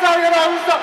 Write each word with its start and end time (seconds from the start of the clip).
Sarjanauhista! 0.00 0.78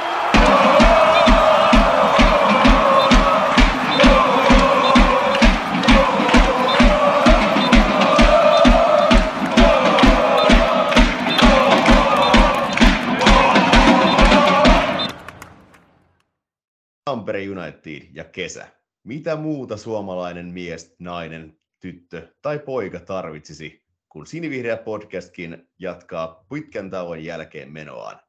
Tampere 17.06 17.50
United 17.50 18.08
ja 18.14 18.24
kesä. 18.24 18.68
Mitä 19.04 19.36
muuta 19.36 19.78
suomalainen 19.78 20.46
mies, 20.46 20.96
nainen, 21.00 21.58
tyttö 21.80 22.34
tai 22.42 22.60
poika 22.60 23.00
tarvitsisi, 23.00 23.86
kun 24.10 24.28
Sinivihreä 24.28 24.78
podcastkin 24.78 25.70
jatkaa 25.80 26.46
pitkän 26.54 26.90
tauon 26.90 27.24
jälkeen 27.24 27.72
menoaan. 27.72 28.25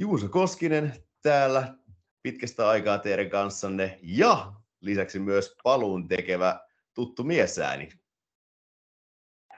Juuso 0.00 0.28
Koskinen 0.28 0.92
täällä 1.22 1.62
pitkästä 2.22 2.68
aikaa 2.68 2.98
teidän 2.98 3.30
kanssanne 3.30 3.98
ja 4.02 4.36
lisäksi 4.80 5.18
myös 5.18 5.56
paluun 5.64 6.08
tekevä 6.08 6.60
tuttu 6.94 7.24
miesääni. 7.24 7.88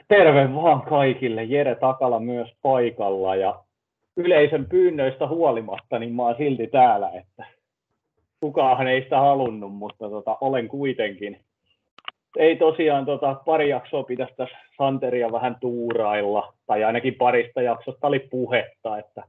Terve 0.08 0.54
vaan 0.54 0.82
kaikille. 0.82 1.44
Jere 1.44 1.74
Takala 1.74 2.20
myös 2.20 2.48
paikalla 2.62 3.36
ja 3.36 3.64
yleisön 4.16 4.66
pyynnöistä 4.66 5.26
huolimatta, 5.28 5.98
niin 5.98 6.14
mä 6.14 6.22
oon 6.22 6.36
silti 6.38 6.66
täällä, 6.66 7.10
että 7.10 7.46
kukaan 8.40 8.88
ei 8.88 9.02
sitä 9.02 9.20
halunnut, 9.20 9.74
mutta 9.74 10.10
tota, 10.10 10.38
olen 10.40 10.68
kuitenkin. 10.68 11.40
Ei 12.36 12.56
tosiaan 12.56 13.06
tota, 13.06 13.34
pari 13.34 13.68
jaksoa 13.68 14.02
pitäisi 14.02 14.34
tässä 14.36 14.56
Santeria 14.78 15.32
vähän 15.32 15.56
tuurailla, 15.60 16.54
tai 16.66 16.84
ainakin 16.84 17.14
parista 17.14 17.62
jaksosta 17.62 18.06
oli 18.06 18.18
puhetta, 18.18 18.98
että 18.98 19.22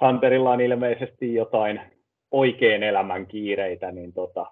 Santerilla 0.00 0.50
on 0.50 0.60
ilmeisesti 0.60 1.34
jotain 1.34 1.80
oikein 2.30 2.82
elämän 2.82 3.26
kiireitä, 3.26 3.92
niin 3.92 4.12
tota, 4.12 4.46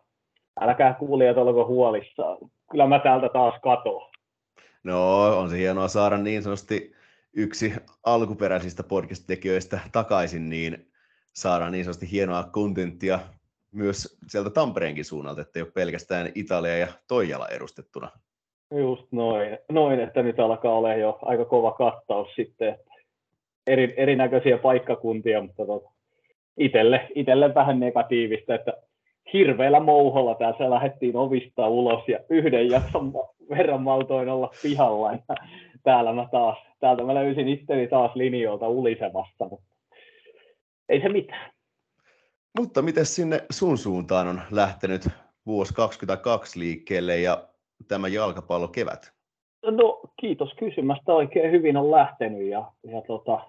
älkää 0.60 0.94
kuulijat 0.94 1.36
olko 1.36 1.66
huolissaan. 1.66 2.38
Kyllä 2.70 2.86
mä 2.86 2.98
täältä 2.98 3.28
taas 3.28 3.54
katoan. 3.62 4.10
No, 4.84 5.26
on 5.38 5.50
se 5.50 5.58
hienoa 5.58 5.88
saada 5.88 6.18
niin 6.18 6.42
sanotusti 6.42 6.92
yksi 7.36 7.72
alkuperäisistä 8.04 8.82
podcast-tekijöistä 8.82 9.80
takaisin, 9.92 10.48
niin 10.48 10.88
saadaan 11.32 11.72
niin 11.72 11.84
sanotusti 11.84 12.10
hienoa 12.10 12.42
kontenttia 12.42 13.18
myös 13.72 14.18
sieltä 14.28 14.50
Tampereenkin 14.50 15.04
suunnalta, 15.04 15.40
että 15.40 15.58
ei 15.58 15.62
ole 15.62 15.72
pelkästään 15.74 16.32
Italia 16.34 16.76
ja 16.76 16.86
Toijala 17.08 17.48
edustettuna. 17.48 18.10
Just 18.70 19.06
noin, 19.12 19.58
noin 19.68 20.00
että 20.00 20.22
nyt 20.22 20.40
alkaa 20.40 20.72
olla 20.72 20.94
jo 20.94 21.18
aika 21.22 21.44
kova 21.44 21.72
kattaus 21.72 22.34
sitten. 22.34 22.78
Eri, 23.66 23.94
erinäköisiä 23.96 24.58
paikkakuntia, 24.58 25.42
mutta 25.42 25.66
tota, 25.66 25.90
itelle, 26.58 27.08
itelle 27.14 27.54
vähän 27.54 27.80
negatiivista, 27.80 28.54
että 28.54 28.72
hirveällä 29.32 29.80
mouholla 29.80 30.34
tässä 30.34 30.70
lähdettiin 30.70 31.16
ovista 31.16 31.68
ulos 31.68 32.08
ja 32.08 32.18
yhden 32.30 32.70
jakson 32.70 33.12
verran 33.50 33.82
maltoin 33.82 34.28
olla 34.28 34.50
pihalla. 34.62 35.12
Ja 35.12 35.18
täällä 35.82 36.12
mä 36.12 36.28
taas, 36.30 36.58
täältä 36.80 37.02
mä 37.04 37.14
löysin 37.14 37.48
itteni 37.48 37.88
taas 37.88 38.16
linjoilta 38.16 38.68
ulisemassa, 38.68 39.48
mutta 39.50 39.66
ei 40.88 41.00
se 41.00 41.08
mitään. 41.08 41.50
Mutta 42.58 42.82
miten 42.82 43.06
sinne 43.06 43.40
sun 43.50 43.78
suuntaan 43.78 44.28
on 44.28 44.40
lähtenyt 44.50 45.08
vuosi 45.46 45.74
2022 45.74 46.58
liikkeelle 46.58 47.20
ja 47.20 47.48
tämä 47.88 48.08
jalkapallo 48.08 48.68
kevät? 48.68 49.12
No 49.62 50.00
kiitos 50.20 50.54
kysymästä, 50.58 51.12
oikein 51.12 51.52
hyvin 51.52 51.76
on 51.76 51.90
lähtenyt 51.90 52.48
ja, 52.48 52.72
ja 52.82 53.02
tota, 53.06 53.40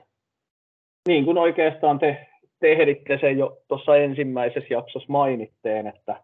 niin 1.08 1.26
kuin 1.26 1.38
oikeastaan 1.38 2.00
te, 2.00 2.28
te 2.60 2.72
ehditte 2.72 3.18
sen 3.22 3.38
jo 3.38 3.58
tuossa 3.68 3.96
ensimmäisessä 3.96 4.74
jaksossa 4.74 5.12
mainitteen, 5.12 5.88
että, 5.88 6.24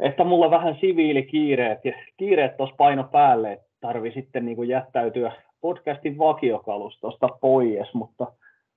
että 0.00 0.24
mulla 0.24 0.50
vähän 0.50 0.76
siviilikiireet 0.80 1.84
ja 1.84 1.92
kiireet 2.16 2.56
tuossa 2.56 2.76
paino 2.76 3.04
päälle, 3.04 3.52
että 3.52 3.66
tarvi 3.80 4.10
sitten 4.10 4.44
niin 4.44 4.56
kuin 4.56 4.68
jättäytyä 4.68 5.32
podcastin 5.60 6.18
vakiokalustosta 6.18 7.28
pois, 7.40 7.94
mutta 7.94 8.26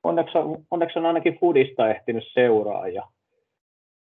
onneksi 0.03 0.37
on, 0.37 0.57
onneksi 0.71 0.99
on 0.99 1.05
ainakin 1.05 1.39
Fudista 1.39 1.89
ehtinyt 1.89 2.23
seuraa. 2.33 2.87
Ja 2.87 3.07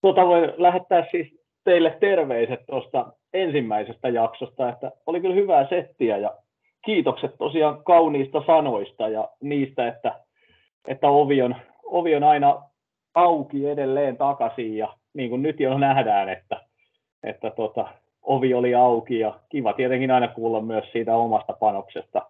tuota 0.00 0.26
voi 0.26 0.54
lähettää 0.56 1.06
siis 1.10 1.40
teille 1.64 1.96
terveiset 2.00 2.60
tuosta 2.66 3.12
ensimmäisestä 3.32 4.08
jaksosta, 4.08 4.68
että 4.68 4.92
oli 5.06 5.20
kyllä 5.20 5.34
hyvää 5.34 5.68
settiä 5.68 6.16
ja 6.16 6.36
kiitokset 6.84 7.30
tosiaan 7.38 7.84
kauniista 7.84 8.42
sanoista 8.46 9.08
ja 9.08 9.28
niistä, 9.40 9.88
että, 9.88 10.20
että 10.88 11.08
ovi, 11.08 11.42
on, 11.42 11.56
ovi 11.84 12.16
on 12.16 12.24
aina 12.24 12.62
auki 13.14 13.68
edelleen 13.68 14.16
takaisin 14.16 14.76
ja 14.76 14.96
niin 15.14 15.30
kuin 15.30 15.42
nyt 15.42 15.60
jo 15.60 15.78
nähdään, 15.78 16.28
että, 16.28 16.60
että 17.22 17.50
tota, 17.50 17.88
ovi 18.22 18.54
oli 18.54 18.74
auki 18.74 19.18
ja 19.18 19.40
kiva 19.48 19.72
tietenkin 19.72 20.10
aina 20.10 20.28
kuulla 20.28 20.60
myös 20.60 20.84
siitä 20.92 21.16
omasta 21.16 21.52
panoksesta 21.52 22.22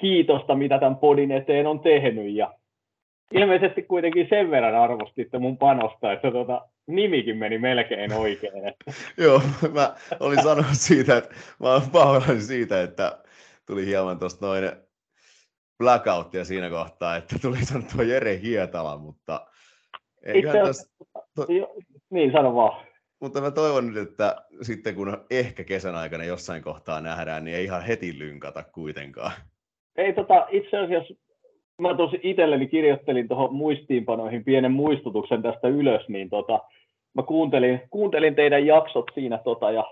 kiitosta, 0.00 0.54
mitä 0.54 0.78
tämän 0.78 0.96
podin 0.96 1.30
eteen 1.30 1.66
on 1.66 1.80
tehnyt 1.80 2.34
ja 2.34 2.54
ilmeisesti 3.32 3.82
kuitenkin 3.82 4.26
sen 4.30 4.50
verran 4.50 4.74
arvostitte 4.74 5.38
mun 5.38 5.58
panosta, 5.58 6.12
että 6.12 6.30
tota, 6.30 6.68
nimikin 6.86 7.36
meni 7.36 7.58
melkein 7.58 8.12
oikein. 8.12 8.52
Joo, 9.24 9.42
mä 9.72 9.94
olin 10.20 10.42
sanonut 10.42 10.66
siitä, 10.72 11.16
että 11.16 11.34
mä 11.94 12.02
olen 12.02 12.40
siitä, 12.40 12.82
että 12.82 13.18
tuli 13.66 13.86
hieman 13.86 14.18
tuosta 14.18 14.46
noin 14.46 14.64
blackouttia 15.80 16.44
siinä 16.44 16.70
kohtaa, 16.70 17.16
että 17.16 17.36
tuli 17.42 17.64
sanottua 17.72 18.04
Jere 18.04 18.40
Hietala, 18.42 18.98
mutta 18.98 19.46
Itse 20.34 20.60
asiassa, 20.60 21.04
to... 21.36 21.46
niin 22.10 22.32
sano 22.32 22.54
vaan. 22.54 22.86
Mutta 23.20 23.40
mä 23.40 23.50
toivon 23.50 23.86
nyt, 23.86 24.08
että 24.08 24.36
sitten 24.62 24.94
kun 24.94 25.26
ehkä 25.30 25.64
kesän 25.64 25.94
aikana 25.94 26.24
jossain 26.24 26.62
kohtaa 26.62 27.00
nähdään, 27.00 27.44
niin 27.44 27.56
ei 27.56 27.64
ihan 27.64 27.82
heti 27.82 28.18
lynkata 28.18 28.62
kuitenkaan. 28.62 29.32
Ei 29.96 30.12
tota, 30.12 30.46
itse 30.50 30.78
asiassa 30.78 31.14
mä 31.80 31.96
tosi 31.96 32.20
itselleni 32.22 32.68
kirjoittelin 32.68 33.28
tuohon 33.28 33.54
muistiinpanoihin 33.54 34.44
pienen 34.44 34.72
muistutuksen 34.72 35.42
tästä 35.42 35.68
ylös, 35.68 36.08
niin 36.08 36.30
tota, 36.30 36.60
mä 37.14 37.22
kuuntelin, 37.22 37.80
kuuntelin 37.90 38.34
teidän 38.34 38.66
jaksot 38.66 39.04
siinä 39.14 39.38
tota, 39.38 39.70
ja, 39.70 39.84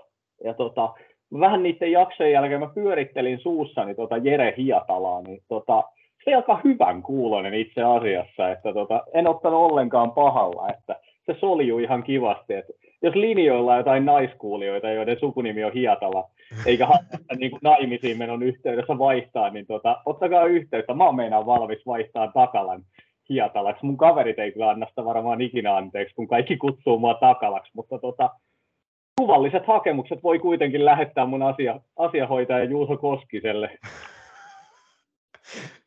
ja 0.43 0.53
tota, 0.53 0.93
vähän 1.39 1.63
niiden 1.63 1.91
jaksojen 1.91 2.31
jälkeen 2.31 2.59
mä 2.59 2.71
pyörittelin 2.75 3.39
suussani 3.39 3.95
tota 3.95 4.17
Jere 4.17 4.53
Hiatalaa, 4.57 5.21
niin 5.21 5.41
tota, 5.47 5.83
se 6.25 6.35
aika 6.35 6.59
hyvän 6.63 7.03
kuulonen 7.03 7.53
itse 7.53 7.83
asiassa, 7.83 8.51
että 8.51 8.73
tota, 8.73 9.03
en 9.13 9.27
ottanut 9.27 9.71
ollenkaan 9.71 10.11
pahalla, 10.11 10.69
että 10.69 10.95
se 11.25 11.39
soljuu 11.39 11.79
ihan 11.79 12.03
kivasti, 12.03 12.53
että 12.53 12.73
jos 13.01 13.15
linjoilla 13.15 13.71
on 13.71 13.77
jotain 13.77 14.05
naiskuulijoita, 14.05 14.89
joiden 14.89 15.19
sukunimi 15.19 15.63
on 15.63 15.73
Hiatala, 15.73 16.29
eikä 16.65 16.85
haluta 16.85 17.35
niin 17.39 17.51
kuin 17.51 17.59
naimisiin 17.63 18.17
menon 18.17 18.43
yhteydessä 18.43 18.97
vaihtaa, 18.97 19.49
niin 19.49 19.65
tota, 19.65 20.01
ottakaa 20.05 20.45
yhteyttä. 20.45 20.93
Mä 20.93 21.05
oon 21.05 21.15
meinaan 21.15 21.45
valmis 21.45 21.85
vaihtaa 21.85 22.31
Takalan 22.31 22.81
Hiatalaksi. 23.29 23.85
Mun 23.85 23.97
kaverit 23.97 24.39
ei 24.39 24.51
kyllä 24.51 24.69
anna 24.69 24.85
sitä 24.89 25.05
varmaan 25.05 25.41
ikinä 25.41 25.75
anteeksi, 25.75 26.15
kun 26.15 26.27
kaikki 26.27 26.57
kutsuu 26.57 26.99
mua 26.99 27.13
Takalaksi, 27.13 27.71
mutta 27.75 27.99
tota, 27.99 28.29
kuvalliset 29.19 29.67
hakemukset 29.67 30.23
voi 30.23 30.39
kuitenkin 30.39 30.85
lähettää 30.85 31.25
mun 31.25 31.43
asia, 31.43 31.79
asiahoitaja 31.97 32.63
Juuso 32.63 32.97
Koskiselle. 32.97 33.79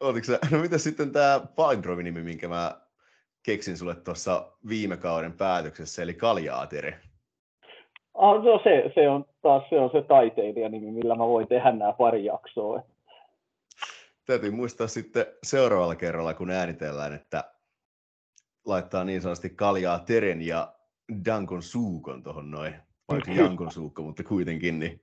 Oletko 0.01 0.25
sä, 0.25 0.39
no 0.51 0.59
mitä 0.59 0.79
sitten 0.79 1.13
tämä 1.13 1.41
Pindrovi-nimi, 1.57 2.23
minkä 2.23 2.49
mä 2.49 2.81
keksin 3.43 3.77
sulle 3.77 3.95
tuossa 3.95 4.53
viime 4.69 4.97
kauden 4.97 5.33
päätöksessä, 5.33 6.03
eli 6.03 6.15
Kaljaatere? 6.15 6.99
Ah, 8.15 8.45
no 8.45 8.61
se, 8.65 8.93
se, 8.95 9.09
on 9.09 9.25
taas 9.43 9.63
se, 9.71 9.81
on 9.81 9.91
se 9.93 10.03
taiteilijanimi, 10.03 10.91
millä 10.91 11.15
mä 11.15 11.27
voin 11.27 11.49
tehdä 11.49 11.73
nämä 11.73 11.93
pari 11.93 12.25
jaksoa. 12.25 12.83
Täytyy 14.27 14.51
muistaa 14.51 14.87
sitten 14.87 15.27
seuraavalla 15.43 15.95
kerralla, 15.95 16.35
kun 16.35 16.51
äänitellään, 16.51 17.15
että 17.15 17.45
laittaa 18.67 19.05
niin 19.05 19.23
sanotusti 19.23 19.51
kaljaa 19.51 19.99
Teren 19.99 20.43
ja 20.43 20.73
Dankon 21.25 21.63
suukon 21.63 22.23
tuohon 22.23 22.51
noin, 22.51 22.75
vaikka 23.13 23.33
Jankon 23.33 23.71
suukko, 23.71 24.03
mutta 24.03 24.25
kuitenkin 24.25 24.79
niin 24.79 25.01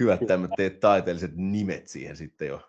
hyvät 0.00 0.20
tämmöiset 0.26 0.80
taiteelliset 0.80 1.30
nimet 1.34 1.88
siihen 1.88 2.16
sitten 2.16 2.48
jo 2.48 2.60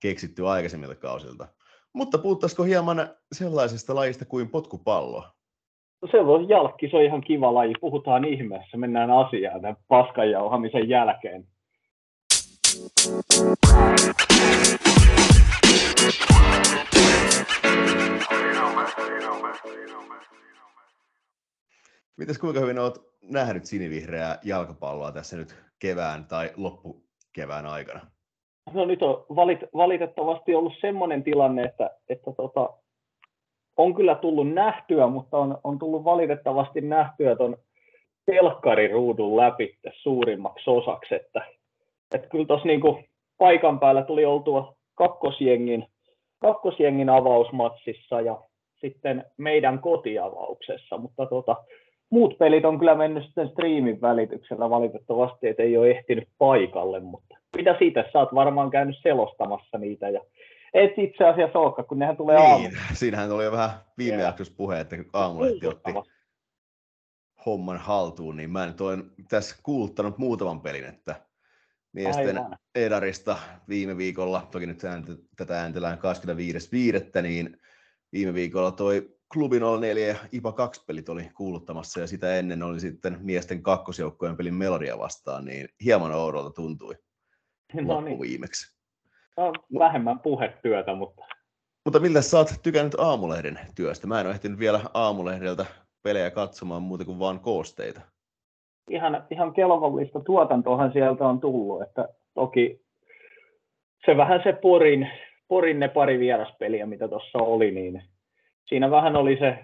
keksitty 0.00 0.48
aikaisemmilta 0.48 0.94
kausilta. 0.94 1.48
Mutta 1.92 2.18
puhuttaisiko 2.18 2.62
hieman 2.62 3.10
sellaisesta 3.32 3.94
lajista 3.94 4.24
kuin 4.24 4.48
potkupallo? 4.48 5.24
No 6.02 6.08
se 6.10 6.20
on 6.20 6.48
jalkki, 6.48 6.88
se 6.90 6.96
on 6.96 7.02
ihan 7.02 7.20
kiva 7.20 7.54
laji. 7.54 7.74
Puhutaan 7.80 8.24
ihmeessä, 8.24 8.76
mennään 8.76 9.10
asiaan 9.10 9.60
tämän 9.60 9.76
paskan 9.88 10.30
jauhamisen 10.30 10.88
jälkeen. 10.88 11.46
Mites 22.16 22.38
kuinka 22.38 22.60
hyvin 22.60 22.78
olet 22.78 23.00
nähnyt 23.22 23.64
sinivihreää 23.64 24.38
jalkapalloa 24.44 25.12
tässä 25.12 25.36
nyt 25.36 25.56
kevään 25.78 26.24
tai 26.24 26.50
loppukevään 26.56 27.66
aikana? 27.66 28.00
No 28.72 28.84
nyt 28.84 29.02
on 29.02 29.26
valit, 29.36 29.60
valitettavasti 29.74 30.54
ollut 30.54 30.72
semmoinen 30.80 31.22
tilanne, 31.22 31.62
että, 31.62 31.90
että 32.08 32.32
tota, 32.36 32.70
on 33.76 33.94
kyllä 33.94 34.14
tullut 34.14 34.52
nähtyä, 34.52 35.06
mutta 35.06 35.38
on, 35.38 35.58
on 35.64 35.78
tullut 35.78 36.04
valitettavasti 36.04 36.80
nähtyä 36.80 37.36
tuon 37.36 37.56
telkkariruudun 38.26 39.36
läpi 39.36 39.78
suurimmaksi 39.92 40.70
osaksi, 40.70 41.14
että, 41.14 41.46
että 42.14 42.28
kyllä 42.28 42.46
tuossa 42.46 42.66
niinku 42.66 43.02
paikan 43.38 43.80
päällä 43.80 44.02
tuli 44.02 44.24
oltua 44.24 44.76
kakkosjengin, 44.94 45.86
kakkosjengin 46.38 47.08
avausmatsissa 47.08 48.20
ja 48.20 48.42
sitten 48.80 49.24
meidän 49.36 49.78
kotiavauksessa, 49.78 50.98
mutta 50.98 51.26
tota, 51.26 51.56
muut 52.12 52.38
pelit 52.38 52.64
on 52.64 52.78
kyllä 52.78 52.94
mennyt 52.94 53.24
sitten 53.24 53.48
striimin 53.48 54.00
välityksellä 54.00 54.70
valitettavasti, 54.70 55.48
että 55.48 55.62
ei 55.62 55.76
ole 55.76 55.90
ehtinyt 55.90 56.28
paikalle, 56.38 57.00
mutta 57.00 57.36
mitä 57.56 57.76
siitä, 57.78 58.04
sä 58.12 58.18
oot 58.18 58.34
varmaan 58.34 58.70
käynyt 58.70 58.96
selostamassa 59.02 59.78
niitä 59.78 60.08
ja 60.08 60.20
et 60.74 60.92
itse 60.96 61.24
asiassa 61.24 61.58
olekaan, 61.58 61.88
kun 61.88 61.98
nehän 61.98 62.16
tulee 62.16 62.38
niin, 62.38 62.50
aamulla. 62.50 62.78
siinähän 62.92 63.32
oli 63.32 63.44
jo 63.44 63.52
vähän 63.52 63.70
viime 63.98 64.22
jaksossa 64.22 64.54
puhe, 64.56 64.80
että 64.80 64.96
aamulehti 65.12 65.66
otti 65.66 65.92
homman 67.46 67.78
haltuun, 67.78 68.36
niin 68.36 68.50
mä 68.50 68.66
nyt 68.66 68.80
olen 68.80 69.02
tässä 69.28 69.56
kuuluttanut 69.62 70.18
muutaman 70.18 70.60
pelin, 70.60 70.84
että 70.84 71.14
miesten 71.92 72.38
Aivan. 72.38 72.56
Edarista 72.74 73.36
viime 73.68 73.96
viikolla, 73.96 74.48
toki 74.50 74.66
nyt 74.66 74.84
ääntä, 74.84 75.12
tätä 75.36 75.60
ääntellään 75.60 75.98
25.5., 77.16 77.22
niin 77.22 77.60
viime 78.12 78.34
viikolla 78.34 78.70
toi 78.70 79.16
Klubi 79.32 79.60
04 79.80 80.06
ja 80.06 80.16
IPA 80.32 80.52
2 80.52 80.84
pelit 80.86 81.08
oli 81.08 81.30
kuuluttamassa 81.36 82.00
ja 82.00 82.06
sitä 82.06 82.36
ennen 82.36 82.62
oli 82.62 82.80
sitten 82.80 83.18
miesten 83.20 83.62
kakkosjoukkojen 83.62 84.36
pelin 84.36 84.54
Melodia 84.54 84.98
vastaan, 84.98 85.44
niin 85.44 85.68
hieman 85.84 86.14
oudolta 86.14 86.50
tuntui 86.50 86.94
no 87.74 88.00
niin. 88.00 88.20
viimeksi. 88.20 88.76
No, 89.36 89.52
vähemmän 89.78 90.20
puhetyötä, 90.20 90.94
mutta... 90.94 91.22
Mutta 91.84 92.00
miltä 92.00 92.22
sä 92.22 92.38
oot 92.38 92.48
tykännyt 92.62 92.94
Aamulehden 92.94 93.58
työstä? 93.74 94.06
Mä 94.06 94.20
en 94.20 94.26
ole 94.26 94.34
ehtinyt 94.34 94.58
vielä 94.58 94.80
Aamulehdeltä 94.94 95.66
pelejä 96.02 96.30
katsomaan 96.30 96.82
muuta 96.82 97.04
kuin 97.04 97.18
vaan 97.18 97.40
koosteita. 97.40 98.00
Ihan, 98.90 99.26
ihan 99.30 99.52
kelvollista 99.52 100.20
tuotantohan 100.20 100.92
sieltä 100.92 101.24
on 101.24 101.40
tullut, 101.40 101.82
että 101.82 102.08
toki 102.34 102.80
se 104.06 104.16
vähän 104.16 104.40
se 104.44 104.52
Porin, 104.52 105.10
Porin 105.48 105.80
ne 105.80 105.88
pari 105.88 106.18
vieraspeliä, 106.18 106.86
mitä 106.86 107.08
tuossa 107.08 107.38
oli, 107.38 107.70
niin 107.70 108.02
siinä 108.64 108.90
vähän 108.90 109.16
oli 109.16 109.36
se, 109.38 109.58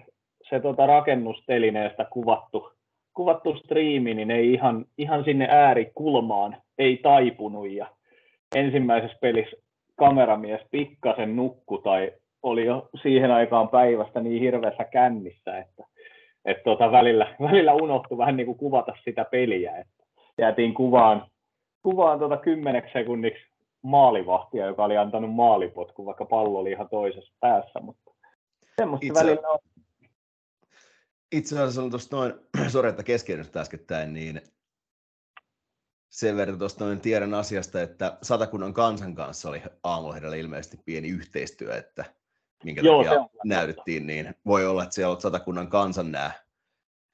se 0.49 0.59
tota 0.59 0.85
rakennustelineestä 0.85 2.05
kuvattu, 2.05 2.71
kuvattu 3.13 3.57
striimi, 3.57 4.13
niin 4.13 4.31
ei 4.31 4.53
ihan, 4.53 4.85
ihan 4.97 5.23
sinne 5.23 5.47
äärikulmaan 5.49 6.57
ei 6.77 6.97
taipunut. 6.97 7.71
Ja 7.71 7.87
ensimmäisessä 8.55 9.17
pelissä 9.21 9.57
kameramies 9.95 10.61
pikkasen 10.71 11.35
nukku 11.35 11.77
tai 11.77 12.11
oli 12.43 12.65
jo 12.65 12.89
siihen 13.01 13.31
aikaan 13.31 13.69
päivästä 13.69 14.19
niin 14.21 14.41
hirveässä 14.41 14.83
kännissä, 14.83 15.57
että, 15.57 15.83
että 16.45 16.63
tota 16.63 16.91
välillä, 16.91 17.35
välillä 17.41 17.73
unohtui 17.73 18.17
vähän 18.17 18.37
niin 18.37 18.45
kuin 18.45 18.57
kuvata 18.57 18.93
sitä 19.03 19.25
peliä, 19.25 19.77
että 19.77 20.03
jäätiin 20.37 20.73
kuvaan, 20.73 21.25
kuvaan 21.83 22.19
tota 22.19 22.37
kymmeneksi 22.37 22.93
sekunniksi 22.93 23.49
maalivahtia, 23.81 24.65
joka 24.65 24.83
oli 24.83 24.97
antanut 24.97 25.35
maalipotku, 25.35 26.05
vaikka 26.05 26.25
pallo 26.25 26.59
oli 26.59 26.71
ihan 26.71 26.89
toisessa 26.89 27.33
päässä, 27.39 27.79
mutta 27.79 28.11
semmoista 28.79 29.07
itse, 29.07 29.19
välillä 29.19 29.47
on. 29.47 29.59
Itse 31.31 31.55
asiassa 31.55 31.83
on 31.83 31.89
tuosta 31.89 32.15
noin, 32.15 32.33
sori 32.71 32.89
että 32.89 33.03
keskeydystä 33.03 33.61
äskettäin, 33.61 34.13
niin 34.13 34.41
sen 36.09 36.37
verran 36.37 36.59
tuosta 36.59 36.85
noin 36.85 37.01
tiedän 37.01 37.33
asiasta, 37.33 37.81
että 37.81 38.17
Satakunnan 38.21 38.73
kansan 38.73 39.15
kanssa 39.15 39.49
oli 39.49 39.61
aamulehdellä 39.83 40.35
ilmeisesti 40.35 40.77
pieni 40.85 41.07
yhteistyö, 41.07 41.77
että 41.77 42.05
minkä 42.63 42.81
Joo, 42.81 43.03
takia 43.03 43.25
näytettiin, 43.45 44.07
niin 44.07 44.35
voi 44.45 44.67
olla, 44.67 44.83
että 44.83 44.95
siellä 44.95 45.15
on 45.15 45.21
Satakunnan 45.21 45.69
kansan 45.69 46.11
nämä 46.11 46.31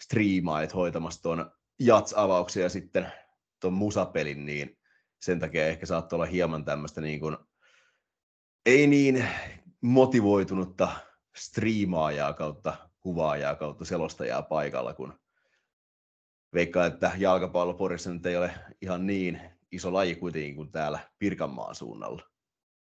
striimaajat 0.01 0.73
hoitamassa 0.73 1.21
tuon 1.21 1.51
Jats-avauksia 1.79 2.63
ja 2.63 2.69
sitten 2.69 3.11
tuon 3.59 3.73
musapelin, 3.73 4.45
niin 4.45 4.77
sen 5.19 5.39
takia 5.39 5.67
ehkä 5.67 5.85
saattoi 5.85 6.17
olla 6.17 6.25
hieman 6.25 6.65
tämmöistä 6.65 7.01
niin 7.01 7.19
kuin, 7.19 7.37
ei 8.65 8.87
niin 8.87 9.25
motivoitunutta 9.81 10.89
striimaajaa 11.35 12.33
kautta 12.33 12.73
kuvaajaa 12.99 13.55
kautta 13.55 13.85
selostajaa 13.85 14.41
paikalla, 14.41 14.93
kun 14.93 15.13
veikkaan, 16.53 16.87
että 16.87 17.11
jalkapallo 17.17 17.73
Porissa 17.73 18.13
nyt 18.13 18.25
ei 18.25 18.37
ole 18.37 18.51
ihan 18.81 19.07
niin 19.07 19.41
iso 19.71 19.93
laji 19.93 20.15
kuitenkin 20.15 20.55
kuin 20.55 20.71
täällä 20.71 20.99
Pirkanmaan 21.19 21.75
suunnalla. 21.75 22.21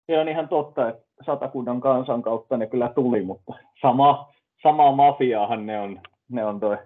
Se 0.06 0.20
on 0.20 0.30
ihan 0.30 0.50
totta, 0.50 0.90
että 0.90 1.04
satakunnan 1.26 1.82
kansan 1.82 2.22
kautta 2.22 2.58
ne 2.58 2.68
kyllä 2.68 2.90
tuli, 2.96 3.22
mutta 3.22 3.54
sama, 3.82 4.34
sama 4.64 4.92
mafiaahan 4.92 5.66
ne 5.66 5.80
on, 5.80 6.02
ne 6.30 6.46
on 6.46 6.60
toi 6.60 6.78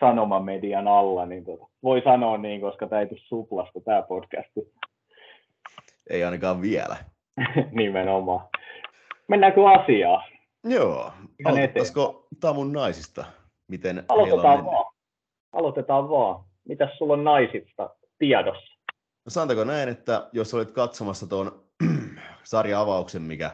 sanomamedian 0.00 0.88
alla, 0.88 1.26
niin 1.26 1.44
tota, 1.44 1.66
voi 1.82 2.02
sanoa 2.04 2.38
niin, 2.38 2.60
koska 2.60 2.86
tämä 2.86 3.00
ei 3.00 3.06
tule 3.06 3.20
suplasta 3.22 3.80
tämä 3.80 4.02
podcast. 4.02 4.50
Ei 6.10 6.24
ainakaan 6.24 6.62
vielä. 6.62 6.96
Nimenomaan. 7.80 8.48
Mennäänkö 9.28 9.68
asiaan? 9.68 10.29
Joo. 10.64 11.12
Aloitettaisiko 11.44 12.28
Tamun 12.40 12.72
naisista? 12.72 13.24
Miten 13.68 14.04
Aloitetaan 14.08 14.58
on 14.58 14.64
vaan. 14.64 14.94
Aloitetaan 15.52 16.08
vaan. 16.08 16.44
Mitäs 16.68 16.98
sulla 16.98 17.12
on 17.12 17.24
naisista 17.24 17.90
tiedossa? 18.18 18.76
No 19.24 19.30
sanotaanko 19.30 19.64
näin, 19.64 19.88
että 19.88 20.28
jos 20.32 20.54
olit 20.54 20.70
katsomassa 20.70 21.26
tuon 21.26 21.64
sarja-avauksen, 22.44 23.22
mikä 23.22 23.50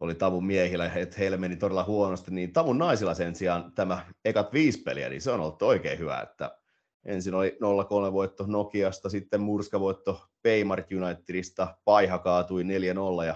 oli 0.00 0.14
Tavun 0.14 0.46
miehillä, 0.46 0.90
että 0.94 1.16
heille 1.18 1.36
meni 1.36 1.56
todella 1.56 1.84
huonosti, 1.84 2.30
niin 2.30 2.52
Tavun 2.52 2.78
naisilla 2.78 3.14
sen 3.14 3.34
sijaan 3.34 3.72
tämä 3.72 4.06
ekat 4.24 4.52
viisi 4.52 4.82
peliä, 4.82 5.08
niin 5.08 5.20
se 5.20 5.30
on 5.30 5.40
ollut 5.40 5.62
oikein 5.62 5.98
hyvä, 5.98 6.20
että 6.20 6.58
ensin 7.04 7.34
oli 7.34 7.58
0-3 8.08 8.12
voitto 8.12 8.44
Nokiasta, 8.46 9.08
sitten 9.08 9.40
murskavoitto 9.40 10.26
Peimart 10.42 10.86
Unitedista, 10.92 11.76
Paiha 11.84 12.18
kaatui 12.18 12.62
4-0 12.62 13.24
ja 13.26 13.34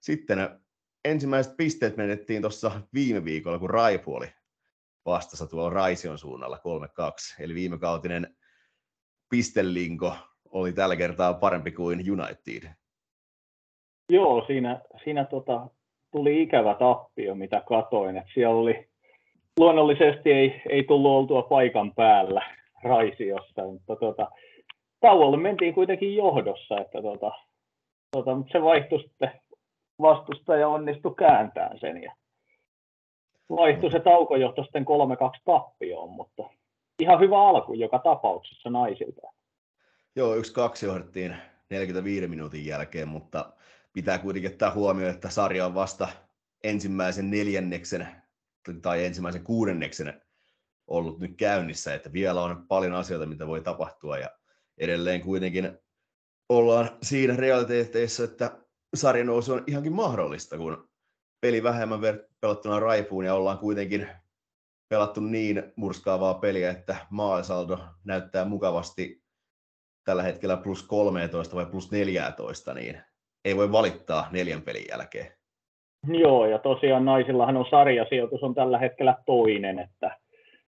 sitten 0.00 0.60
ensimmäiset 1.06 1.56
pisteet 1.56 1.96
menettiin 1.96 2.42
tuossa 2.42 2.70
viime 2.94 3.24
viikolla, 3.24 3.58
kun 3.58 3.70
Raipu 3.70 4.14
oli 4.14 4.26
vastassa 5.06 5.46
tuolla 5.46 5.70
Raision 5.70 6.18
suunnalla 6.18 6.56
3-2. 6.56 7.42
Eli 7.44 7.54
viime 7.54 7.78
kautinen 7.78 8.36
pistelinko 9.30 10.16
oli 10.50 10.72
tällä 10.72 10.96
kertaa 10.96 11.34
parempi 11.34 11.70
kuin 11.72 12.04
United. 12.10 12.70
Joo, 14.12 14.44
siinä, 14.46 14.80
siinä 15.04 15.24
tota, 15.24 15.66
tuli 16.12 16.42
ikävä 16.42 16.74
tappio, 16.74 17.34
mitä 17.34 17.62
katoin. 17.68 18.16
että 18.16 18.30
siellä 18.34 18.56
oli, 18.56 18.88
luonnollisesti 19.58 20.32
ei, 20.32 20.62
ei 20.68 20.82
tullut 20.84 21.10
oltua 21.10 21.42
paikan 21.42 21.94
päällä 21.94 22.42
Raisiossa, 22.84 23.62
mutta 23.64 23.96
tota, 23.96 24.30
tauolle 25.00 25.36
mentiin 25.36 25.74
kuitenkin 25.74 26.16
johdossa, 26.16 26.80
että 26.80 27.02
tota, 27.02 27.32
tota, 28.10 28.34
mutta 28.34 28.52
se 28.52 28.62
vaihtui 28.62 29.02
sitten 29.02 29.30
vastustaja 30.00 30.68
onnistui 30.68 31.14
kääntämään 31.14 31.78
sen 31.80 32.02
ja 32.02 32.12
vaihtui 33.50 33.90
se 33.90 34.00
taukojohto 34.00 34.62
sitten 34.62 34.84
3-2 34.84 34.86
tappioon, 35.44 36.10
mutta 36.10 36.42
ihan 36.98 37.20
hyvä 37.20 37.48
alku 37.48 37.74
joka 37.74 37.98
tapauksessa 37.98 38.70
naisilta. 38.70 39.20
Joo, 40.16 40.34
yksi 40.34 40.54
kaksi 40.54 40.86
johdettiin 40.86 41.36
45 41.70 42.28
minuutin 42.28 42.66
jälkeen, 42.66 43.08
mutta 43.08 43.52
pitää 43.92 44.18
kuitenkin 44.18 44.50
ottaa 44.50 44.74
huomioon, 44.74 45.14
että 45.14 45.30
sarja 45.30 45.66
on 45.66 45.74
vasta 45.74 46.08
ensimmäisen 46.64 47.30
neljänneksen 47.30 48.08
tai 48.82 49.04
ensimmäisen 49.04 49.44
kuudenneksen 49.44 50.22
ollut 50.86 51.18
nyt 51.20 51.36
käynnissä, 51.36 51.94
että 51.94 52.12
vielä 52.12 52.42
on 52.42 52.66
paljon 52.68 52.94
asioita, 52.94 53.26
mitä 53.26 53.46
voi 53.46 53.60
tapahtua 53.60 54.18
ja 54.18 54.30
edelleen 54.78 55.20
kuitenkin 55.20 55.78
ollaan 56.48 56.90
siinä 57.02 57.36
realiteetteissa, 57.36 58.24
että 58.24 58.58
sarjanousu 58.96 59.52
on 59.52 59.64
ihankin 59.66 59.92
mahdollista, 59.92 60.56
kun 60.56 60.88
peli 61.40 61.62
vähemmän 61.62 62.00
pelattuna 62.40 62.80
raipuun 62.80 63.24
ja 63.24 63.34
ollaan 63.34 63.58
kuitenkin 63.58 64.08
pelattu 64.88 65.20
niin 65.20 65.72
murskaavaa 65.76 66.34
peliä, 66.34 66.70
että 66.70 66.96
maalisaldo 67.10 67.78
näyttää 68.04 68.44
mukavasti 68.44 69.22
tällä 70.04 70.22
hetkellä 70.22 70.56
plus 70.56 70.82
13 70.82 71.56
vai 71.56 71.66
plus 71.66 71.92
14, 71.92 72.74
niin 72.74 73.00
ei 73.44 73.56
voi 73.56 73.72
valittaa 73.72 74.28
neljän 74.30 74.62
pelin 74.62 74.84
jälkeen. 74.90 75.26
Joo, 76.08 76.46
ja 76.46 76.58
tosiaan 76.58 77.04
naisillahan 77.04 77.56
on 77.56 77.66
sarjasijoitus 77.70 78.42
on 78.42 78.54
tällä 78.54 78.78
hetkellä 78.78 79.14
toinen, 79.26 79.78
että, 79.78 80.18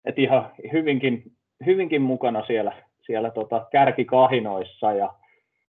että 0.06 0.22
ihan 0.22 0.51
hyvinkin, 0.72 1.24
hyvinkin 1.66 2.01
mukana 2.01 2.46
siellä, 2.48 2.84
siellä 3.06 3.32
tota 3.32 3.68
kärkikahinoissa, 3.72 4.94
ja 4.94 5.13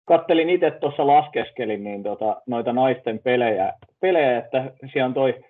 kattelin 0.06 0.50
itse 0.50 0.70
tuossa 0.70 1.06
laskeskelin 1.06 1.84
niin 1.84 2.02
tota, 2.02 2.42
noita 2.46 2.72
naisten 2.72 3.18
pelejä, 3.18 3.72
pelejä, 4.00 4.38
että 4.38 4.72
siellä 4.92 5.06
on 5.06 5.14
toi 5.14 5.40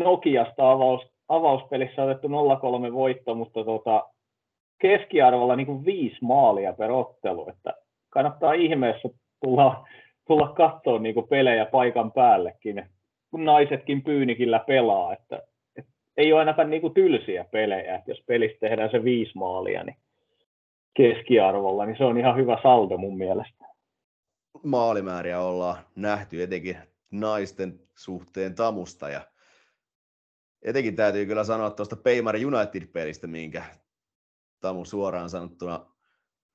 Nokiasta 0.00 0.70
avaus, 0.70 1.12
avauspelissä 1.28 2.02
otettu 2.02 2.28
0-3 2.28 2.92
voitto, 2.92 3.34
mutta 3.34 3.64
tota, 3.64 4.04
keskiarvolla 4.82 5.56
niin 5.56 5.66
kuin 5.66 5.84
viisi 5.84 6.16
maalia 6.22 6.72
per 6.72 6.90
ottelu, 6.90 7.48
että 7.48 7.74
kannattaa 8.10 8.52
ihmeessä 8.52 9.08
tulla, 9.44 9.88
tulla 10.26 10.48
katsoa 10.48 10.98
niin 10.98 11.14
kuin 11.14 11.28
pelejä 11.28 11.66
paikan 11.66 12.12
päällekin. 12.12 12.86
kun 13.30 13.44
naisetkin 13.44 14.02
pyynikillä 14.02 14.58
pelaa, 14.58 15.12
että, 15.12 15.42
että 15.76 15.92
ei 16.16 16.32
ole 16.32 16.40
ainakaan 16.40 16.70
niin 16.70 16.82
kuin 16.82 16.94
tylsiä 16.94 17.44
pelejä, 17.50 17.94
että 17.94 18.10
jos 18.10 18.22
pelissä 18.26 18.58
tehdään 18.60 18.90
se 18.90 19.04
viisi 19.04 19.32
maalia, 19.34 19.84
niin 19.84 19.96
keskiarvolla, 20.96 21.86
niin 21.86 21.98
se 21.98 22.04
on 22.04 22.18
ihan 22.18 22.36
hyvä 22.36 22.58
saldo 22.62 22.96
mun 22.96 23.18
mielestä. 23.18 23.71
Maalimääriä 24.62 25.40
ollaan 25.40 25.86
nähty 25.96 26.42
etenkin 26.42 26.76
naisten 27.10 27.80
suhteen 27.94 28.54
tamusta 28.54 29.08
ja 29.08 29.28
etenkin 30.62 30.96
täytyy 30.96 31.26
kyllä 31.26 31.44
sanoa 31.44 31.70
tuosta 31.70 31.96
Peimari 31.96 32.44
United-pelistä, 32.44 33.26
minkä 33.26 33.64
Tamu 34.60 34.84
suoraan 34.84 35.30
sanottuna 35.30 35.86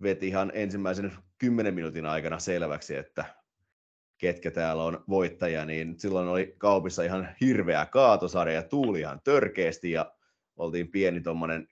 veti 0.01 0.27
ihan 0.27 0.51
ensimmäisen 0.53 1.13
kymmenen 1.37 1.73
minuutin 1.73 2.05
aikana 2.05 2.39
selväksi, 2.39 2.95
että 2.95 3.25
ketkä 4.17 4.51
täällä 4.51 4.83
on 4.83 5.03
voittajia, 5.09 5.65
niin 5.65 5.99
silloin 5.99 6.27
oli 6.27 6.55
kaupissa 6.57 7.03
ihan 7.03 7.35
hirveä 7.41 7.85
kaatosarja 7.85 8.55
ja 8.55 8.63
tuuli 8.63 8.99
ihan 8.99 9.21
törkeästi 9.23 9.91
ja 9.91 10.15
oltiin 10.55 10.91
pieni 10.91 11.21
tuommoinen 11.21 11.67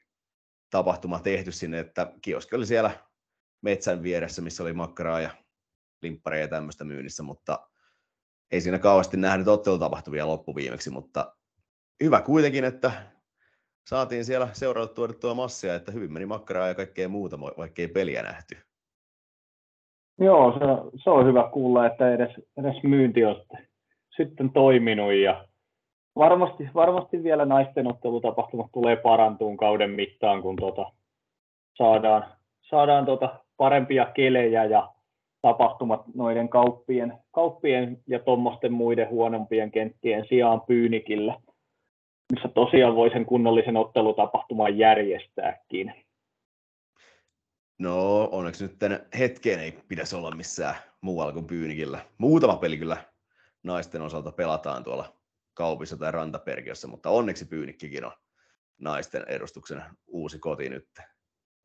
tapahtuma 0.69 1.19
tehty 1.19 1.51
sinne, 1.51 1.79
että 1.79 2.13
kioski 2.21 2.55
oli 2.55 2.65
siellä 2.65 2.91
metsän 3.61 4.03
vieressä, 4.03 4.41
missä 4.41 4.63
oli 4.63 4.73
makkaraa 4.73 5.21
ja 5.21 5.29
limppareja 6.01 6.41
ja 6.41 6.47
tämmöistä 6.47 6.83
myynnissä, 6.83 7.23
mutta 7.23 7.59
ei 8.51 8.61
siinä 8.61 8.79
kauheasti 8.79 9.17
nähnyt 9.17 9.47
ottelutapahtumia 9.47 10.27
loppuviimeksi, 10.27 10.89
mutta 10.89 11.35
hyvä 12.03 12.21
kuitenkin, 12.21 12.63
että 12.63 12.91
saatiin 13.89 14.25
siellä 14.25 14.47
seurata 14.53 14.93
tuodettua 14.93 15.33
massia, 15.33 15.75
että 15.75 15.91
hyvin 15.91 16.13
meni 16.13 16.25
makkaraa 16.25 16.67
ja 16.67 16.75
kaikkea 16.75 17.09
muuta, 17.09 17.39
vaikka 17.39 17.81
ei 17.81 17.87
peliä 17.87 18.23
nähty. 18.23 18.57
Joo, 20.19 20.51
se, 20.51 20.99
se 21.03 21.09
on 21.09 21.27
hyvä 21.27 21.49
kuulla, 21.53 21.85
että 21.85 22.13
edes, 22.13 22.29
edes 22.57 22.83
myynti 22.83 23.25
on 23.25 23.35
sitten 24.17 24.49
toiminut 24.49 25.13
ja 25.13 25.47
varmasti, 26.15 26.69
varmasti 26.73 27.23
vielä 27.23 27.45
naisten 27.45 27.87
ottelutapahtumat 27.87 28.71
tulee 28.71 28.95
parantuun 28.95 29.57
kauden 29.57 29.89
mittaan, 29.89 30.41
kun 30.41 30.55
tota, 30.55 30.91
saadaan, 31.77 32.25
saadaan 32.69 33.05
tota 33.05 33.39
parempia 33.57 34.05
kelejä 34.05 34.65
ja 34.65 34.94
tapahtumat 35.45 36.01
noiden 36.15 36.49
kauppien, 36.49 37.13
kauppien 37.31 37.97
ja 38.07 38.19
tuommoisten 38.19 38.73
muiden 38.73 39.09
huonompien 39.09 39.71
kenttien 39.71 40.25
sijaan 40.29 40.61
Pyynikille, 40.61 41.35
missä 42.33 42.47
tosiaan 42.47 42.95
voi 42.95 43.09
sen 43.09 43.25
kunnollisen 43.25 43.77
ottelutapahtuman 43.77 44.77
järjestääkin. 44.77 45.93
No, 47.79 48.23
onneksi 48.31 48.63
nyt 48.63 48.79
tänä 48.79 48.99
hetkeen 49.19 49.59
ei 49.59 49.73
pitäisi 49.87 50.15
olla 50.15 50.31
missään 50.31 50.75
muualla 51.01 51.33
kuin 51.33 51.47
Pyynikillä. 51.47 51.99
Muutama 52.17 52.55
peli 52.55 52.77
kyllä 52.77 52.97
naisten 53.63 54.01
osalta 54.01 54.31
pelataan 54.31 54.83
tuolla 54.83 55.05
kaupissa 55.53 55.97
tai 55.97 56.11
rantaperkiössä, 56.11 56.87
mutta 56.87 57.09
onneksi 57.09 57.45
Pyynikkikin 57.47 58.05
on 58.05 58.11
naisten 58.81 59.23
edustuksen 59.27 59.83
uusi 60.07 60.39
koti 60.39 60.69
nyt. 60.69 60.87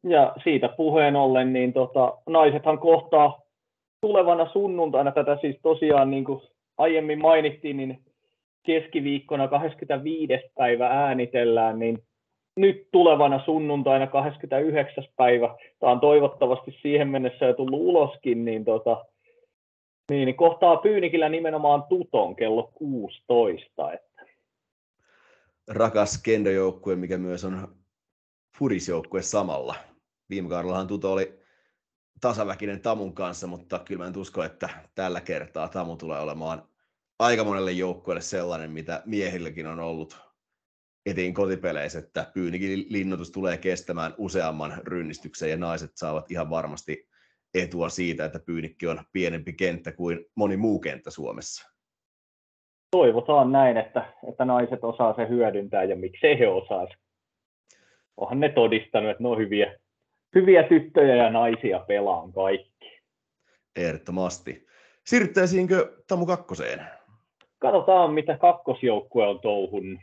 Ja 0.03 0.33
siitä 0.45 0.69
puheen 0.69 1.17
ollen, 1.17 1.53
niin 1.53 1.73
tota, 1.73 2.19
naisethan 2.27 2.79
kohtaa 2.79 3.50
tulevana 4.01 4.53
sunnuntaina, 4.53 5.13
tätä 5.13 5.39
siis 5.41 5.57
tosiaan 5.63 6.11
niin 6.11 6.25
kuin 6.25 6.41
aiemmin 6.79 7.21
mainittiin, 7.21 7.77
niin 7.77 8.05
keskiviikkona 8.67 9.49
25. 9.49 10.33
päivä 10.55 10.87
äänitellään, 10.87 11.79
niin 11.79 12.03
nyt 12.57 12.89
tulevana 12.93 13.45
sunnuntaina 13.45 14.07
29. 14.07 15.05
päivä, 15.17 15.57
tämä 15.79 15.93
on 15.93 16.01
toivottavasti 16.01 16.79
siihen 16.83 17.09
mennessä 17.09 17.45
jo 17.45 17.55
tullut 17.55 17.81
uloskin, 17.81 18.45
niin, 18.45 18.65
tota, 18.65 19.05
niin, 20.11 20.27
niin 20.27 20.37
kohtaa 20.37 20.77
Pyynikillä 20.77 21.29
nimenomaan 21.29 21.83
Tuton 21.83 22.37
kello 22.37 22.71
16. 22.75 23.93
Että. 23.93 24.23
Rakas 25.69 26.23
kendojoukkue, 26.23 26.97
mikä 26.97 27.19
myös 27.19 27.45
on 27.45 27.69
furisjoukkue 28.59 29.23
samalla. 29.23 29.75
Viime 30.31 30.49
kaudellahan 30.49 30.87
Tuto 30.87 31.13
oli 31.13 31.40
tasaväkinen 32.21 32.81
Tamun 32.81 33.15
kanssa, 33.15 33.47
mutta 33.47 33.79
kyllä 33.79 33.99
mä 33.99 34.09
en 34.09 34.19
usko, 34.19 34.43
että 34.45 34.69
tällä 34.95 35.21
kertaa 35.21 35.69
Tamu 35.69 35.97
tulee 35.97 36.21
olemaan 36.21 36.63
aika 37.19 37.45
monelle 37.45 37.73
joukkueelle 37.73 38.21
sellainen, 38.21 38.71
mitä 38.71 39.03
miehilläkin 39.05 39.67
on 39.67 39.81
ollut 39.81 40.31
etiin 41.07 41.35
kotipeleissä, 41.35 41.99
että 41.99 42.31
Pyynikin 42.35 42.87
linnoitus 42.89 43.31
tulee 43.31 43.57
kestämään 43.57 44.15
useamman 44.19 44.73
rynnistyksen 44.85 45.51
ja 45.51 45.57
naiset 45.57 45.91
saavat 45.95 46.31
ihan 46.31 46.51
varmasti 46.51 47.09
etua 47.55 47.89
siitä, 47.89 48.25
että 48.25 48.39
Pyynikki 48.47 48.87
on 48.87 49.03
pienempi 49.13 49.53
kenttä 49.53 49.93
kuin 49.93 50.25
moni 50.35 50.57
muu 50.57 50.79
kenttä 50.79 51.11
Suomessa. 51.11 51.71
Toivotaan 52.91 53.53
näin, 53.53 53.77
että, 53.77 54.13
että 54.29 54.45
naiset 54.45 54.85
osaa 54.85 55.15
se 55.15 55.29
hyödyntää 55.29 55.85
ja 55.85 55.97
miksei 55.97 56.39
he 56.39 56.49
osaisi. 56.49 56.95
Onhan 58.17 58.41
ne 58.41 58.49
todistanut, 58.49 59.11
että 59.11 59.23
ne 59.23 59.29
on 59.29 59.39
hyviä, 59.39 59.80
hyviä 60.35 60.63
tyttöjä 60.63 61.17
ja 61.17 61.31
naisia 61.31 61.79
pelaan 61.79 62.33
kaikki. 62.33 63.01
Ehdottomasti. 63.77 64.67
Siirryttäisiinkö 65.07 66.03
Tamu 66.09 66.27
kakkoseen? 66.27 66.87
Katsotaan, 67.59 68.13
mitä 68.13 68.39
kakkosjoukkue 68.39 69.27
on 69.27 69.41
touhun. 69.41 69.99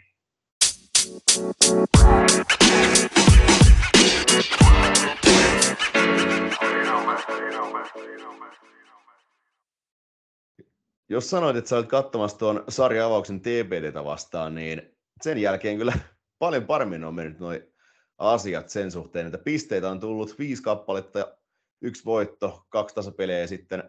Jos 11.10 11.30
sanoit, 11.30 11.58
että 11.58 11.70
sä 11.70 11.76
olet 11.76 11.88
katsomassa 11.88 12.40
tuon 12.40 12.64
sarja-avauksen 12.70 13.42
TPDtä 13.42 14.04
vastaan, 14.04 14.56
niin 14.56 14.82
sen 15.22 15.38
jälkeen 15.38 15.78
kyllä 15.78 15.94
paljon 16.40 16.66
paremmin 16.66 17.04
on 17.04 17.16
mennyt 17.16 17.40
noin 17.40 17.77
asiat 18.18 18.70
sen 18.70 18.92
suhteen, 18.92 19.26
että 19.26 19.38
pisteitä 19.38 19.90
on 19.90 20.00
tullut 20.00 20.40
viisi 20.40 20.64
kappaletta, 20.64 21.38
yksi 21.82 22.06
voitto, 22.06 22.66
kaksi 22.70 22.96
tasapeliä 22.96 23.40
ja 23.40 23.48
sitten 23.48 23.84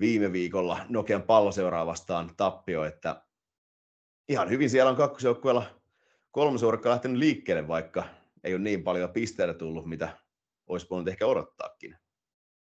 viime 0.00 0.32
viikolla 0.32 0.78
Nokian 0.88 1.22
palloseuraa 1.22 1.86
vastaan 1.86 2.30
tappio, 2.36 2.84
että 2.84 3.22
ihan 4.28 4.50
hyvin 4.50 4.70
siellä 4.70 4.90
on 4.90 4.96
kakkosjoukkueella 4.96 5.62
kolmosuorakka 6.30 6.90
lähtenyt 6.90 7.18
liikkeelle, 7.18 7.68
vaikka 7.68 8.04
ei 8.44 8.54
ole 8.54 8.62
niin 8.62 8.82
paljon 8.82 9.10
pisteitä 9.10 9.54
tullut, 9.54 9.86
mitä 9.86 10.08
olisi 10.68 10.86
voinut 10.90 11.08
ehkä 11.08 11.26
odottaakin. 11.26 11.96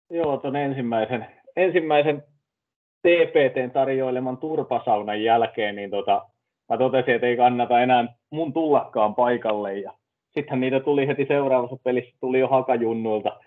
Joo, 0.09 0.37
tuon 0.37 0.55
ensimmäisen, 0.55 1.27
ensimmäisen 1.55 2.23
TPTn 3.01 3.71
tarjoileman 3.73 4.37
turpasaunan 4.37 5.23
jälkeen, 5.23 5.75
niin 5.75 5.89
tota, 5.89 6.29
mä 6.69 6.77
totesin, 6.77 7.15
että 7.15 7.27
ei 7.27 7.37
kannata 7.37 7.81
enää 7.81 8.15
mun 8.29 8.53
tullakaan 8.53 9.15
paikalle. 9.15 9.79
Ja 9.79 9.93
sittenhän 10.35 10.59
niitä 10.59 10.79
tuli 10.79 11.07
heti 11.07 11.25
seuraavassa 11.27 11.77
pelissä, 11.83 12.11
tuli 12.19 12.39
jo 12.39 12.47
hakajunnuilta 12.47 13.39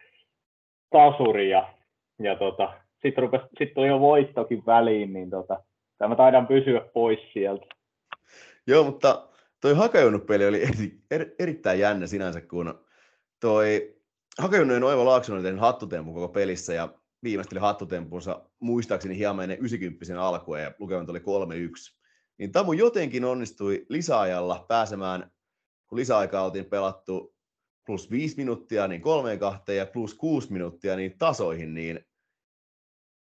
tasuri 0.91 1.51
ja, 1.51 1.75
ja 2.19 2.37
tota, 2.37 2.73
sitten 3.03 3.25
sit 3.59 3.75
tuli 3.75 3.87
jo 3.87 4.01
voittokin 4.01 4.67
väliin, 4.67 5.13
niin 5.13 5.31
tota, 5.31 5.63
mä 6.09 6.17
taidan 6.17 6.47
pysyä 6.47 6.81
pois 6.95 7.19
sieltä. 7.33 7.67
Joo, 8.67 8.85
mutta 8.85 9.29
toi 9.61 9.75
Hakajunnu-peli 9.75 10.47
oli 10.47 10.63
eri, 10.63 11.01
er, 11.11 11.27
erittäin 11.39 11.79
jännä 11.79 12.07
sinänsä, 12.07 12.41
kun 12.41 12.85
toi 13.41 13.95
Hakajunnujen 14.39 14.85
Oiva 14.85 15.05
Laaksonen 15.05 15.43
tehnyt 15.43 15.61
hattutempun 15.61 16.15
koko 16.15 16.29
pelissä 16.29 16.75
ja 16.75 16.89
viimeisteli 17.23 17.61
hattutempunsa 17.61 18.43
muistaakseni 18.61 19.19
hieman 19.19 19.45
ennen 19.45 19.59
90 19.59 20.23
alkua 20.23 20.59
ja 20.59 20.73
lukemat 20.79 21.09
oli 21.09 21.19
3-1. 21.19 21.23
Niin 22.39 22.53
Tamu 22.53 22.73
jotenkin 22.73 23.25
onnistui 23.25 23.87
lisäajalla 23.89 24.65
pääsemään, 24.69 25.31
kun 25.89 25.99
lisäaikaa 25.99 26.45
oltiin 26.45 26.65
pelattu 26.65 27.35
plus 27.87 28.11
5 28.11 28.37
minuuttia, 28.37 28.89
niin 28.89 29.01
kolmeen 29.01 29.39
kahteen 29.39 29.79
ja 29.79 29.87
plus 29.87 30.15
6 30.15 30.53
minuuttia 30.53 30.97
niin 30.97 31.19
tasoihin, 31.19 31.75
niin 31.75 32.01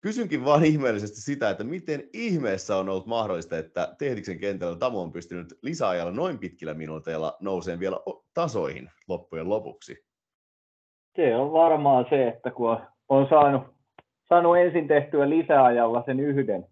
Kysynkin 0.02 0.45
vaan 0.45 0.64
ihmeellisesti 0.64 1.21
sitä, 1.21 1.50
että 1.50 1.64
miten 1.64 2.02
ihmeessä 2.12 2.76
on 2.76 2.88
ollut 2.88 3.07
mahdollista, 3.07 3.59
että 3.59 3.95
Tehtiksen 3.99 4.38
kentällä 4.38 4.76
Tamu 4.76 5.00
on 5.00 5.12
pystynyt 5.12 5.47
lisäajalla 5.62 6.12
noin 6.12 6.38
pitkillä 6.38 6.75
minuuteilla 6.75 7.37
nouseen 7.40 7.80
vielä 7.80 7.97
tasoihin 8.35 8.90
loppujen 9.09 9.49
lopuksi. 9.49 10.04
Se 11.16 11.37
on 11.37 11.52
varmaan 11.52 12.07
se, 12.11 12.28
että 12.28 12.50
kun 12.50 12.78
on 13.09 13.26
saanut, 13.28 13.62
saanut 14.28 14.57
ensin 14.57 14.88
tehtyä 14.88 15.30
lisäajalla 15.30 16.02
sen 16.07 16.21
yhden, 16.21 16.66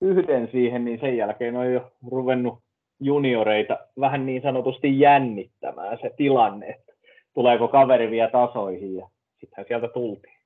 yhden 0.00 0.48
siihen, 0.52 0.84
niin 0.84 1.00
sen 1.00 1.16
jälkeen 1.16 1.56
on 1.56 1.72
jo 1.72 1.92
ruvennut 2.10 2.63
junioreita 3.04 3.78
vähän 4.00 4.26
niin 4.26 4.42
sanotusti 4.42 5.00
jännittämään 5.00 5.98
se 6.02 6.10
tilanne, 6.16 6.66
että 6.66 6.92
tuleeko 7.34 7.68
kaveri 7.68 8.10
vielä 8.10 8.30
tasoihin 8.30 8.96
ja 8.96 9.08
sittenhän 9.40 9.66
sieltä 9.68 9.88
tultiin. 9.88 10.38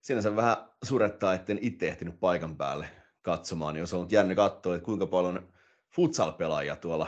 Sinänsä 0.00 0.36
vähän 0.36 0.56
surettaa, 0.84 1.34
etten 1.34 1.58
itse 1.60 1.88
ehtinyt 1.88 2.20
paikan 2.20 2.56
päälle 2.56 2.86
katsomaan, 3.22 3.74
niin 3.74 3.82
olisi 3.82 3.96
ollut 3.96 4.12
jännä 4.12 4.34
katsoa, 4.34 4.74
että 4.74 4.84
kuinka 4.84 5.06
paljon 5.06 5.48
futsal-pelaajia 5.96 6.76
tuolla 6.76 7.06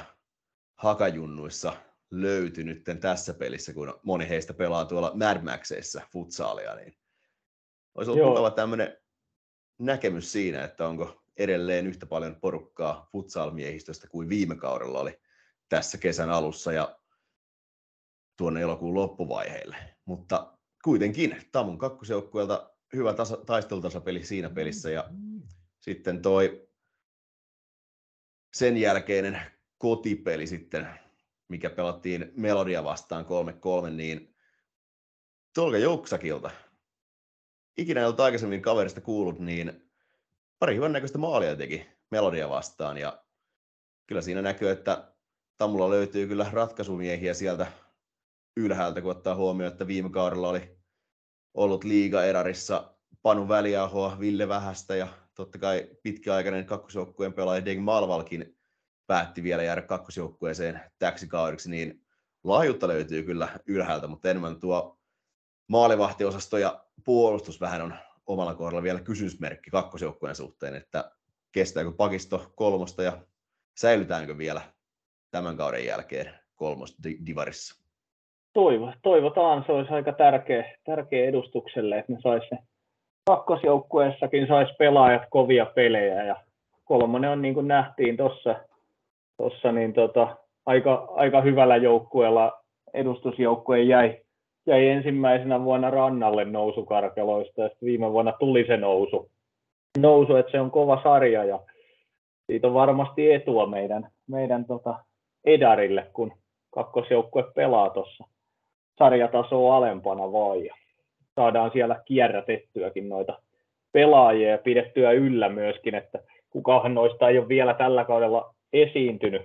hakajunnuissa 0.76 1.72
löytynyt 2.10 2.84
tässä 3.00 3.34
pelissä, 3.34 3.74
kun 3.74 4.00
moni 4.02 4.28
heistä 4.28 4.54
pelaa 4.54 4.84
tuolla 4.84 5.12
Mad 5.14 5.42
Maxissa 5.42 6.02
futsalia, 6.12 6.74
niin 6.74 6.92
olisi 7.94 8.10
ollut 8.10 8.28
mukava 8.28 8.50
tämmöinen 8.50 8.96
näkemys 9.78 10.32
siinä, 10.32 10.64
että 10.64 10.88
onko 10.88 11.22
edelleen 11.36 11.86
yhtä 11.86 12.06
paljon 12.06 12.36
porukkaa 12.40 13.08
futsal-miehistöstä 13.12 14.08
kuin 14.08 14.28
viime 14.28 14.56
kaudella 14.56 15.00
oli 15.00 15.20
tässä 15.68 15.98
kesän 15.98 16.30
alussa 16.30 16.72
ja 16.72 16.98
tuonne 18.38 18.60
elokuun 18.60 18.94
loppuvaiheille. 18.94 19.76
Mutta 20.04 20.58
kuitenkin 20.84 21.42
Tamun 21.52 21.78
kakkosjoukkueelta 21.78 22.70
hyvä 22.92 23.14
tasa, 23.14 23.36
taistelutasapeli 23.36 24.24
siinä 24.24 24.50
pelissä 24.50 24.90
ja 24.90 25.10
sitten 25.78 26.22
toi 26.22 26.68
sen 28.54 28.76
jälkeinen 28.76 29.40
kotipeli 29.78 30.46
sitten, 30.46 30.88
mikä 31.48 31.70
pelattiin 31.70 32.32
Melodia 32.36 32.84
vastaan 32.84 33.26
3-3, 33.86 33.90
niin 33.90 34.36
Tolga 35.54 35.78
Jouksakilta, 35.78 36.50
ikinä 37.78 38.00
ei 38.00 38.06
ollut 38.06 38.20
aikaisemmin 38.20 38.62
kaverista 38.62 39.00
kuullut, 39.00 39.38
niin 39.38 39.85
pari 40.58 40.76
hyvän 40.76 40.92
näköistä 40.92 41.18
maalia 41.18 41.56
teki 41.56 41.86
Melodia 42.10 42.48
vastaan 42.48 42.98
ja 42.98 43.22
kyllä 44.06 44.20
siinä 44.20 44.42
näkyy, 44.42 44.70
että 44.70 45.12
Tamulla 45.56 45.90
löytyy 45.90 46.26
kyllä 46.26 46.46
ratkaisumiehiä 46.52 47.34
sieltä 47.34 47.66
ylhäältä, 48.56 49.02
kun 49.02 49.10
ottaa 49.10 49.34
huomioon, 49.34 49.72
että 49.72 49.86
viime 49.86 50.10
kaudella 50.10 50.48
oli 50.48 50.78
ollut 51.54 51.84
liiga 51.84 52.24
erarissa 52.24 52.94
Panu 53.22 53.48
Väliahoa, 53.48 54.16
Ville 54.20 54.48
Vähästä 54.48 54.96
ja 54.96 55.08
totta 55.34 55.58
kai 55.58 55.90
pitkäaikainen 56.02 56.66
kakkosjoukkueen 56.66 57.32
pelaaja 57.32 57.64
Deng 57.64 57.84
Malvalkin 57.84 58.58
päätti 59.06 59.42
vielä 59.42 59.62
jäädä 59.62 59.82
kakkosjoukkueeseen 59.82 60.80
täksi 60.98 61.28
kaudeksi, 61.28 61.70
niin 61.70 62.06
laajuutta 62.44 62.88
löytyy 62.88 63.22
kyllä 63.22 63.48
ylhäältä, 63.66 64.06
mutta 64.06 64.30
enemmän 64.30 64.60
tuo 64.60 64.98
maalivahtiosasto 65.68 66.58
ja 66.58 66.84
puolustus 67.04 67.60
vähän 67.60 67.82
on 67.82 67.94
omalla 68.26 68.54
kohdalla 68.54 68.82
vielä 68.82 69.00
kysymysmerkki 69.00 69.70
kakkosjoukkueen 69.70 70.34
suhteen, 70.34 70.74
että 70.74 71.10
kestääkö 71.52 71.92
pakisto 71.96 72.52
kolmosta 72.54 73.02
ja 73.02 73.12
säilytäänkö 73.78 74.38
vielä 74.38 74.60
tämän 75.30 75.56
kauden 75.56 75.86
jälkeen 75.86 76.34
kolmos 76.54 76.96
divarissa? 77.26 77.84
Toivo, 78.52 78.92
toivotaan, 79.02 79.64
se 79.66 79.72
olisi 79.72 79.92
aika 79.92 80.12
tärkeä, 80.12 80.76
tärkeä 80.84 81.28
edustukselle, 81.28 81.98
että 81.98 82.12
ne 82.12 82.18
saisi 82.22 82.48
kakkosjoukkueessakin 83.26 84.46
saisi 84.46 84.74
pelaajat 84.78 85.22
kovia 85.30 85.66
pelejä 85.66 86.24
ja 86.24 86.36
kolmonen 86.84 87.30
on 87.30 87.42
niin 87.42 87.54
kuin 87.54 87.68
nähtiin 87.68 88.16
tuossa 88.16 88.54
tossa, 89.36 89.72
niin 89.72 89.92
tota, 89.92 90.36
aika, 90.66 91.08
aika 91.10 91.40
hyvällä 91.40 91.76
joukkueella 91.76 92.62
edustusjoukkue 92.94 93.82
jäi, 93.82 94.20
jäi 94.66 94.88
ensimmäisenä 94.88 95.64
vuonna 95.64 95.90
rannalle 95.90 96.44
nousukarkeloista 96.44 97.62
ja 97.62 97.70
viime 97.84 98.12
vuonna 98.12 98.32
tuli 98.32 98.64
se 98.66 98.76
nousu, 98.76 99.30
nousu 99.98 100.36
että 100.36 100.52
se 100.52 100.60
on 100.60 100.70
kova 100.70 101.00
sarja 101.02 101.44
ja 101.44 101.60
siitä 102.46 102.66
on 102.66 102.74
varmasti 102.74 103.32
etua 103.32 103.66
meidän, 103.66 104.10
meidän 104.26 104.64
tota 104.64 104.94
Edarille, 105.44 106.06
kun 106.12 106.32
kakkosjoukkue 106.70 107.44
pelaa 107.54 107.90
tuossa 107.90 108.24
sarjatasoa 108.98 109.76
alempana 109.76 110.32
vaan 110.32 110.64
ja 110.64 110.74
saadaan 111.34 111.70
siellä 111.72 112.02
kierrätettyäkin 112.04 113.08
noita 113.08 113.38
pelaajia 113.92 114.50
ja 114.50 114.58
pidettyä 114.58 115.12
yllä 115.12 115.48
myöskin, 115.48 115.94
että 115.94 116.18
kukaan 116.50 116.94
noista 116.94 117.28
ei 117.28 117.38
ole 117.38 117.48
vielä 117.48 117.74
tällä 117.74 118.04
kaudella 118.04 118.54
esiintynyt, 118.72 119.42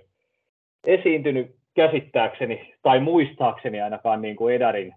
esiintynyt 0.88 1.56
käsittääkseni 1.74 2.74
tai 2.82 3.00
muistaakseni 3.00 3.82
ainakaan 3.82 4.22
niin 4.22 4.36
kuin 4.36 4.56
Edarin 4.56 4.94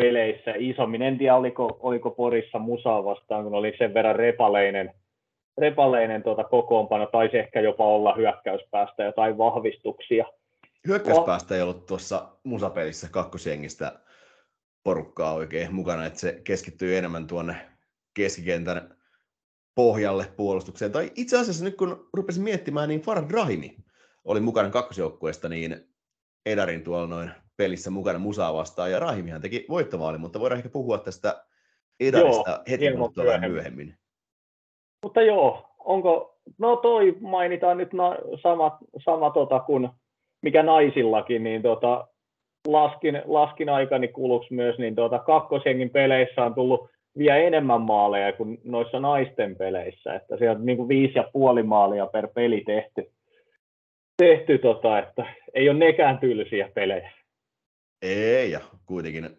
peleissä 0.00 0.52
isommin. 0.58 1.02
En 1.02 1.18
tiedä, 1.18 1.36
oliko, 1.36 1.76
oliko 1.80 2.10
Porissa 2.10 2.58
musaa 2.58 3.04
vastaan, 3.04 3.44
kun 3.44 3.54
oli 3.54 3.74
sen 3.78 3.94
verran 3.94 4.16
repaleinen, 4.16 4.94
repaleinen 5.58 6.22
tuota 6.22 6.44
kokoonpano, 6.44 7.06
taisi 7.06 7.38
ehkä 7.38 7.60
jopa 7.60 7.86
olla 7.86 8.14
hyökkäyspäästä 8.14 9.02
jotain 9.02 9.38
vahvistuksia. 9.38 10.26
Hyökkäyspäästä 10.86 11.54
ei 11.54 11.62
ollut 11.62 11.86
tuossa 11.86 12.28
musapelissä 12.44 13.08
kakkosjengistä 13.10 13.92
porukkaa 14.84 15.34
oikein 15.34 15.74
mukana, 15.74 16.06
että 16.06 16.18
se 16.18 16.40
keskittyy 16.44 16.98
enemmän 16.98 17.26
tuonne 17.26 17.56
keskikentän 18.14 18.96
pohjalle 19.74 20.26
puolustukseen. 20.36 20.92
Tai 20.92 21.12
itse 21.14 21.38
asiassa 21.38 21.64
nyt 21.64 21.76
kun 21.76 22.08
rupesin 22.12 22.42
miettimään, 22.42 22.88
niin 22.88 23.00
Farad 23.00 23.30
Rahimi 23.30 23.76
oli 24.24 24.40
mukana 24.40 24.70
kakkosjoukkueesta, 24.70 25.48
niin 25.48 25.88
Edarin 26.46 26.82
tuolla 26.84 27.06
noin 27.06 27.30
pelissä 27.56 27.90
mukana 27.90 28.18
musaa 28.18 28.54
vastaan, 28.54 28.90
ja 28.90 28.98
Rahimihan 28.98 29.40
teki 29.40 29.66
voittomaali, 29.68 30.18
mutta 30.18 30.40
voidaan 30.40 30.58
ehkä 30.58 30.68
puhua 30.68 30.98
tästä 30.98 31.44
Edarista 32.00 32.50
joo, 32.50 32.58
heti 32.70 32.84
myöhemmin. 33.16 33.50
myöhemmin. 33.50 33.94
Mutta 35.02 35.22
joo, 35.22 35.68
onko, 35.78 36.38
no 36.58 36.76
toi 36.76 37.16
mainitaan 37.20 37.76
nyt 37.76 37.92
na, 37.92 38.16
sama, 38.42 38.78
sama 39.04 39.30
tota 39.30 39.60
kuin 39.60 39.88
mikä 40.42 40.62
naisillakin, 40.62 41.44
niin 41.44 41.62
tota, 41.62 42.08
laskin, 42.66 43.22
laskin 43.24 43.68
aikani 43.68 44.08
kuluksi 44.08 44.54
myös, 44.54 44.78
niin 44.78 44.96
tuota, 44.96 45.18
kakkosjengin 45.18 45.90
peleissä 45.90 46.44
on 46.44 46.54
tullut 46.54 46.90
vielä 47.18 47.36
enemmän 47.36 47.80
maaleja 47.80 48.32
kuin 48.32 48.58
noissa 48.64 49.00
naisten 49.00 49.56
peleissä, 49.56 50.14
että 50.14 50.36
siellä 50.36 50.58
on 50.58 50.66
niin 50.66 50.76
kuin 50.76 50.88
viisi 50.88 51.18
ja 51.18 51.28
puoli 51.32 51.62
maalia 51.62 52.06
per 52.06 52.28
peli 52.34 52.62
tehty, 52.66 53.10
tehty 54.16 54.58
tota, 54.58 54.98
että 54.98 55.26
ei 55.54 55.68
ole 55.68 55.78
nekään 55.78 56.18
tylsiä 56.18 56.70
pelejä. 56.74 57.12
Ei, 58.02 58.50
ja 58.50 58.60
kuitenkin 58.86 59.38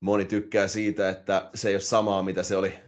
moni 0.00 0.24
tykkää 0.24 0.68
siitä, 0.68 1.08
että 1.08 1.50
se 1.54 1.68
ei 1.68 1.74
ole 1.74 1.80
samaa, 1.80 2.22
mitä 2.22 2.42
se 2.42 2.56
oli 2.56 2.78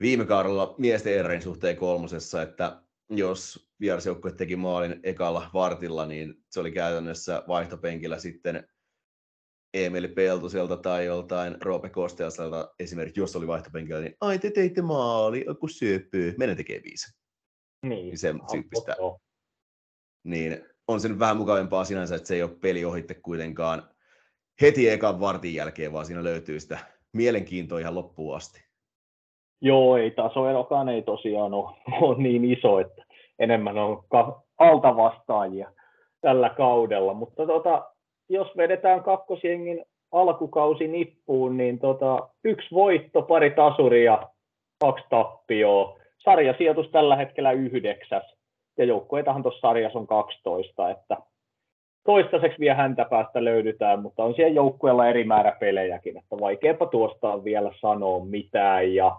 viime 0.00 0.26
kaudella 0.26 0.74
miesten 0.78 1.18
erin 1.18 1.42
suhteen 1.42 1.76
kolmosessa, 1.76 2.42
että 2.42 2.82
jos 3.10 3.70
vierasjoukkue 3.80 4.32
teki 4.32 4.56
maalin 4.56 5.00
ekalla 5.02 5.50
vartilla, 5.54 6.06
niin 6.06 6.34
se 6.50 6.60
oli 6.60 6.72
käytännössä 6.72 7.44
vaihtopenkillä 7.48 8.18
sitten 8.18 8.68
Emeli 9.74 10.08
Peltoselta 10.08 10.76
tai 10.76 11.06
joltain 11.06 11.56
Roope 11.62 11.88
Kosteaselta 11.88 12.74
esimerkiksi, 12.78 13.20
jos 13.20 13.36
oli 13.36 13.46
vaihtopenkillä, 13.46 14.00
niin 14.00 14.16
ai 14.20 14.38
te 14.38 14.50
teitte 14.50 14.82
maali, 14.82 15.44
kun 15.60 15.70
syöpyy, 15.70 16.34
mene 16.38 16.54
tekee 16.54 16.80
viisi. 16.84 17.16
Niin, 17.82 18.06
niin 18.06 18.18
se 18.18 18.34
tyyppistä. 18.52 18.96
Niin 20.24 20.64
on 20.88 21.00
se 21.00 21.08
nyt 21.08 21.18
vähän 21.18 21.36
mukavempaa 21.36 21.84
sinänsä, 21.84 22.14
että 22.14 22.28
se 22.28 22.34
ei 22.34 22.42
ole 22.42 22.58
peli 22.60 22.84
ohitte 22.84 23.14
kuitenkaan 23.14 23.90
heti 24.60 24.88
ekan 24.88 25.20
vartin 25.20 25.54
jälkeen, 25.54 25.92
vaan 25.92 26.04
siinä 26.04 26.24
löytyy 26.24 26.60
sitä 26.60 26.78
mielenkiintoa 27.12 27.78
ihan 27.78 27.94
loppuun 27.94 28.36
asti. 28.36 28.64
Joo, 29.62 29.96
ei 29.96 30.10
tasoerokaan 30.10 30.88
ei 30.88 31.02
tosiaan 31.02 31.54
ole, 31.54 31.76
ole 32.00 32.18
niin 32.18 32.44
iso, 32.44 32.80
että 32.80 33.04
enemmän 33.38 33.78
on 33.78 34.04
ka- 34.08 34.42
altavastaajia 34.58 35.72
tällä 36.20 36.50
kaudella, 36.50 37.14
mutta 37.14 37.46
tota, 37.46 37.90
jos 38.28 38.56
vedetään 38.56 39.02
kakkosjengin 39.02 39.84
alkukausi 40.12 40.88
nippuun, 40.88 41.56
niin 41.56 41.78
tota, 41.78 42.28
yksi 42.44 42.68
voitto, 42.72 43.22
pari 43.22 43.50
tasuria, 43.50 44.28
kaksi 44.80 45.04
tappioa. 45.10 46.00
Sarjasijoitus 46.18 46.90
tällä 46.90 47.16
hetkellä 47.16 47.52
yhdeksäs 47.52 48.22
ja 48.78 48.84
joukkueitahan 48.84 49.42
tuossa 49.42 49.60
sarjassa 49.60 49.98
on 49.98 50.06
12, 50.06 50.90
että 50.90 51.16
toistaiseksi 52.04 52.60
vielä 52.60 52.74
häntä 52.74 53.04
päästä 53.04 53.44
löydytään, 53.44 54.02
mutta 54.02 54.24
on 54.24 54.34
siellä 54.34 54.54
joukkueella 54.54 55.08
eri 55.08 55.24
määrä 55.24 55.56
pelejäkin, 55.60 56.16
että 56.16 56.36
vaikeapa 56.40 56.86
tuosta 56.86 57.32
on 57.32 57.44
vielä 57.44 57.72
sanoa 57.80 58.24
mitään. 58.24 58.94
Ja 58.94 59.16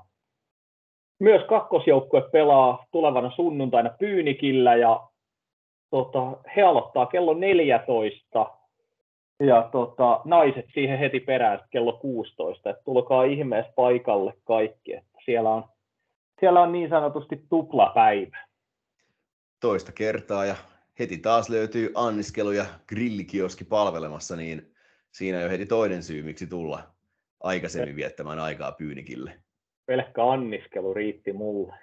myös 1.19 1.41
kakkosjoukkue 1.47 2.21
pelaa 2.31 2.85
tulevana 2.91 3.31
sunnuntaina 3.35 3.89
Pyynikillä 3.99 4.75
ja 4.75 5.07
tota, 5.89 6.37
he 6.55 6.61
aloittaa 6.61 7.05
kello 7.05 7.33
14 7.33 8.45
ja 9.39 9.69
tota, 9.71 10.21
naiset 10.25 10.65
siihen 10.73 10.99
heti 10.99 11.19
perään 11.19 11.59
kello 11.69 11.93
16, 11.93 12.69
että 12.69 12.83
tulkaa 12.83 13.23
ihmeessä 13.23 13.71
paikalle 13.75 14.33
kaikki, 14.43 14.93
että 14.93 15.17
siellä 15.25 15.49
on, 15.49 15.63
siellä 16.39 16.61
on 16.61 16.71
niin 16.71 16.89
sanotusti 16.89 17.41
tuplapäivä. 17.49 18.37
Toista 19.59 19.91
kertaa 19.91 20.45
ja 20.45 20.55
heti 20.99 21.17
taas 21.17 21.49
löytyy 21.49 21.91
anniskelu 21.95 22.51
ja 22.51 22.65
grillikioski 22.87 23.63
palvelemassa, 23.63 24.35
niin 24.35 24.73
siinä 25.11 25.41
jo 25.41 25.49
heti 25.49 25.65
toinen 25.65 26.03
syy, 26.03 26.23
miksi 26.23 26.47
tulla 26.47 26.83
aikaisemmin 27.39 27.95
viettämään 27.95 28.39
aikaa 28.39 28.71
Pyynikille. 28.71 29.33
Pelkkä 29.85 30.25
anniskelu 30.25 30.93
riitti 30.93 31.33
mulle. 31.33 31.75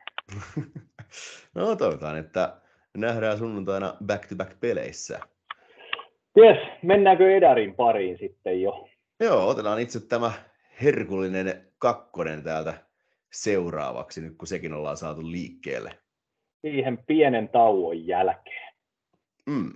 no 1.55 1.77
toivotaan, 1.77 2.19
että 2.19 2.57
nähdään 2.97 3.39
sunnuntaina 3.39 3.97
back-to-back-peleissä. 4.07 5.21
Jes, 6.37 6.59
mennäänkö 6.83 7.37
Edarin 7.37 7.75
pariin 7.75 8.19
sitten 8.19 8.63
jo? 8.63 8.89
Joo, 9.21 9.49
otetaan 9.49 9.81
itse 9.81 10.01
tämä 10.01 10.33
herkullinen 10.83 11.69
kakkonen 11.79 12.43
täältä 12.43 12.75
seuraavaksi, 13.33 14.21
nyt 14.21 14.37
kun 14.39 14.49
sekin 14.49 14.73
ollaan 14.73 14.97
saatu 14.97 15.31
liikkeelle. 15.31 15.91
Siihen 16.61 16.99
pienen 17.07 17.49
tauon 17.49 18.07
jälkeen. 18.07 18.68
Mm. 19.49 19.73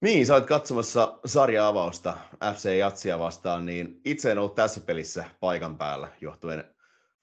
Niin, 0.00 0.26
sä 0.26 0.34
olet 0.34 0.46
katsomassa 0.46 1.18
sarja-avausta 1.26 2.18
FC 2.54 2.76
Jatsia 2.78 3.18
vastaan, 3.18 3.66
niin 3.66 4.00
itse 4.04 4.30
en 4.30 4.38
ollut 4.38 4.54
tässä 4.54 4.80
pelissä 4.80 5.24
paikan 5.40 5.78
päällä 5.78 6.08
johtuen 6.20 6.74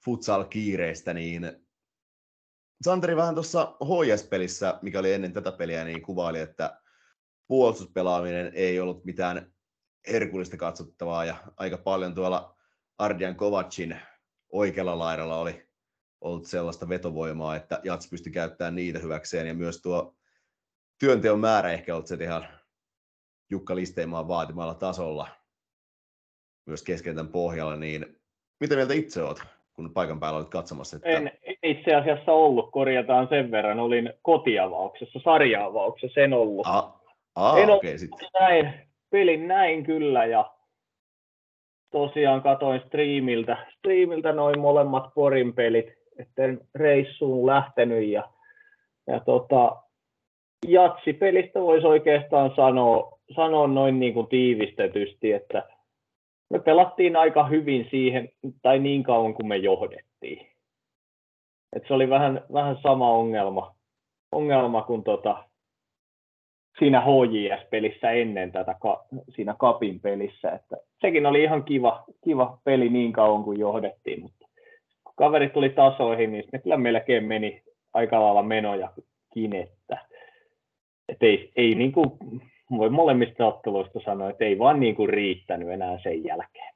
futsal-kiireistä, 0.04 1.14
niin 1.14 1.66
Santeri 2.84 3.16
vähän 3.16 3.34
tuossa 3.34 3.76
HS-pelissä, 3.84 4.78
mikä 4.82 4.98
oli 4.98 5.12
ennen 5.12 5.32
tätä 5.32 5.52
peliä, 5.52 5.84
niin 5.84 6.02
kuvaili, 6.02 6.40
että 6.40 6.80
puolustuspelaaminen 7.48 8.52
ei 8.54 8.80
ollut 8.80 9.04
mitään 9.04 9.51
herkullista 10.12 10.56
katsottavaa 10.56 11.24
ja 11.24 11.36
aika 11.56 11.78
paljon 11.78 12.14
tuolla 12.14 12.56
Ardian 12.98 13.36
Kovacin 13.36 13.96
oikealla 14.52 14.98
laidalla 14.98 15.36
oli 15.36 15.66
ollut 16.20 16.46
sellaista 16.46 16.88
vetovoimaa, 16.88 17.56
että 17.56 17.80
Jats 17.84 18.10
pystyi 18.10 18.32
käyttämään 18.32 18.74
niitä 18.74 18.98
hyväkseen 18.98 19.46
ja 19.46 19.54
myös 19.54 19.82
tuo 19.82 20.14
työnteon 20.98 21.40
määrä 21.40 21.72
ehkä 21.72 21.94
ollut 21.94 22.06
se 22.06 22.14
ihan 22.20 22.48
Jukka 23.50 23.76
Listeimaan 23.76 24.28
vaatimalla 24.28 24.74
tasolla 24.74 25.28
myös 26.66 26.82
keskentän 26.82 27.28
pohjalla, 27.28 27.76
niin 27.76 28.20
mitä 28.60 28.74
mieltä 28.76 28.94
itse 28.94 29.22
olet, 29.22 29.42
kun 29.72 29.94
paikan 29.94 30.20
päällä 30.20 30.38
olet 30.38 30.48
katsomassa? 30.48 30.96
Että... 30.96 31.08
En 31.10 31.32
itse 31.62 31.94
asiassa 31.94 32.32
ollut, 32.32 32.70
korjataan 32.72 33.28
sen 33.28 33.50
verran, 33.50 33.78
olin 33.78 34.12
kotiavauksessa, 34.22 35.20
sarjaavauksessa, 35.24 36.20
en 36.20 36.32
ollut. 36.32 36.66
Ah, 36.66 36.92
ah, 37.34 37.58
en 37.58 37.70
okay, 37.70 37.98
sitten. 37.98 38.28
näin, 38.40 38.91
pelin 39.12 39.48
näin 39.48 39.84
kyllä 39.84 40.24
ja 40.24 40.50
tosiaan 41.90 42.42
katoin 42.42 42.82
striimiltä, 42.86 43.56
striimiltä 43.78 44.32
noin 44.32 44.60
molemmat 44.60 45.14
Porin 45.14 45.54
pelit, 45.54 45.86
etten 46.18 46.60
reissuun 46.74 47.46
lähtenyt 47.46 48.08
ja, 48.08 48.28
ja 49.06 49.20
tota, 49.20 49.76
jatsipelistä 50.68 51.60
voisi 51.60 51.86
oikeastaan 51.86 52.52
sanoa, 52.56 53.18
sanoa 53.34 53.66
noin 53.66 54.00
niin 54.00 54.14
kuin 54.14 54.26
tiivistetysti, 54.26 55.32
että 55.32 55.68
me 56.50 56.58
pelattiin 56.58 57.16
aika 57.16 57.46
hyvin 57.46 57.86
siihen, 57.90 58.28
tai 58.62 58.78
niin 58.78 59.02
kauan 59.02 59.34
kuin 59.34 59.46
me 59.46 59.56
johdettiin. 59.56 60.46
Et 61.76 61.82
se 61.88 61.94
oli 61.94 62.10
vähän, 62.10 62.44
vähän 62.52 62.76
sama 62.82 63.10
ongelma, 63.10 63.74
ongelma 64.32 64.82
kuin 64.82 65.04
tota, 65.04 65.44
siinä 66.78 67.00
HJS-pelissä 67.00 68.10
ennen 68.10 68.52
tätä, 68.52 68.74
siinä 69.34 69.54
Kapin 69.58 70.00
pelissä. 70.00 70.50
Että 70.50 70.76
sekin 71.00 71.26
oli 71.26 71.42
ihan 71.42 71.64
kiva, 71.64 72.04
kiva 72.24 72.58
peli 72.64 72.88
niin 72.88 73.12
kauan 73.12 73.44
kuin 73.44 73.60
johdettiin, 73.60 74.22
mutta 74.22 74.46
kun 75.04 75.14
kaverit 75.16 75.52
tuli 75.52 75.70
tasoihin, 75.70 76.32
niin 76.32 76.44
ne 76.52 76.58
kyllä 76.58 76.76
melkein 76.76 77.24
meni 77.24 77.62
aika 77.94 78.22
lailla 78.22 78.42
menoja 78.42 78.92
kinettä. 79.34 80.06
Et 81.08 81.22
ei, 81.22 81.52
ei 81.56 81.74
niin 81.74 81.92
kuin, 81.92 82.10
voi 82.78 82.90
molemmista 82.90 83.46
otteluista 83.46 84.00
sanoa, 84.04 84.30
että 84.30 84.44
ei 84.44 84.58
vaan 84.58 84.80
niin 84.80 84.94
kuin 84.94 85.08
riittänyt 85.08 85.68
enää 85.68 85.98
sen 86.02 86.24
jälkeen. 86.24 86.74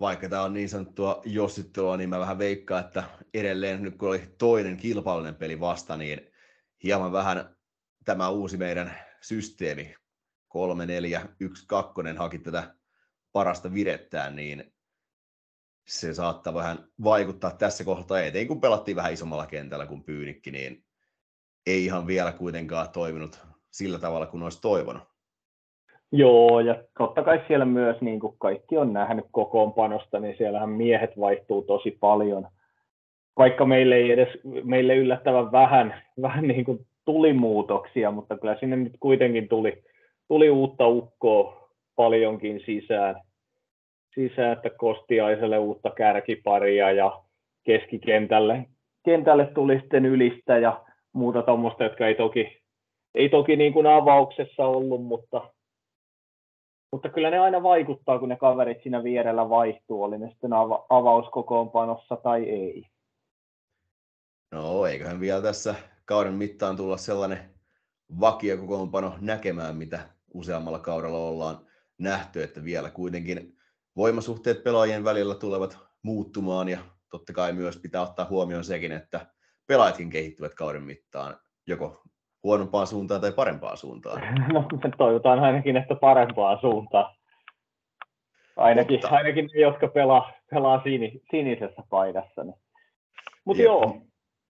Vaikka 0.00 0.28
tämä 0.28 0.42
on 0.42 0.54
niin 0.54 0.68
sanottua 0.68 1.20
jossittelua, 1.24 1.96
niin 1.96 2.08
mä 2.08 2.18
vähän 2.18 2.38
veikkaan, 2.38 2.84
että 2.84 3.02
edelleen 3.34 3.82
nyt 3.82 3.96
kun 3.96 4.08
oli 4.08 4.20
toinen 4.38 4.76
kilpailuinen 4.76 5.34
peli 5.34 5.60
vasta, 5.60 5.96
niin 5.96 6.20
hieman 6.84 7.12
vähän 7.12 7.44
tämä 8.04 8.28
uusi 8.28 8.56
meidän 8.56 8.92
systeemi, 9.20 9.94
3, 10.48 10.86
4, 10.86 11.20
1, 11.40 11.66
2 11.66 11.92
haki 12.18 12.38
tätä 12.38 12.74
parasta 13.32 13.74
virettään, 13.74 14.36
niin 14.36 14.72
se 15.86 16.14
saattaa 16.14 16.54
vähän 16.54 16.78
vaikuttaa 17.04 17.50
tässä 17.50 17.84
kohtaa, 17.84 18.20
etenkin 18.20 18.48
kun 18.48 18.60
pelattiin 18.60 18.96
vähän 18.96 19.12
isommalla 19.12 19.46
kentällä 19.46 19.86
kuin 19.86 20.04
Pyynikki, 20.04 20.50
niin 20.50 20.84
ei 21.66 21.84
ihan 21.84 22.06
vielä 22.06 22.32
kuitenkaan 22.32 22.90
toiminut 22.92 23.40
sillä 23.70 23.98
tavalla 23.98 24.26
kuin 24.26 24.42
olisi 24.42 24.60
toivonut. 24.60 25.02
Joo, 26.12 26.60
ja 26.60 26.84
totta 26.98 27.22
kai 27.22 27.44
siellä 27.46 27.64
myös, 27.64 28.00
niin 28.00 28.20
kuin 28.20 28.38
kaikki 28.38 28.76
on 28.76 28.92
nähnyt 28.92 29.24
kokoonpanosta, 29.30 30.20
niin 30.20 30.34
siellähän 30.38 30.68
miehet 30.68 31.10
vaihtuu 31.20 31.62
tosi 31.62 31.90
paljon. 31.90 32.48
Vaikka 33.38 33.66
meille 33.66 33.94
ei 33.94 34.10
edes, 34.10 34.28
meille 34.64 34.96
yllättävän 34.96 35.52
vähän, 35.52 36.02
vähän 36.22 36.48
niin 36.48 36.64
kuin 36.64 36.86
tuli 37.12 37.32
muutoksia, 37.32 38.10
mutta 38.10 38.38
kyllä 38.38 38.56
sinne 38.60 38.76
nyt 38.76 38.92
kuitenkin 39.00 39.48
tuli, 39.48 39.82
tuli 40.28 40.50
uutta 40.50 40.88
ukkoa 40.88 41.70
paljonkin 41.96 42.60
sisään. 42.66 43.22
sisään 44.14 44.52
että 44.52 44.70
Kostiaiselle 44.70 45.58
uutta 45.58 45.90
kärkiparia 45.90 46.92
ja 46.92 47.22
keskikentälle 47.64 48.66
kentälle 49.04 49.46
tuli 49.46 49.80
sitten 49.80 50.06
ylistä 50.06 50.58
ja 50.58 50.84
muuta 51.12 51.42
tuommoista, 51.42 51.84
jotka 51.84 52.06
ei 52.06 52.14
toki, 52.14 52.62
ei 53.14 53.28
toki 53.28 53.56
niin 53.56 53.72
kuin 53.72 53.86
avauksessa 53.86 54.66
ollut, 54.66 55.04
mutta, 55.04 55.50
mutta 56.92 57.08
kyllä 57.08 57.30
ne 57.30 57.38
aina 57.38 57.62
vaikuttaa, 57.62 58.18
kun 58.18 58.28
ne 58.28 58.36
kaverit 58.36 58.82
siinä 58.82 59.02
vierellä 59.02 59.48
vaihtuu, 59.48 60.02
oli 60.02 60.18
ne 60.18 60.30
sitten 60.30 60.50
ava- 60.50 60.86
avauskokoonpanossa 60.88 62.16
tai 62.16 62.50
ei. 62.50 62.86
No 64.52 64.86
eiköhän 64.86 65.20
vielä 65.20 65.42
tässä 65.42 65.74
kauden 66.10 66.34
mittaan 66.34 66.76
tulla 66.76 66.96
sellainen 66.96 67.38
vakiokokoonpano 68.20 69.14
näkemään, 69.20 69.76
mitä 69.76 69.98
useammalla 70.34 70.78
kaudella 70.78 71.18
ollaan 71.18 71.58
nähty, 71.98 72.42
että 72.42 72.64
vielä 72.64 72.90
kuitenkin 72.90 73.56
voimasuhteet 73.96 74.64
pelaajien 74.64 75.04
välillä 75.04 75.34
tulevat 75.34 75.78
muuttumaan 76.02 76.68
ja 76.68 76.78
totta 77.10 77.32
kai 77.32 77.52
myös 77.52 77.76
pitää 77.76 78.02
ottaa 78.02 78.26
huomioon 78.30 78.64
sekin, 78.64 78.92
että 78.92 79.26
pelaajatkin 79.66 80.10
kehittyvät 80.10 80.54
kauden 80.54 80.82
mittaan 80.82 81.36
joko 81.66 82.02
huonompaan 82.42 82.86
suuntaan 82.86 83.20
tai 83.20 83.32
parempaan 83.32 83.76
suuntaan. 83.76 84.22
No 84.52 84.68
me 84.84 84.90
toivotaan 84.98 85.38
ainakin, 85.38 85.76
että 85.76 85.94
parempaan 85.94 86.60
suuntaan. 86.60 87.14
Ainakin, 88.56 89.00
Mutta... 89.00 89.16
ainakin 89.16 89.50
ne, 89.54 89.60
jotka 89.60 89.88
pelaa, 89.88 90.32
pelaa 90.50 90.82
sini, 90.82 91.22
sinisessä 91.30 91.82
paidassa. 91.90 92.44
Niin. 92.44 92.56
Mutta 93.44 93.62
joo, 93.62 94.02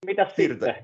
mitä 0.06 0.28
sitten? 0.36 0.76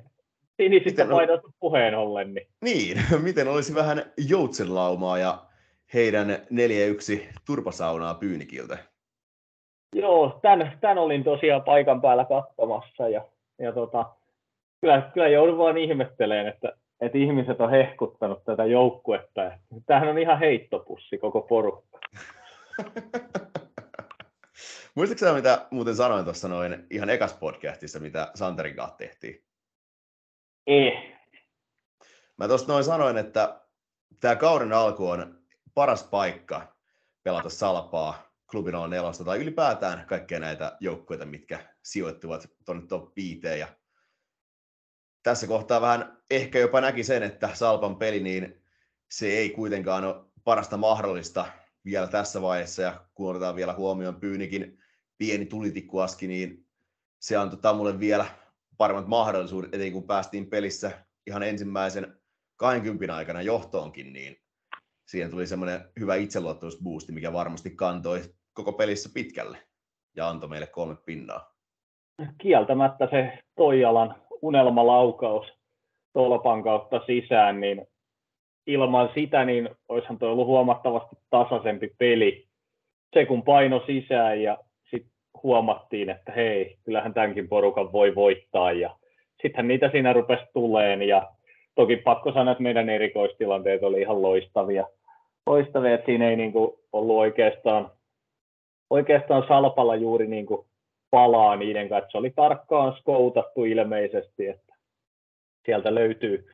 Sinisistä 0.58 1.04
miten 1.04 1.16
paidasta 1.16 1.48
puheen 1.60 1.96
ollen. 1.96 2.34
Niin. 2.34 2.48
niin, 2.62 2.98
miten 3.24 3.48
olisi 3.48 3.76
vähän 3.76 4.04
joutsenlaumaa 4.30 5.18
ja 5.18 5.38
heidän 5.94 6.28
4-1 6.30 6.36
turpasaunaa 7.46 8.14
Pyynikiltä? 8.14 8.78
Joo, 9.96 10.40
tämän, 10.42 10.78
tämän 10.82 10.98
olin 10.98 11.24
tosiaan 11.24 11.64
paikan 11.64 12.02
päällä 12.02 12.26
katsomassa 12.26 13.10
ja, 13.10 13.26
ja 13.60 13.74
tota, 13.74 14.06
kyllä, 14.82 15.12
kyllä 15.14 15.28
joudun 15.28 15.58
vaan 15.58 15.78
ihmettelemään, 15.78 16.48
että, 16.48 16.74
että 17.02 17.18
ihmiset 17.18 17.62
on 17.62 17.70
hehkuttanut 17.70 18.44
tätä 18.44 18.66
joukkuetta. 18.66 19.52
Tämähän 19.86 20.10
on 20.10 20.18
ihan 20.18 20.40
heittopussi 20.40 21.18
koko 21.18 21.42
porukka. 21.42 22.00
Muistatko 24.96 25.36
mitä 25.36 25.68
muuten 25.72 25.96
sanoin 25.96 26.24
tuossa 26.24 26.48
noin 26.48 26.86
ihan 26.90 27.10
ekas 27.10 27.34
podcastissa, 27.34 28.00
mitä 28.00 28.32
Santerin 28.36 28.76
kanssa 28.76 28.98
tehtiin? 28.98 29.47
Ei. 30.68 31.16
Mä 32.38 32.48
tuossa 32.48 32.68
noin 32.68 32.84
sanoin, 32.84 33.18
että 33.18 33.62
tämä 34.20 34.36
kauden 34.36 34.74
alku 34.74 35.10
on 35.10 35.42
paras 35.74 36.04
paikka 36.04 36.76
pelata 37.24 37.50
salpaa 37.50 38.28
klubin 38.52 38.76
on 38.76 38.90
nelosta 38.90 39.24
tai 39.24 39.38
ylipäätään 39.40 40.06
kaikkia 40.06 40.40
näitä 40.40 40.78
joukkueita, 40.80 41.26
mitkä 41.26 41.60
sijoittuvat 41.84 42.50
tuonne 42.66 42.88
top 42.88 43.16
5. 43.16 43.60
Ja 43.60 43.68
tässä 45.24 45.48
kohtaa 45.48 45.82
vähän 45.82 46.18
ehkä 46.32 46.60
jopa 46.60 46.82
näki 46.82 47.04
sen, 47.04 47.24
että 47.24 47.50
Salpan 47.54 47.96
peli, 47.96 48.20
niin 48.20 48.62
se 49.12 49.28
ei 49.28 49.50
kuitenkaan 49.50 50.04
ole 50.06 50.26
parasta 50.44 50.78
mahdollista 50.78 51.46
vielä 51.86 52.08
tässä 52.08 52.42
vaiheessa, 52.42 52.82
ja 52.82 53.06
kun 53.14 53.30
otetaan 53.30 53.56
vielä 53.56 53.74
huomioon 53.74 54.20
Pyynikin 54.20 54.80
pieni 55.18 55.46
tulitikkuaski, 55.46 56.28
niin 56.28 56.68
se 57.20 57.38
antoi 57.38 57.60
Tamulle 57.60 58.00
vielä 58.00 58.26
paremmat 58.78 59.08
mahdollisuudet, 59.08 59.74
etenkin 59.74 59.94
kun 59.94 60.08
päästiin 60.08 60.50
pelissä 60.50 60.92
ihan 61.28 61.44
ensimmäisen 61.44 62.18
20 62.56 63.16
aikana 63.16 63.42
johtoonkin, 63.42 64.14
niin 64.14 64.38
siihen 65.08 65.32
tuli 65.32 65.48
semmoinen 65.48 65.82
hyvä 66.00 66.16
itseluottamusboosti, 66.16 67.12
mikä 67.12 67.34
varmasti 67.34 67.70
kantoi 67.70 68.22
koko 68.54 68.74
pelissä 68.74 69.10
pitkälle 69.14 69.58
ja 70.16 70.30
antoi 70.30 70.50
meille 70.50 70.68
kolme 70.68 70.96
pinnaa. 71.06 71.54
Kieltämättä 72.38 73.08
se 73.12 73.40
Toijalan 73.56 74.16
unelmalaukaus 74.42 75.48
tolpan 76.14 76.64
kautta 76.64 77.02
sisään, 77.06 77.62
niin 77.62 77.88
ilman 78.68 79.10
sitä 79.14 79.46
niin 79.46 79.70
olisihan 79.88 80.20
tuo 80.20 80.30
ollut 80.32 80.48
huomattavasti 80.48 81.16
tasaisempi 81.30 81.96
peli. 81.98 82.48
Se 83.14 83.26
kun 83.26 83.44
paino 83.44 83.84
sisään 83.86 84.42
ja 84.42 84.58
huomattiin, 85.44 86.10
että 86.10 86.32
hei, 86.32 86.78
kyllähän 86.84 87.14
tämänkin 87.14 87.48
porukan 87.48 87.92
voi 87.92 88.16
voittaa 88.16 88.72
ja 88.72 88.96
sittenhän 89.42 89.68
niitä 89.68 89.90
siinä 89.92 90.14
rupesi 90.14 90.44
tuleen 90.54 91.02
ja 91.02 91.28
toki 91.76 91.96
pakko 91.96 92.32
sanoa, 92.32 92.52
että 92.52 92.64
meidän 92.64 92.90
erikoistilanteet 92.90 93.84
oli 93.84 94.02
ihan 94.02 94.22
loistavia. 94.22 94.88
loistavia 95.46 95.94
että 95.94 96.06
siinä 96.06 96.30
ei 96.30 96.36
niin 96.36 96.52
kuin 96.52 96.72
ollut 96.94 97.18
oikeastaan, 97.18 97.92
oikeastaan 98.90 99.44
salpalla 99.48 99.96
juuri 99.96 100.28
niin 100.28 100.46
kuin 100.46 100.66
palaa 101.12 101.56
niiden 101.56 101.90
kanssa. 101.90 102.12
Se 102.12 102.18
oli 102.18 102.34
tarkkaan 102.36 102.94
skoutattu 102.94 103.64
ilmeisesti, 103.66 104.48
että 104.48 104.76
sieltä 105.66 105.96
löytyy, 105.96 106.48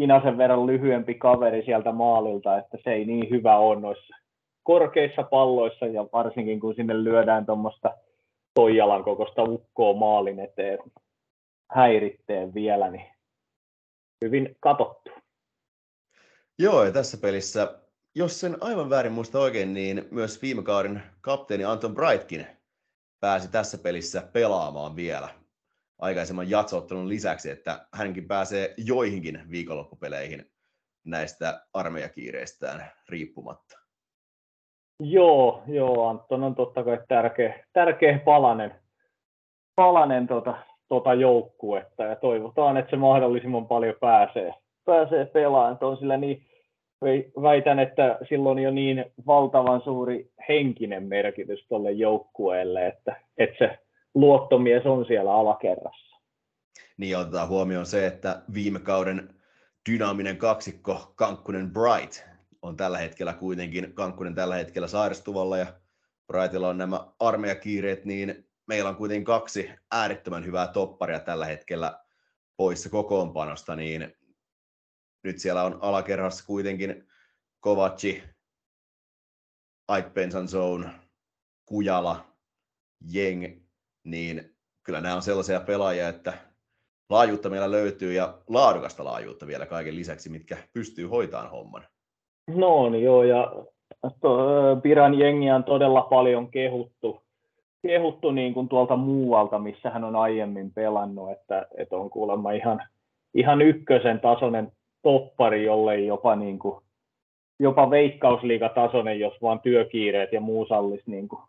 Inasen 0.00 0.38
verran 0.38 0.66
lyhyempi 0.66 1.14
kaveri 1.14 1.64
sieltä 1.64 1.92
maalilta, 1.92 2.58
että 2.58 2.78
se 2.84 2.92
ei 2.92 3.04
niin 3.04 3.30
hyvä 3.30 3.56
ole 3.58 3.80
noissa 3.80 4.16
korkeissa 4.62 5.22
palloissa 5.22 5.86
ja 5.86 6.06
varsinkin 6.12 6.60
kun 6.60 6.74
sinne 6.74 7.04
lyödään 7.04 7.46
tuommoista 7.46 7.90
Toijalan 8.54 9.04
kokoista 9.04 9.42
ukkoa 9.42 9.94
maalin 9.94 10.40
eteen 10.40 10.78
häiritteen 11.70 12.54
vielä, 12.54 12.90
niin 12.90 13.06
hyvin 14.24 14.56
katottu. 14.60 15.10
Joo, 16.58 16.84
ja 16.84 16.92
tässä 16.92 17.18
pelissä, 17.18 17.80
jos 18.14 18.40
sen 18.40 18.56
aivan 18.60 18.90
väärin 18.90 19.12
muista 19.12 19.40
oikein, 19.40 19.74
niin 19.74 20.08
myös 20.10 20.42
viime 20.42 20.62
kauden 20.62 21.02
kapteeni 21.20 21.64
Anton 21.64 21.94
Brightkin 21.94 22.46
pääsi 23.20 23.50
tässä 23.50 23.78
pelissä 23.78 24.22
pelaamaan 24.32 24.96
vielä 24.96 25.28
aikaisemman 25.98 26.50
jatsoottelun 26.50 27.08
lisäksi, 27.08 27.50
että 27.50 27.86
hänkin 27.92 28.28
pääsee 28.28 28.74
joihinkin 28.76 29.42
viikonloppupeleihin 29.50 30.52
näistä 31.04 31.66
armeijakiireistään 31.72 32.92
riippumatta. 33.08 33.78
Joo, 35.00 35.62
joo, 35.66 36.08
Anton 36.08 36.44
on 36.44 36.54
totta 36.54 36.84
kai 36.84 36.98
tärkeä, 37.08 37.64
tärkeä 37.72 38.18
palanen, 38.18 38.74
palanen 39.74 40.26
tota, 40.26 40.54
tota 40.88 41.14
joukkuetta 41.14 42.02
ja 42.02 42.16
toivotaan, 42.16 42.76
että 42.76 42.90
se 42.90 42.96
mahdollisimman 42.96 43.66
paljon 43.66 43.94
pääsee, 44.00 44.54
pääsee 44.84 45.24
pelaamaan. 45.24 45.78
On 45.80 45.96
sillä 45.96 46.16
niin, 46.16 46.46
väitän, 47.42 47.78
että 47.78 48.18
silloin 48.28 48.58
jo 48.58 48.70
niin 48.70 49.04
valtavan 49.26 49.80
suuri 49.80 50.30
henkinen 50.48 51.02
merkitys 51.02 51.66
tuolle 51.68 51.92
joukkueelle, 51.92 52.86
että, 52.86 53.16
että 53.38 53.56
se 53.58 53.78
luottomies 54.14 54.86
on 54.86 55.04
siellä 55.06 55.34
alakerrassa. 55.34 56.16
Niin 56.96 57.18
otetaan 57.18 57.48
huomioon 57.48 57.86
se, 57.86 58.06
että 58.06 58.42
viime 58.54 58.78
kauden 58.78 59.28
dynaaminen 59.90 60.36
kaksikko 60.36 61.12
Kankkunen 61.14 61.70
Bright 61.70 62.29
on 62.62 62.76
tällä 62.76 62.98
hetkellä 62.98 63.32
kuitenkin, 63.32 63.94
Kankkunen 63.94 64.34
tällä 64.34 64.54
hetkellä 64.54 64.88
sairastuvalla 64.88 65.58
ja 65.58 65.80
Brightilla 66.26 66.68
on 66.68 66.78
nämä 66.78 67.12
armeijakiireet, 67.18 68.04
niin 68.04 68.50
meillä 68.66 68.90
on 68.90 68.96
kuitenkin 68.96 69.24
kaksi 69.24 69.70
äärettömän 69.90 70.44
hyvää 70.44 70.66
topparia 70.66 71.20
tällä 71.20 71.46
hetkellä 71.46 72.04
poissa 72.56 72.90
kokoonpanosta, 72.90 73.76
niin 73.76 74.12
nyt 75.22 75.38
siellä 75.38 75.62
on 75.62 75.78
alakerrassa 75.80 76.46
kuitenkin 76.46 77.08
Kovaci, 77.60 78.22
Ike 79.98 80.10
Penzanzone, 80.10 80.90
Kujala, 81.66 82.36
Jeng, 83.00 83.62
niin 84.04 84.56
kyllä 84.82 85.00
nämä 85.00 85.16
on 85.16 85.22
sellaisia 85.22 85.60
pelaajia, 85.60 86.08
että 86.08 86.38
laajuutta 87.08 87.50
meillä 87.50 87.70
löytyy 87.70 88.12
ja 88.12 88.42
laadukasta 88.48 89.04
laajuutta 89.04 89.46
vielä 89.46 89.66
kaiken 89.66 89.96
lisäksi, 89.96 90.28
mitkä 90.28 90.68
pystyy 90.72 91.06
hoitamaan 91.06 91.50
homman. 91.50 91.88
No 92.46 92.90
niin 92.90 93.04
joo, 93.04 93.22
ja 93.22 93.52
Piran 94.82 95.18
jengiä 95.18 95.54
on 95.54 95.64
todella 95.64 96.02
paljon 96.02 96.50
kehuttu, 96.50 97.22
kehuttu 97.82 98.30
niin 98.30 98.54
kuin 98.54 98.68
tuolta 98.68 98.96
muualta, 98.96 99.58
missä 99.58 99.90
hän 99.90 100.04
on 100.04 100.16
aiemmin 100.16 100.72
pelannut, 100.72 101.30
että, 101.30 101.66
että 101.76 101.96
on 101.96 102.10
kuulemma 102.10 102.52
ihan, 102.52 102.82
ihan 103.34 103.62
ykkösen 103.62 104.20
tasoinen 104.20 104.72
toppari, 105.02 105.64
jollei 105.64 106.06
jopa, 106.06 106.36
niin 106.36 106.58
kuin, 106.58 106.80
jopa 107.60 107.90
veikkausliigatasoinen, 107.90 109.20
jos 109.20 109.42
vaan 109.42 109.60
työkiireet 109.60 110.32
ja 110.32 110.40
muu 110.40 110.66
sallisi 110.66 111.10
niin 111.10 111.28
kuin 111.28 111.42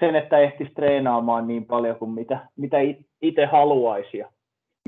sen, 0.00 0.16
että 0.16 0.38
ehtisi 0.38 0.70
treenaamaan 0.74 1.46
niin 1.46 1.66
paljon 1.66 1.96
kuin 1.96 2.10
mitä, 2.10 2.48
mitä 2.56 2.76
itse 3.22 3.46
haluaisi 3.46 4.18
ja 4.18 4.30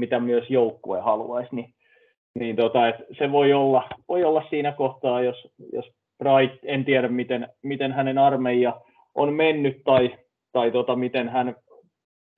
mitä 0.01 0.21
myös 0.21 0.51
joukkue 0.51 1.01
haluaisi, 1.01 1.57
niin, 1.57 1.75
niin 2.39 2.57
tota, 2.57 2.89
et 2.89 2.97
se 3.19 3.33
voi 3.33 3.53
olla, 3.53 3.89
voi 4.09 4.25
olla 4.25 4.45
siinä 4.51 4.73
kohtaa, 4.73 5.23
jos, 5.23 5.49
jos 5.73 5.93
Bright, 6.19 6.65
en 6.65 6.85
tiedä 6.85 7.09
miten, 7.09 7.49
miten 7.63 7.93
hänen 7.93 8.19
armeija 8.19 8.81
on 9.15 9.33
mennyt 9.33 9.83
tai, 9.85 10.19
tai 10.53 10.71
tota, 10.71 10.97
miten 10.97 11.29
hän 11.29 11.57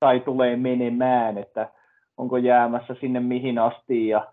tai 0.01 0.21
tulee 0.21 0.57
menemään, 0.57 1.39
että 1.39 1.73
onko 2.17 2.37
jäämässä 2.37 2.97
sinne 3.01 3.21
mihin 3.21 3.59
asti 3.59 4.09
ja, 4.09 4.33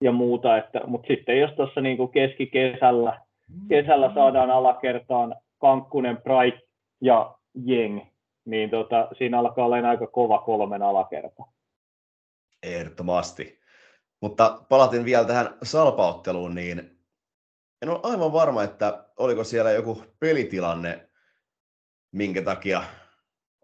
ja 0.00 0.12
muuta, 0.12 0.56
että, 0.56 0.80
mutta 0.86 1.06
sitten 1.06 1.40
jos 1.40 1.50
tuossa 1.52 1.80
niin 1.80 2.08
keskikesällä 2.08 3.20
kesällä 3.68 4.14
saadaan 4.14 4.50
alakertaan 4.50 5.36
Kankkunen, 5.58 6.16
Bright 6.16 6.68
ja 7.00 7.34
Jeng, 7.64 8.00
niin 8.44 8.70
tota, 8.70 9.08
siinä 9.18 9.38
alkaa 9.38 9.64
olla 9.64 9.88
aika 9.88 10.06
kova 10.06 10.38
kolmen 10.38 10.82
alakerta. 10.82 11.42
Ehdottomasti. 12.62 13.61
Mutta 14.22 14.64
palatin 14.68 15.04
vielä 15.04 15.26
tähän 15.26 15.58
salpautteluun, 15.62 16.54
niin 16.54 16.78
en 17.82 17.88
ole 17.88 18.00
aivan 18.02 18.32
varma, 18.32 18.62
että 18.62 19.04
oliko 19.16 19.44
siellä 19.44 19.70
joku 19.70 20.04
pelitilanne, 20.20 21.08
minkä 22.12 22.42
takia 22.42 22.82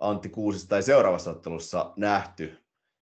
Antti 0.01 0.29
Kuusista 0.29 0.69
tai 0.69 0.83
seuraavassa 0.83 1.31
ottelussa 1.31 1.93
nähty, 1.97 2.59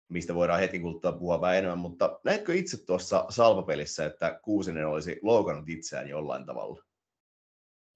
mistä 0.09 0.35
voidaan 0.35 0.61
hetken 0.61 0.83
kuluttua 0.83 1.13
puhua 1.13 1.41
vähän 1.41 1.57
enemmän, 1.57 1.79
mutta 1.79 2.21
näetkö 2.25 2.55
itse 2.55 2.87
tuossa 2.87 3.25
salpapelissä, 3.29 4.07
että 4.07 4.41
Kuusinen 4.43 4.87
olisi 4.87 5.21
loukannut 5.23 5.69
itseään 5.69 6.09
jollain 6.09 6.47
tavalla? 6.47 6.83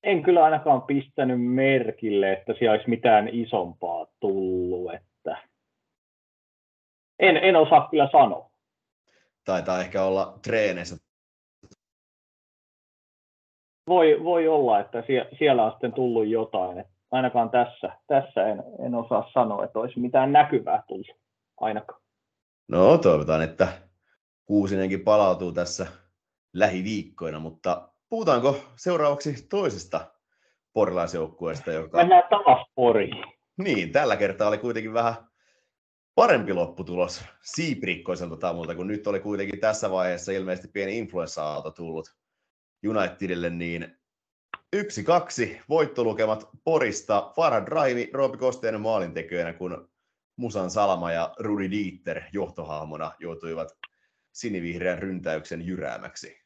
En 0.02 0.22
kyllä 0.22 0.44
ainakaan 0.44 0.82
pistänyt 0.82 1.44
merkille, 1.44 2.32
että 2.32 2.54
siellä 2.58 2.72
olisi 2.72 2.90
mitään 2.90 3.28
isompaa 3.28 4.06
tullut, 4.20 4.94
että 4.94 5.48
en, 7.18 7.36
en 7.36 7.56
osaa 7.56 7.88
kyllä 7.90 8.08
sanoa 8.12 8.45
taitaa 9.46 9.80
ehkä 9.80 10.02
olla 10.02 10.38
treeneissä. 10.42 10.96
Voi, 13.88 14.24
voi 14.24 14.48
olla, 14.48 14.80
että 14.80 15.02
siellä 15.38 15.64
on 15.64 15.70
sitten 15.70 15.92
tullut 15.92 16.26
jotain. 16.26 16.84
Ainakaan 17.10 17.50
tässä, 17.50 17.98
tässä 18.06 18.46
en, 18.46 18.62
en 18.86 18.94
osaa 18.94 19.30
sanoa, 19.34 19.64
että 19.64 19.78
olisi 19.78 20.00
mitään 20.00 20.32
näkyvää 20.32 20.82
tullut 20.88 21.06
ainakaan. 21.60 22.00
No 22.68 22.98
toivotaan, 22.98 23.42
että 23.42 23.68
Kuusinenkin 24.44 25.04
palautuu 25.04 25.52
tässä 25.52 25.86
lähiviikkoina, 26.52 27.40
mutta 27.40 27.88
puhutaanko 28.08 28.56
seuraavaksi 28.76 29.48
toisesta 29.48 30.00
porilaisjoukkueesta, 30.72 31.72
joka... 31.72 31.98
Mennään 31.98 32.22
taas 32.30 32.66
Poriin. 32.74 33.24
Niin, 33.58 33.92
tällä 33.92 34.16
kertaa 34.16 34.48
oli 34.48 34.58
kuitenkin 34.58 34.92
vähän 34.92 35.14
parempi 36.16 36.52
lopputulos 36.52 37.24
siiprikkoiselta 37.42 38.36
tamulta, 38.36 38.74
kun 38.74 38.86
nyt 38.86 39.06
oli 39.06 39.20
kuitenkin 39.20 39.60
tässä 39.60 39.90
vaiheessa 39.90 40.32
ilmeisesti 40.32 40.68
pieni 40.72 40.98
influenssa-aalto 40.98 41.70
tullut 41.70 42.14
Unitedille, 42.88 43.50
niin 43.50 43.96
yksi 44.72 45.04
kaksi 45.04 45.60
voittolukemat 45.68 46.48
Porista. 46.64 47.32
Farhad 47.36 47.68
Raimi, 47.68 48.10
Roopi 48.12 48.38
Kosteinen 48.38 48.80
maalintekijöinä, 48.80 49.52
kun 49.52 49.88
Musan 50.36 50.70
Salama 50.70 51.12
ja 51.12 51.34
Rudi 51.38 51.70
Dieter 51.70 52.22
johtohahmona 52.32 53.12
joutuivat 53.18 53.68
sinivihreän 54.32 54.98
ryntäyksen 54.98 55.66
jyräämäksi. 55.66 56.40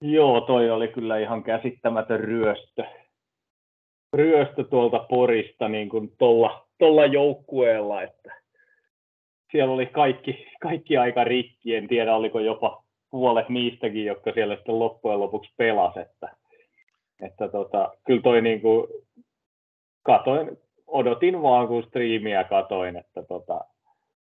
Joo, 0.00 0.40
toi 0.40 0.70
oli 0.70 0.88
kyllä 0.88 1.18
ihan 1.18 1.42
käsittämätön 1.42 2.20
ryöstö. 2.20 2.84
Ryöstö 4.12 4.64
tuolta 4.64 4.98
Porista 4.98 5.68
niin 5.68 5.88
kuin 5.88 6.16
tuolla, 6.16 6.68
tuolla 6.78 7.06
joukkueella, 7.06 8.02
että 8.02 8.45
siellä 9.56 9.74
oli 9.74 9.86
kaikki, 9.86 10.46
kaikki 10.60 10.96
aika 10.96 11.24
rikki, 11.24 11.74
en 11.74 11.88
tiedä 11.88 12.16
oliko 12.16 12.40
jopa 12.40 12.82
puolet 13.10 13.48
niistäkin, 13.48 14.04
jotka 14.04 14.32
siellä 14.32 14.56
sitten 14.56 14.78
loppujen 14.78 15.20
lopuksi 15.20 15.52
pelas, 15.56 15.96
että, 15.96 16.28
että 17.22 17.48
tota, 17.48 17.92
kyllä 18.06 18.22
toi 18.22 18.42
niin 18.42 18.60
kuin, 18.60 18.86
katoin, 20.02 20.58
odotin 20.86 21.42
vaan 21.42 21.68
kun 21.68 21.82
striimiä 21.82 22.44
katoin, 22.44 22.96
että 22.96 23.22
tota, 23.22 23.60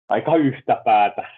aika 0.08 0.36
yhtä 0.36 0.82
päätä, 0.84 1.28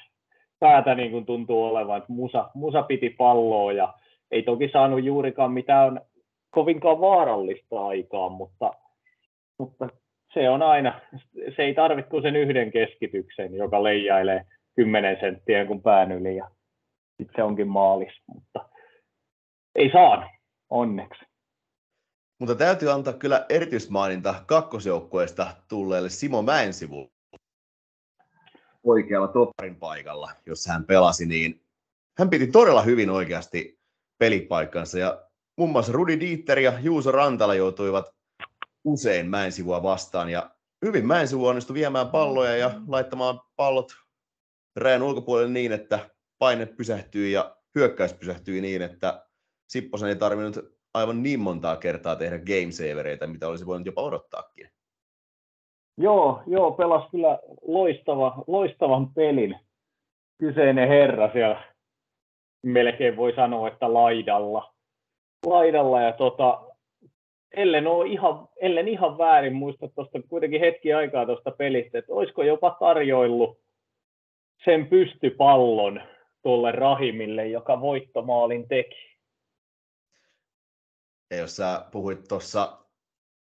päätä 0.59 0.95
niin 0.95 1.11
kuin 1.11 1.27
tuntuu 1.27 1.65
olevan, 1.65 1.99
että 1.99 2.13
musa, 2.13 2.51
musa 2.55 2.83
piti 2.83 3.11
palloa 3.11 3.73
ja 3.73 3.95
ei 4.31 4.43
toki 4.43 4.69
saanut 4.73 5.05
juurikaan 5.05 5.53
mitään 5.53 6.01
kovinkaan 6.51 7.01
vaarallista 7.01 7.87
aikaa, 7.87 8.29
mutta, 8.29 8.73
mutta 9.59 9.89
se 10.35 10.51
on 10.51 10.63
aina, 10.63 11.01
se 11.57 11.63
ei 11.63 11.75
tarvitse 11.75 12.11
kuin 12.11 12.23
sen 12.23 12.37
yhden 12.37 12.73
keskityksen, 12.73 13.55
joka 13.55 13.83
leijailee 13.83 14.45
10 14.77 15.17
senttiä 15.21 15.67
kun 15.67 15.83
pään 15.83 16.13
yli 16.13 16.37
ja 16.37 16.51
sitten 17.17 17.37
se 17.37 17.43
onkin 17.43 17.69
maalis, 17.69 18.13
mutta 18.27 18.69
ei 19.75 19.91
saa, 19.93 20.31
onneksi. 20.71 21.25
Mutta 22.39 22.55
täytyy 22.55 22.91
antaa 22.91 23.13
kyllä 23.13 23.47
erityismaininta 23.49 24.35
kakkosjoukkueesta 24.47 25.47
tulleelle 25.69 26.09
Simo 26.09 26.43
Mäensivu 26.43 27.13
oikealla 28.85 29.29
topparin 29.29 29.77
paikalla, 29.77 30.31
jossa 30.47 30.73
hän 30.73 30.85
pelasi, 30.85 31.27
niin 31.27 31.61
hän 32.19 32.31
piti 32.31 32.47
todella 32.47 32.83
hyvin 32.83 33.11
oikeasti 33.11 33.79
pelipaikkansa 34.19 34.99
ja 34.99 35.23
muun 35.57 35.71
muassa 35.71 35.93
Rudi 35.93 36.21
Dieter 36.21 36.59
ja 36.59 36.73
Juuso 36.81 37.13
Rantala 37.13 37.55
joutuivat 37.55 38.17
usein 38.87 39.31
Mäensivua 39.31 39.83
vastaan 39.83 40.29
ja 40.31 40.51
hyvin 40.85 41.07
Mäensivu 41.07 41.47
onnistui 41.47 41.75
viemään 41.75 42.09
palloja 42.09 42.57
ja 42.57 42.71
laittamaan 42.89 43.41
pallot 43.57 43.93
rajan 44.77 45.03
ulkopuolelle 45.03 45.53
niin, 45.53 45.73
että 45.73 46.11
paine 46.39 46.67
pysähtyi 46.67 47.33
ja 47.33 47.57
hyökkäys 47.75 48.15
pysähtyi 48.15 48.61
niin, 48.61 48.83
että 48.83 49.27
Sipposen 49.69 50.09
ei 50.09 50.17
tarvinnut 50.17 50.59
aivan 50.95 51.23
niin 51.23 51.41
montaa 51.41 51.77
kertaa 51.77 52.17
tehdä 52.17 52.39
game 52.39 52.73
savereita, 52.73 53.27
mitä 53.27 53.49
olisi 53.49 53.67
voinut 53.67 53.87
jopa 53.87 54.03
odottaakin. 54.03 54.71
Joo, 55.99 56.43
joo, 56.47 56.73
pelasi 56.73 57.11
kyllä 57.11 57.39
loistava, 57.67 58.45
loistavan 58.47 59.15
pelin 59.15 59.57
kyseinen 60.39 60.89
herra 60.89 61.33
siellä. 61.33 61.75
Melkein 62.63 63.17
voi 63.17 63.33
sanoa, 63.37 63.69
että 63.69 63.95
laidalla. 63.95 64.75
laidalla 65.47 66.01
ja 66.01 66.13
tota, 66.13 66.66
ellen, 67.53 67.87
ole 67.87 68.09
ihan, 68.09 68.49
ellen 68.57 68.89
ihan 68.89 69.19
väärin 69.19 69.55
muista 69.55 69.89
tuosta 69.89 70.23
kuitenkin 70.29 70.61
hetki 70.61 70.93
aikaa 70.93 71.27
tuosta 71.27 71.51
pelistä, 71.51 71.99
että 71.99 72.13
olisiko 72.13 72.43
jopa 72.43 72.77
tarjoillut 72.81 73.61
sen 74.65 74.87
pystypallon 74.87 76.03
tuolle 76.43 76.73
Rahimille, 76.73 77.49
joka 77.49 77.81
voittomaalin 77.81 78.69
teki. 78.69 79.17
Ja 81.31 81.37
jos 81.37 81.57
sä 81.57 81.87
puhuit 81.93 82.25
tuossa 82.29 82.79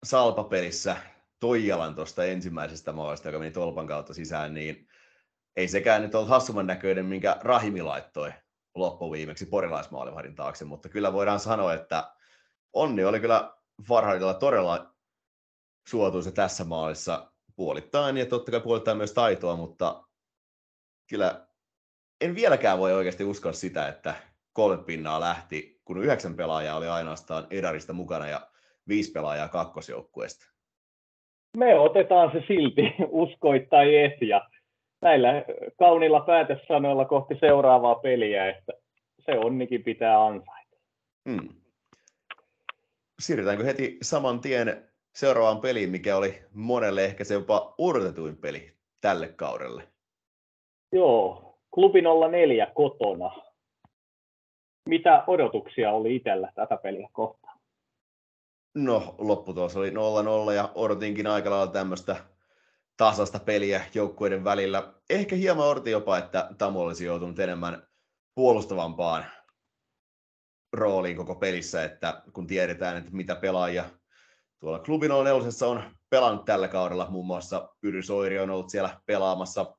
Salpapelissä 0.04 0.96
Toijalan 1.40 1.96
tuosta 1.96 2.26
ensimmäisestä 2.26 2.92
maalista, 2.92 3.28
joka 3.28 3.40
meni 3.40 3.52
tolpan 3.52 3.88
kautta 3.88 4.14
sisään, 4.14 4.54
niin 4.54 4.88
ei 5.56 5.68
sekään 5.68 6.02
nyt 6.02 6.16
ollut 6.16 6.30
hassumman 6.30 6.68
näköinen, 6.68 7.06
minkä 7.06 7.38
Rahimi 7.42 7.82
laittoi 7.82 8.34
loppuviimeksi 8.76 9.46
porilaismaalivahdin 9.46 10.36
taakse, 10.36 10.66
mutta 10.66 10.90
kyllä 10.90 11.14
voidaan 11.14 11.40
sanoa, 11.40 11.74
että 11.74 12.12
onni 12.74 13.04
oli 13.04 13.20
kyllä 13.20 13.54
Farhadilla 13.88 14.34
todella 14.34 14.94
suotuisa 15.88 16.32
tässä 16.32 16.64
maalissa 16.64 17.32
puolittain 17.56 18.18
ja 18.18 18.26
totta 18.26 18.52
kai 18.52 18.62
puolittain 18.62 18.98
myös 18.98 19.14
taitoa, 19.14 19.56
mutta 19.56 20.04
kyllä 21.10 21.48
en 22.22 22.36
vieläkään 22.36 22.80
voi 22.80 22.94
oikeasti 22.94 23.24
uskoa 23.24 23.54
sitä, 23.54 23.88
että 23.88 24.16
kolme 24.54 24.84
pinnaa 24.84 25.20
lähti, 25.20 25.82
kun 25.86 26.04
yhdeksän 26.04 26.36
pelaajaa 26.36 26.78
oli 26.78 26.88
ainoastaan 26.88 27.48
Edarista 27.52 27.94
mukana 27.94 28.28
ja 28.28 28.42
viisi 28.88 29.12
pelaajaa 29.12 29.48
kakkosjoukkueesta. 29.48 30.46
Me 31.58 31.80
otetaan 31.80 32.32
se 32.32 32.44
silti, 32.48 32.82
uskoit 33.08 33.70
tai 33.70 33.98
et, 33.98 34.22
ja 34.22 34.50
näillä 35.02 35.28
kaunilla 35.80 36.20
päätössanoilla 36.20 37.06
kohti 37.06 37.36
seuraavaa 37.40 37.96
peliä, 37.96 38.50
että 38.50 38.74
se 39.26 39.32
onnikin 39.32 39.84
pitää 39.84 40.26
ansaita. 40.26 40.78
Hmm. 41.30 41.59
Siirrytäänkö 43.20 43.64
heti 43.64 43.98
saman 44.02 44.40
tien 44.40 44.90
seuraavaan 45.16 45.62
peliin, 45.62 45.90
mikä 45.90 46.18
oli 46.18 46.42
monelle 46.54 47.06
ehkä 47.06 47.24
se 47.24 47.34
jopa 47.34 47.76
odotetuin 47.78 48.38
peli 48.38 48.74
tälle 49.02 49.28
kaudelle? 49.28 49.88
Joo, 50.92 51.60
klubi 51.74 52.02
04 52.32 52.68
kotona. 52.76 53.32
Mitä 54.90 55.24
odotuksia 55.28 55.92
oli 55.92 56.16
itsellä 56.16 56.52
tätä 56.56 56.78
peliä 56.78 57.10
kohtaan? 57.12 57.60
No, 58.76 59.16
lopputulos 59.18 59.78
oli 59.78 59.90
0-0 59.90 60.54
ja 60.56 60.70
odotinkin 60.76 61.28
aika 61.28 61.50
lailla 61.50 61.72
tämmöistä 61.72 62.16
tasasta 62.98 63.40
peliä 63.40 63.82
joukkueiden 63.94 64.44
välillä. 64.44 64.94
Ehkä 65.10 65.36
hieman 65.36 65.68
odotin 65.68 65.92
jopa, 65.92 66.18
että 66.18 66.50
Tamu 66.58 66.82
olisi 66.82 67.06
joutunut 67.06 67.40
enemmän 67.40 67.88
puolustavampaan 68.36 69.26
rooliin 70.74 71.18
koko 71.18 71.36
pelissä, 71.36 71.84
että 71.84 72.24
kun 72.34 72.48
tiedetään, 72.48 72.98
että 72.98 73.12
mitä 73.12 73.36
pelaajia 73.36 73.90
tuolla 74.60 74.80
klubin 74.80 75.12
on 75.12 75.84
pelannut 76.10 76.46
tällä 76.46 76.68
kaudella, 76.68 77.10
muun 77.10 77.26
muassa 77.26 77.70
Pyry 77.82 78.04
Soiri 78.04 78.40
on 78.40 78.50
ollut 78.50 78.70
siellä 78.70 79.02
pelaamassa, 79.06 79.76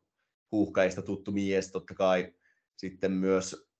huuhkajista 0.52 1.02
tuttu 1.02 1.32
mies 1.32 1.72
totta 1.72 1.94
kai, 1.94 2.32
sitten 2.76 3.12
myös 3.12 3.70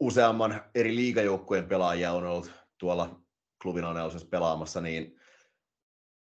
useamman 0.00 0.64
eri 0.74 0.94
liigajoukkueen 0.94 1.68
pelaajia 1.68 2.12
on 2.12 2.26
ollut 2.26 2.52
tuolla 2.78 3.20
klubin 3.62 3.84
pelaamassa, 4.30 4.80
niin 4.80 5.20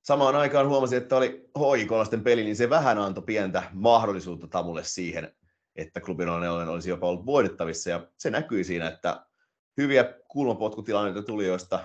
samaan 0.04 0.36
aikaan 0.36 0.68
huomasin, 0.68 0.98
että 0.98 1.18
oli 1.18 1.50
HIKolaisten 1.78 2.24
peli, 2.24 2.44
niin 2.44 2.56
se 2.56 2.70
vähän 2.70 2.98
antoi 2.98 3.24
pientä 3.24 3.64
mahdollisuutta 3.74 4.48
Tamulle 4.48 4.84
siihen, 4.84 5.36
että 5.76 6.02
klubin 6.02 6.30
olisi 6.30 6.90
jopa 6.90 7.08
ollut 7.08 7.26
voitettavissa, 7.26 7.90
ja 7.90 8.08
se 8.18 8.30
näkyi 8.30 8.64
siinä, 8.64 8.88
että 8.88 9.26
hyviä 9.80 10.14
kulmapotkutilanteita 10.28 11.28
tuli, 11.28 11.48
joista 11.48 11.80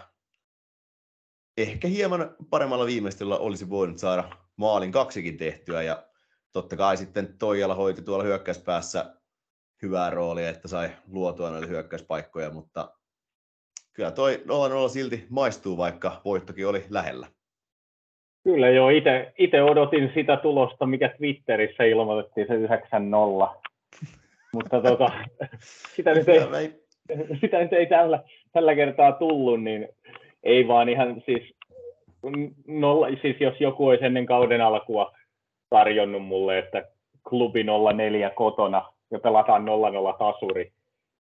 ehkä 1.57 1.88
hieman 1.88 2.37
paremmalla 2.50 2.87
viimeistelyllä 2.87 3.37
olisi 3.37 3.70
voinut 3.70 3.98
saada 3.98 4.24
maalin 4.57 4.92
kaksikin 4.92 5.37
tehtyä, 5.37 5.83
ja 5.83 6.04
totta 6.52 6.76
kai 6.76 6.96
sitten 6.96 7.38
Toijala 7.38 7.74
hoiti 7.74 8.02
tuolla 8.02 8.24
hyökkäyspäässä 8.24 9.14
hyvää 9.83 10.11
roolia, 10.11 10.48
että 10.48 10.68
sai 10.68 10.90
luotua 11.09 11.50
noille 11.50 11.68
hyökkäyspaikkoja, 11.68 12.50
mutta 12.50 12.94
kyllä 13.92 14.11
toi 14.11 14.42
0-0 14.87 14.88
silti 14.88 15.26
maistuu, 15.30 15.76
vaikka 15.76 16.20
voittokin 16.24 16.68
oli 16.68 16.85
lähellä. 16.90 17.26
Kyllä 18.44 18.70
joo, 18.70 18.88
itse 19.38 19.62
odotin 19.62 20.11
sitä 20.14 20.37
tulosta, 20.37 20.87
mikä 20.87 21.09
Twitterissä 21.09 21.85
ilmoitettiin, 21.85 22.46
se 22.46 22.54
9-0. 22.54 23.61
Mutta 24.52 24.83
tota, 24.83 25.12
sitä, 25.96 26.14
nyt 26.14 26.28
ei, 26.28 26.84
sitä 27.40 27.58
nyt 27.58 27.72
ei 27.72 27.86
tällä, 27.86 28.22
tällä 28.52 28.74
kertaa 28.74 29.12
tullut, 29.12 29.62
niin 29.62 29.88
ei 30.42 30.68
vaan 30.68 30.88
ihan 30.88 31.22
siis, 31.26 31.54
nolla, 32.66 33.06
siis 33.22 33.36
jos 33.40 33.60
joku 33.60 33.86
olisi 33.86 34.04
ennen 34.04 34.26
kauden 34.26 34.60
alkua 34.60 35.12
tarjonnut 35.70 36.24
mulle, 36.24 36.58
että 36.58 36.84
klubi 37.28 37.64
04 37.96 38.30
kotona 38.30 38.92
ja 39.10 39.18
pelataan 39.18 39.64
0-0 39.64 40.18
tasuri, 40.18 40.72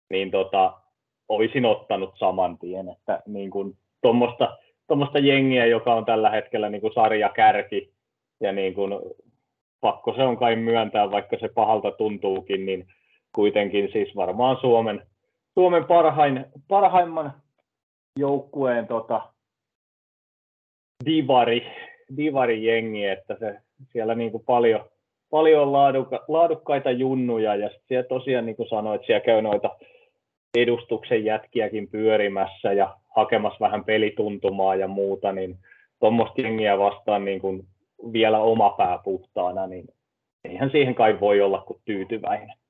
niin 0.10 0.32
tota, 0.32 0.74
olisin 1.30 1.66
ottanut 1.66 2.14
saman 2.18 2.58
tien, 2.58 2.90
että 2.90 3.24
niin 3.28 3.50
kuin, 3.50 3.78
tuommoista 4.02 4.58
tuommoista 4.92 5.20
jengiä, 5.20 5.66
joka 5.66 5.94
on 5.94 6.06
tällä 6.06 6.30
hetkellä 6.30 6.70
niin 6.70 6.82
kuin 6.82 6.94
sarjakärki, 6.94 7.94
ja 8.40 8.52
niin 8.52 8.74
kuin, 8.74 9.00
pakko 9.82 10.14
se 10.16 10.24
on 10.24 10.38
kai 10.38 10.56
myöntää, 10.56 11.12
vaikka 11.12 11.38
se 11.40 11.50
pahalta 11.56 11.92
tuntuukin, 11.92 12.66
niin 12.66 12.88
kuitenkin 13.36 13.90
siis 13.92 14.16
varmaan 14.16 14.58
Suomen, 14.62 15.02
Suomen 15.54 15.86
parhain, 15.86 16.46
parhaimman 16.68 17.34
joukkueen 18.20 18.88
tota, 18.88 19.22
divari, 21.06 21.68
divari 22.18 22.66
jengi, 22.66 23.06
että 23.06 23.36
se, 23.40 23.60
siellä 23.92 24.16
niin 24.16 24.32
kuin 24.32 24.44
paljon, 24.46 24.90
paljon 25.30 25.62
on 25.62 25.72
laadukka, 25.72 26.26
laadukkaita 26.28 26.92
junnuja 26.92 27.56
ja 27.56 27.70
siellä 27.88 28.08
tosiaan 28.08 28.46
niin 28.46 28.56
kuin 28.56 28.70
sanoit, 28.70 29.02
siellä 29.06 29.26
käy 29.26 29.42
noita 29.42 29.70
edustuksen 30.58 31.26
jätkiäkin 31.26 31.88
pyörimässä 31.88 32.74
ja 32.74 32.98
hakemassa 33.16 33.60
vähän 33.60 33.86
pelituntumaa 33.86 34.76
ja 34.76 34.88
muuta, 34.88 35.32
niin 35.32 35.58
tuommoista 36.00 36.42
jengiä 36.42 36.78
vastaan 36.78 37.26
niin 37.26 37.42
kuin 37.42 37.68
vielä 38.14 38.40
oma 38.40 38.70
pää 38.70 39.00
puhtaana, 39.04 39.68
niin 39.68 39.88
eihän 40.44 40.72
siihen 40.72 40.96
kai 40.96 41.20
voi 41.20 41.42
olla 41.42 41.62
kuin 41.62 41.82
tyytyväinen. 41.86 42.61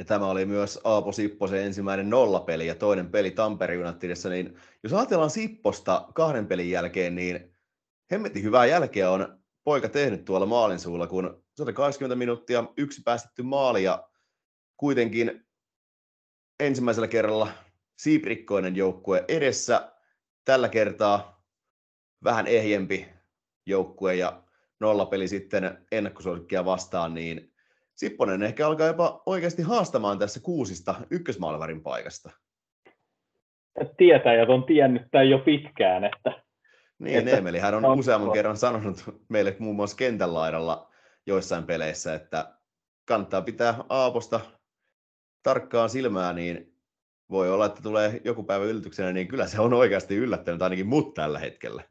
Ja 0.00 0.04
tämä 0.04 0.26
oli 0.26 0.46
myös 0.46 0.80
Aapo 0.84 1.12
Sipposen 1.12 1.62
ensimmäinen 1.62 2.10
nollapeli 2.10 2.66
ja 2.66 2.74
toinen 2.74 3.10
peli 3.10 3.30
Tampere 3.30 3.78
Unitedissa, 3.78 4.28
niin 4.28 4.56
jos 4.82 4.92
ajatellaan 4.92 5.30
Sipposta 5.30 6.08
kahden 6.14 6.46
pelin 6.46 6.70
jälkeen, 6.70 7.14
niin 7.14 7.56
hemmetin 8.12 8.42
hyvää 8.42 8.66
jälkeä 8.66 9.10
on 9.10 9.40
poika 9.64 9.88
tehnyt 9.88 10.24
tuolla 10.24 10.46
maalin 10.46 10.78
suulla, 10.78 11.06
kun 11.06 11.44
120 11.56 12.16
minuuttia 12.16 12.64
yksi 12.76 13.02
päästetty 13.02 13.42
maali 13.42 13.84
ja 13.84 14.08
kuitenkin 14.76 15.46
ensimmäisellä 16.60 17.08
kerralla 17.08 17.52
siiprikkoinen 17.98 18.76
joukkue 18.76 19.24
edessä. 19.28 19.92
Tällä 20.44 20.68
kertaa 20.68 21.44
vähän 22.24 22.46
ehjempi 22.46 23.08
joukkue 23.66 24.14
ja 24.14 24.42
nollapeli 24.80 25.28
sitten 25.28 25.86
ennakkosuosikkia 25.92 26.64
vastaan, 26.64 27.14
niin 27.14 27.49
Sipponen 28.00 28.42
ehkä 28.42 28.66
alkaa 28.66 28.86
jopa 28.86 29.22
oikeasti 29.26 29.62
haastamaan 29.62 30.18
tässä 30.18 30.40
kuusista 30.42 30.94
ykkösmaalavarin 31.10 31.82
paikasta. 31.82 32.30
Tietäjät 33.96 34.48
on 34.48 34.64
tiennyt 34.64 35.02
tämän 35.10 35.30
jo 35.30 35.38
pitkään, 35.38 36.04
että... 36.04 36.42
Niin, 36.98 37.18
että 37.18 37.36
Emelihän 37.36 37.74
on, 37.74 37.84
on 37.84 37.98
useamman 37.98 38.32
kerran 38.32 38.56
sanonut 38.56 39.04
meille 39.28 39.56
muun 39.58 39.76
muassa 39.76 39.96
kentän 39.96 40.34
laidalla 40.34 40.90
joissain 41.26 41.64
peleissä, 41.64 42.14
että 42.14 42.54
kannattaa 43.08 43.42
pitää 43.42 43.74
Aaposta 43.88 44.40
tarkkaan 45.42 45.90
silmää, 45.90 46.32
niin 46.32 46.74
voi 47.30 47.50
olla, 47.50 47.66
että 47.66 47.82
tulee 47.82 48.20
joku 48.24 48.42
päivä 48.42 48.64
yllätyksenä, 48.64 49.12
niin 49.12 49.28
kyllä 49.28 49.46
se 49.46 49.60
on 49.60 49.74
oikeasti 49.74 50.16
yllättänyt 50.16 50.62
ainakin 50.62 50.86
mut 50.86 51.14
tällä 51.14 51.38
hetkellä. 51.38 51.82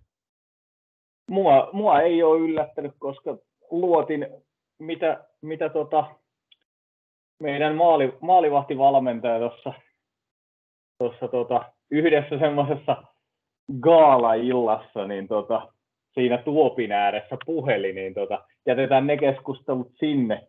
Mua, 1.32 1.70
mua 1.74 2.02
ei 2.02 2.24
ole 2.24 2.40
yllättänyt, 2.40 2.92
koska 3.00 3.38
luotin, 3.72 4.28
mitä, 4.80 5.26
mitä 5.42 5.70
tota, 5.70 6.06
meidän 7.40 7.76
maali, 7.76 8.14
maalivahtivalmentaja 8.22 9.40
tuossa 9.40 9.74
tossa, 10.98 11.28
tota, 11.28 11.66
yhdessä 11.92 12.40
semmoisessa 12.40 13.04
gaala-illassa, 13.82 15.08
niin 15.08 15.28
tota, 15.28 15.68
siinä 16.14 16.38
tuopin 16.38 16.92
ääressä 16.92 17.38
puheli, 17.46 17.94
niin 17.94 18.14
tota, 18.14 18.46
jätetään 18.66 19.08
ne 19.08 19.18
keskustelut 19.18 19.92
sinne, 20.00 20.48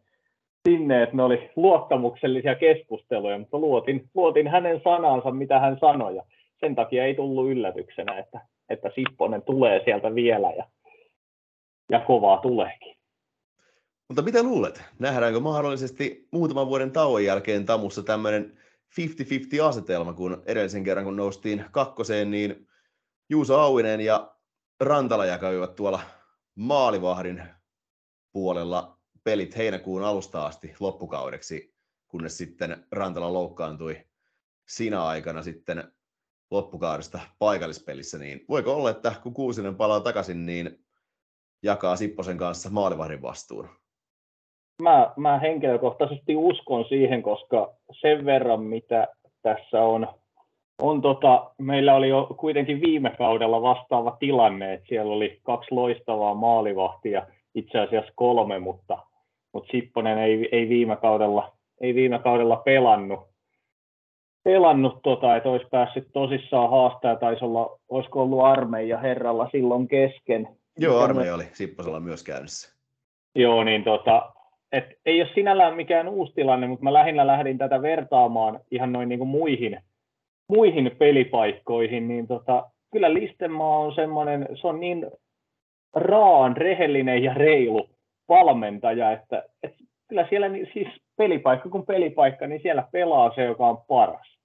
sinne, 0.68 1.02
että 1.02 1.16
ne 1.16 1.22
oli 1.22 1.50
luottamuksellisia 1.56 2.54
keskusteluja, 2.54 3.38
mutta 3.38 3.58
luotin, 3.58 4.08
luotin 4.14 4.48
hänen 4.48 4.80
sanansa, 4.84 5.30
mitä 5.30 5.58
hän 5.58 5.78
sanoi, 5.80 6.16
ja 6.16 6.22
sen 6.60 6.74
takia 6.74 7.04
ei 7.04 7.14
tullut 7.14 7.50
yllätyksenä, 7.50 8.18
että, 8.18 8.40
että 8.68 8.90
Sipponen 8.94 9.42
tulee 9.42 9.84
sieltä 9.84 10.14
vielä, 10.14 10.50
ja, 10.56 10.64
ja 11.90 12.00
kovaa 12.00 12.38
tuleekin. 12.38 12.99
Mutta 14.10 14.22
mitä 14.22 14.42
luulet? 14.42 14.82
Nähdäänkö 14.98 15.40
mahdollisesti 15.40 16.28
muutaman 16.32 16.66
vuoden 16.66 16.92
tauon 16.92 17.24
jälkeen 17.24 17.66
Tamussa 17.66 18.02
tämmöinen 18.02 18.58
50-50 19.60 19.64
asetelma, 19.64 20.12
kun 20.12 20.42
edellisen 20.46 20.84
kerran 20.84 21.04
kun 21.04 21.16
noustiin 21.16 21.64
kakkoseen, 21.70 22.30
niin 22.30 22.68
Juuso 23.28 23.58
Auinen 23.58 24.00
ja 24.00 24.36
Rantala 24.80 25.26
jakaivat 25.26 25.74
tuolla 25.74 26.00
maalivahdin 26.54 27.42
puolella 28.32 28.98
pelit 29.24 29.56
heinäkuun 29.56 30.04
alusta 30.04 30.46
asti 30.46 30.74
loppukaudeksi, 30.80 31.74
kunnes 32.08 32.38
sitten 32.38 32.86
Rantala 32.92 33.32
loukkaantui 33.32 34.06
siinä 34.68 35.04
aikana 35.04 35.42
sitten 35.42 35.92
loppukaudesta 36.50 37.20
paikallispelissä, 37.38 38.18
niin 38.18 38.44
voiko 38.48 38.74
olla, 38.74 38.90
että 38.90 39.14
kun 39.22 39.34
Kuusinen 39.34 39.76
palaa 39.76 40.00
takaisin, 40.00 40.46
niin 40.46 40.84
jakaa 41.62 41.96
Sipposen 41.96 42.38
kanssa 42.38 42.70
maalivahdin 42.70 43.22
vastuun? 43.22 43.80
Mä, 44.80 45.12
mä 45.16 45.38
henkilökohtaisesti 45.38 46.36
uskon 46.36 46.84
siihen, 46.84 47.22
koska 47.22 47.72
sen 48.00 48.24
verran, 48.24 48.62
mitä 48.62 49.08
tässä 49.42 49.82
on, 49.82 50.08
on 50.82 51.02
tota, 51.02 51.50
meillä 51.58 51.94
oli 51.94 52.08
jo 52.08 52.36
kuitenkin 52.36 52.80
viime 52.80 53.10
kaudella 53.18 53.62
vastaava 53.62 54.16
tilanne, 54.20 54.72
että 54.72 54.86
siellä 54.88 55.12
oli 55.12 55.40
kaksi 55.42 55.74
loistavaa 55.74 56.34
maalivahtia, 56.34 57.26
itse 57.54 57.78
asiassa 57.78 58.12
kolme, 58.16 58.58
mutta 58.58 58.98
mutta 59.52 59.70
Sipponen 59.72 60.18
ei, 60.18 60.48
ei, 60.52 60.68
viime 60.68 60.96
kaudella, 60.96 61.52
ei 61.80 61.94
viime 61.94 62.18
kaudella 62.18 62.56
pelannut, 62.56 63.20
pelannut 64.42 65.02
tota, 65.02 65.36
että 65.36 65.48
olisi 65.48 65.66
päässyt 65.70 66.08
tosissaan 66.12 66.70
haastaa, 66.70 67.16
taisi 67.16 67.44
olla, 67.44 67.78
olisiko 67.88 68.22
ollut 68.22 68.44
armeija 68.44 68.98
herralla 68.98 69.48
silloin 69.52 69.88
kesken. 69.88 70.48
Joo, 70.78 70.98
armeija 70.98 71.34
oli 71.34 71.44
Sipposella 71.52 72.00
myös 72.00 72.24
käynnissä. 72.24 72.76
Joo, 73.34 73.64
niin 73.64 73.84
tota, 73.84 74.32
et 74.72 74.84
ei 75.06 75.22
ole 75.22 75.30
sinällään 75.34 75.76
mikään 75.76 76.08
uusi 76.08 76.34
tilanne, 76.34 76.66
mutta 76.66 76.84
mä 76.84 76.92
lähinnä 76.92 77.26
lähdin 77.26 77.58
tätä 77.58 77.82
vertaamaan 77.82 78.60
ihan 78.70 78.92
noin 78.92 79.08
niin 79.08 79.18
kuin 79.18 79.28
muihin, 79.28 79.80
muihin 80.48 80.96
pelipaikkoihin, 80.98 82.08
niin 82.08 82.26
tota, 82.26 82.70
kyllä 82.92 83.14
Listenmaa 83.14 83.78
on 83.78 83.94
semmoinen, 83.94 84.48
se 84.60 84.66
on 84.66 84.80
niin 84.80 85.06
raan, 85.94 86.56
rehellinen 86.56 87.22
ja 87.22 87.34
reilu 87.34 87.90
valmentaja, 88.28 89.12
että, 89.12 89.44
että 89.62 89.78
kyllä 90.08 90.26
siellä 90.28 90.48
siis 90.72 90.88
pelipaikka 91.16 91.68
kuin 91.68 91.86
pelipaikka, 91.86 92.46
niin 92.46 92.62
siellä 92.62 92.84
pelaa 92.92 93.34
se, 93.34 93.44
joka 93.44 93.68
on 93.68 93.78
paras. 93.88 94.38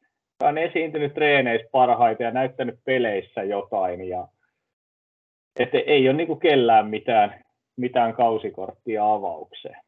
Hän 0.43 0.49
on 0.49 0.57
esiintynyt 0.57 1.13
treeneissä 1.13 1.67
parhaita 1.71 2.23
ja 2.23 2.31
näyttänyt 2.31 2.79
peleissä 2.85 3.43
jotain. 3.43 4.07
Ja, 4.07 4.27
että 5.59 5.77
ei 5.77 6.09
ole 6.09 6.17
niin 6.17 6.27
kuin 6.27 6.39
kellään 6.39 6.87
mitään, 6.87 7.43
mitään 7.77 8.13
kausikorttia 8.13 9.13
avaukseen. 9.13 9.84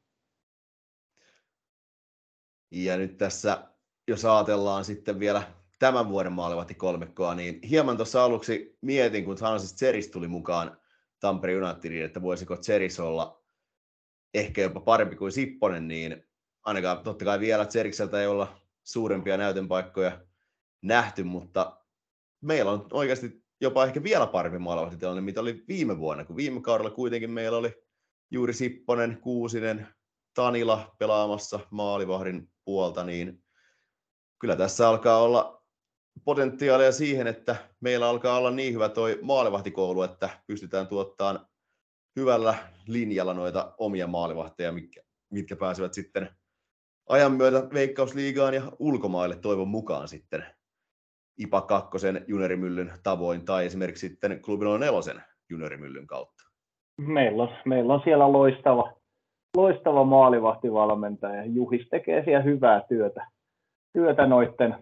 Ja 2.71 2.97
nyt 2.97 3.17
tässä, 3.17 3.67
jos 4.07 4.25
ajatellaan 4.25 4.85
sitten 4.85 5.19
vielä 5.19 5.43
tämän 5.79 6.09
vuoden 6.09 6.33
maalivahti 6.33 6.73
kolmekkoa, 6.73 7.35
niin 7.35 7.59
hieman 7.69 7.97
tuossa 7.97 8.23
aluksi 8.23 8.77
mietin, 8.81 9.25
kun 9.25 9.37
Hansis 9.41 9.73
Tseris 9.73 10.07
tuli 10.07 10.27
mukaan 10.27 10.77
Tampere 11.19 11.63
Unitediin, 11.63 12.05
että 12.05 12.21
voisiko 12.21 12.57
Tseris 12.57 12.99
olla 12.99 13.43
ehkä 14.33 14.61
jopa 14.61 14.79
parempi 14.79 15.15
kuin 15.15 15.31
Sipponen, 15.31 15.87
niin 15.87 16.27
ainakaan 16.63 17.03
totta 17.03 17.25
kai 17.25 17.39
vielä 17.39 17.65
Tserikseltä 17.65 18.21
ei 18.21 18.27
olla 18.27 18.61
suurempia 18.83 19.37
näytönpaikkoja 19.37 20.21
nähty, 20.81 21.23
mutta 21.23 21.81
meillä 22.41 22.71
on 22.71 22.87
oikeasti 22.91 23.43
jopa 23.61 23.85
ehkä 23.85 24.03
vielä 24.03 24.27
parempi 24.27 24.59
maalavahtitilanne, 24.59 25.21
mitä 25.21 25.41
oli 25.41 25.63
viime 25.67 25.97
vuonna, 25.97 26.25
kun 26.25 26.35
viime 26.35 26.61
kaudella 26.61 26.91
kuitenkin 26.91 27.31
meillä 27.31 27.57
oli 27.57 27.83
juuri 28.31 28.53
Sipponen, 28.53 29.17
Kuusinen, 29.21 29.87
Tanila 30.37 30.95
pelaamassa 30.99 31.59
maalivahdin 31.71 32.49
puolta, 32.65 33.03
niin 33.03 33.43
kyllä 34.39 34.55
tässä 34.55 34.89
alkaa 34.89 35.21
olla 35.21 35.63
potentiaalia 36.25 36.91
siihen, 36.91 37.27
että 37.27 37.55
meillä 37.79 38.09
alkaa 38.09 38.37
olla 38.37 38.51
niin 38.51 38.73
hyvä 38.73 38.89
toi 38.89 39.19
maalivahtikoulu, 39.21 40.03
että 40.03 40.29
pystytään 40.47 40.87
tuottamaan 40.87 41.47
hyvällä 42.15 42.55
linjalla 42.87 43.33
noita 43.33 43.73
omia 43.77 44.07
maalivahteja, 44.07 44.71
mitkä, 44.71 45.01
mitkä 45.31 45.55
pääsevät 45.55 45.93
sitten 45.93 46.29
ajan 47.09 47.31
myötä 47.31 47.69
Veikkausliigaan 47.73 48.53
ja 48.53 48.61
ulkomaille 48.79 49.35
toivon 49.35 49.67
mukaan 49.67 50.07
sitten 50.07 50.45
IPA 51.37 51.61
2 51.61 51.97
juniorimyllyn 52.27 52.91
tavoin 53.03 53.45
tai 53.45 53.65
esimerkiksi 53.65 54.09
sitten 54.09 54.41
Klubi 54.41 54.65
04 54.79 55.23
juniorimyllyn 55.49 56.07
kautta. 56.07 56.43
Meillä 56.97 57.43
on, 57.43 57.49
meillä 57.65 57.93
on 57.93 58.01
siellä 58.03 58.31
loistava, 58.31 58.96
loistava 59.57 60.03
maalivahtivalmentaja. 60.03 61.45
Juhis 61.45 61.87
tekee 61.89 62.23
siellä 62.23 62.43
hyvää 62.43 62.81
työtä, 62.89 63.27
työtä 63.93 64.27
noiden 64.27 64.75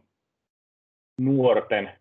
nuorten, 1.21 1.91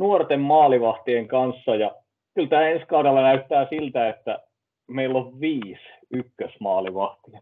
nuorten 0.00 0.40
maalivahtien 0.40 1.28
kanssa. 1.28 1.74
Ja 1.74 1.94
kyllä 2.34 2.48
tämä 2.48 2.68
ensi 2.68 2.86
kaudella 2.86 3.22
näyttää 3.22 3.66
siltä, 3.70 4.08
että 4.08 4.38
meillä 4.86 5.18
on 5.18 5.40
viisi 5.40 5.88
ykkösmaalivahtia. 6.10 7.40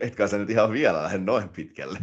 Etkä 0.00 0.26
sä 0.26 0.38
nyt 0.38 0.50
ihan 0.50 0.72
vielä 0.72 1.02
lähde 1.02 1.18
noin 1.18 1.48
pitkälle. 1.56 1.98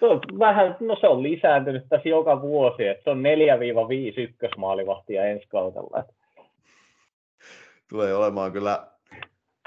Se 0.00 0.06
on 0.06 0.20
vähän, 0.38 0.76
no 0.80 0.96
se 1.00 1.08
on 1.08 1.22
lisääntynyt 1.22 1.86
tässä 1.88 2.08
joka 2.08 2.42
vuosi, 2.42 2.86
että 2.86 3.04
se 3.04 3.10
on 3.10 3.22
4-5 4.16 4.20
ykkösmaalivahtia 4.20 5.24
ensi 5.24 5.48
kaudella. 5.48 6.04
Tulee 7.90 8.14
olemaan 8.14 8.52
kyllä 8.52 8.95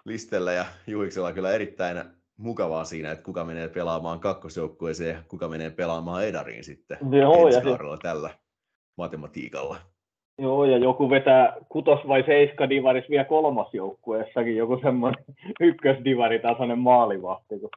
Listellä 0.10 0.54
ja 0.54 0.66
Juhiksella 0.88 1.34
kyllä 1.34 1.52
erittäin 1.52 1.98
mukavaa 2.38 2.86
siinä, 2.86 3.12
että 3.12 3.24
kuka 3.24 3.44
menee 3.44 3.68
pelaamaan 3.68 4.20
kakkosjoukkueeseen 4.20 5.16
ja 5.16 5.22
kuka 5.28 5.48
menee 5.48 5.70
pelaamaan 5.70 6.26
Edariin 6.26 6.64
sitten 6.64 6.98
Joo, 7.12 7.48
ensi 7.48 7.62
kaudella 7.62 7.98
tällä 7.98 8.30
matematiikalla. 8.98 9.78
Joo, 10.38 10.66
ja 10.66 10.78
joku 10.78 11.10
vetää 11.10 11.54
kutos 11.70 12.00
vai 12.08 12.24
seiska 12.26 12.70
divaris 12.70 13.10
vielä 13.10 13.24
kolmosjoukkueessakin, 13.26 14.56
joku 14.56 14.80
semmoinen 14.84 15.24
ykkösdivaritasoinen 15.70 16.80
maalivahti, 16.80 17.60
kun 17.60 17.70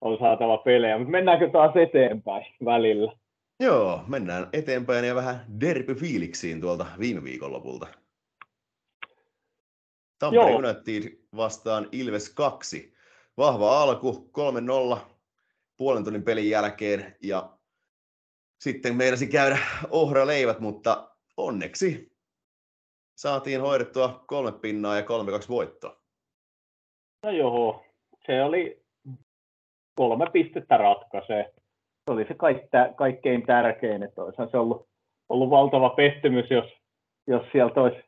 on 0.00 0.18
saatava 0.18 0.58
pelejä. 0.58 0.98
Mutta 0.98 1.10
mennäänkö 1.10 1.50
taas 1.50 1.76
eteenpäin 1.76 2.46
välillä? 2.64 3.12
Joo, 3.60 4.00
mennään 4.08 4.46
eteenpäin 4.52 5.04
ja 5.04 5.14
vähän 5.14 5.36
derby-fiiliksiin 5.60 6.60
tuolta 6.60 6.86
viime 6.98 7.24
viikonlopulta. 7.24 7.86
Tampere 10.18 10.50
Joo. 10.50 10.58
United 10.58 11.18
vastaan 11.36 11.88
Ilves 11.92 12.34
2. 12.34 12.94
Vahva 13.36 13.82
alku, 13.82 14.30
3-0 14.96 14.98
puolen 15.76 16.04
tunnin 16.04 16.22
pelin 16.22 16.50
jälkeen 16.50 17.16
ja 17.22 17.56
sitten 18.60 18.96
meinasi 18.96 19.26
käydä 19.26 19.58
ohra 19.90 20.26
leivät, 20.26 20.60
mutta 20.60 21.10
onneksi 21.36 22.12
saatiin 23.16 23.60
hoidettua 23.60 24.24
kolme 24.26 24.52
pinnaa 24.52 24.96
ja 24.96 25.02
kolme 25.02 25.32
kaksi 25.32 25.48
voittoa. 25.48 26.00
No 27.22 27.30
joo, 27.30 27.84
se 28.26 28.42
oli 28.42 28.84
kolme 29.94 30.30
pistettä 30.32 30.76
ratkaisee. 30.76 31.52
Se 32.04 32.12
oli 32.12 32.24
se 32.24 32.34
kaikkein 32.96 33.46
tärkein, 33.46 34.02
että 34.02 34.22
olisihan 34.22 34.50
se 34.50 34.56
ollut, 34.56 34.88
ollut 35.28 35.50
valtava 35.50 35.90
pettymys, 35.90 36.50
jos, 36.50 36.64
jos 37.26 37.42
sieltä 37.52 37.80
olisi, 37.80 38.05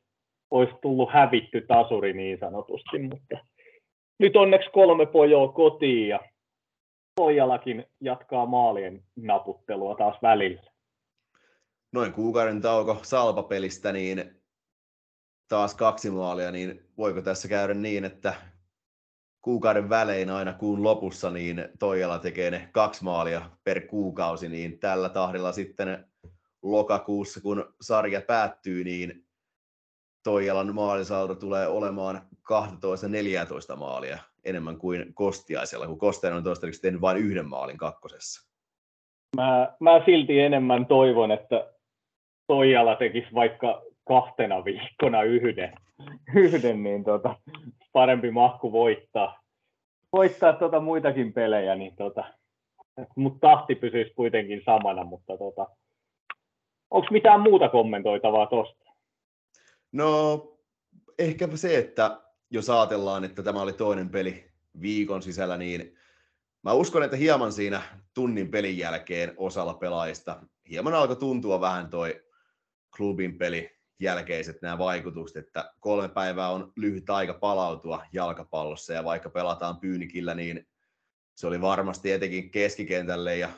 olisi 0.51 0.75
tullut 0.83 1.13
hävitty 1.13 1.61
tasuri 1.61 2.13
niin 2.13 2.39
sanotusti, 2.39 2.99
mutta 2.99 3.39
nyt 4.19 4.37
onneksi 4.37 4.71
kolme 4.71 5.07
pojoa 5.07 5.53
kotiin 5.53 6.09
ja 6.09 6.21
Pojalakin 7.17 7.85
jatkaa 8.01 8.47
maalien 8.47 9.05
naputtelua 9.17 9.95
taas 9.95 10.17
välillä. 10.23 10.63
Noin 11.93 12.13
kuukauden 12.13 12.61
tauko 12.61 12.97
Salpapelistä, 13.03 13.93
niin 13.93 14.43
taas 15.49 15.75
kaksi 15.75 16.11
maalia, 16.11 16.51
niin 16.51 16.81
voiko 16.99 17.23
tässä 17.23 17.49
käydä 17.49 17.75
niin, 17.75 18.05
että 18.05 18.35
kuukauden 19.43 19.89
välein 19.89 20.31
aina 20.31 20.53
kuun 20.53 20.83
lopussa, 20.83 21.31
niin 21.31 21.69
Toijala 21.79 22.19
tekee 22.19 22.51
ne 22.51 22.69
kaksi 22.73 23.05
maalia 23.05 23.51
per 23.65 23.87
kuukausi, 23.87 24.49
niin 24.49 24.79
tällä 24.79 25.09
tahdilla 25.09 25.53
sitten 25.53 26.05
lokakuussa, 26.63 27.41
kun 27.41 27.75
sarja 27.81 28.21
päättyy, 28.21 28.85
niin 28.85 29.28
Toijalan 30.25 30.75
maalisaldo 30.75 31.35
tulee 31.35 31.67
olemaan 31.67 32.21
12-14 33.73 33.77
maalia 33.77 34.19
enemmän 34.45 34.79
kuin 34.79 35.15
Kostiaisella, 35.15 35.87
kun 35.87 35.99
Kostiainen 35.99 36.37
on 36.37 36.45
toistaiseksi 36.45 36.83
tehnyt 36.83 37.01
vain 37.01 37.17
yhden 37.17 37.49
maalin 37.49 37.79
kakkosessa. 37.79 38.49
Mä, 39.37 39.73
mä 39.81 40.03
silti 40.05 40.41
enemmän 40.41 40.87
toivon, 40.87 41.31
että 41.31 41.71
Toijala 42.47 42.97
tekisi 42.97 43.35
vaikka 43.35 43.83
kahtena 44.09 44.65
viikkona 44.65 45.23
yhden, 45.23 45.75
yhden 46.35 46.83
niin 46.83 47.05
tota, 47.05 47.37
parempi 47.93 48.31
mahku 48.31 48.73
voittaa. 48.73 49.41
voittaa 50.13 50.53
tuota 50.53 50.81
muitakin 50.81 51.33
pelejä, 51.33 51.75
niin 51.75 51.97
tota, 51.97 52.25
mutta 53.17 53.49
tahti 53.49 53.75
pysyisi 53.75 54.15
kuitenkin 54.15 54.63
samana, 54.65 55.05
mutta 55.05 55.39
tota, 55.39 55.67
onko 56.91 57.09
mitään 57.11 57.41
muuta 57.41 57.69
kommentoitavaa 57.69 58.47
tuosta? 58.47 58.85
No 59.93 60.43
ehkäpä 61.19 61.57
se, 61.57 61.79
että 61.79 62.23
jos 62.51 62.71
ajatellaan, 62.71 63.25
että 63.25 63.43
tämä 63.43 63.63
oli 63.63 63.73
toinen 63.73 64.09
peli 64.09 64.53
viikon 64.81 65.23
sisällä, 65.23 65.57
niin 65.57 65.97
mä 66.63 66.73
uskon, 66.73 67.03
että 67.03 67.17
hieman 67.17 67.53
siinä 67.53 67.83
tunnin 68.15 68.51
pelin 68.51 68.79
jälkeen 68.79 69.35
osalla 69.37 69.75
pelaajista 69.75 70.43
hieman 70.71 70.95
alkoi 70.95 71.17
tuntua 71.17 71.61
vähän 71.61 71.91
toi 71.91 72.25
klubin 72.97 73.39
peli 73.39 73.79
jälkeiset 74.01 74.63
nämä 74.63 74.79
vaikutukset, 74.79 75.47
että 75.47 75.73
kolme 75.81 76.09
päivää 76.09 76.51
on 76.51 76.73
lyhyt 76.77 77.11
aika 77.11 77.35
palautua 77.35 78.07
jalkapallossa 78.13 78.93
ja 78.93 79.05
vaikka 79.05 79.31
pelataan 79.31 79.81
pyynikillä, 79.81 80.35
niin 80.35 80.69
se 81.35 81.47
oli 81.47 81.61
varmasti 81.61 82.13
etenkin 82.13 82.51
keskikentälle 82.51 83.37
ja 83.37 83.49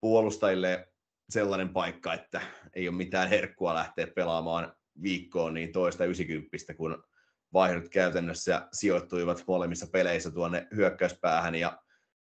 puolustajille 0.00 0.88
sellainen 1.28 1.68
paikka, 1.68 2.14
että 2.14 2.40
ei 2.74 2.88
ole 2.88 2.96
mitään 2.96 3.28
herkkua 3.28 3.74
lähteä 3.74 4.06
pelaamaan 4.06 4.76
viikkoon 5.02 5.54
niin 5.54 5.72
toista 5.72 6.04
90, 6.04 6.74
kun 6.74 7.04
vaihdot 7.52 7.88
käytännössä 7.88 8.68
sijoittuivat 8.72 9.44
molemmissa 9.46 9.86
peleissä 9.86 10.30
tuonne 10.30 10.66
hyökkäyspäähän 10.76 11.54
ja 11.54 11.82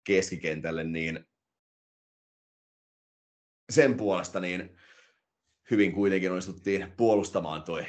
keskikentälle, 0.04 0.84
niin 0.84 1.26
sen 3.70 3.98
puolesta 3.98 4.40
niin 4.40 4.78
hyvin 5.72 5.94
kuitenkin 5.94 6.32
onnistuttiin 6.32 6.94
puolustamaan 6.98 7.64
toi 7.64 7.86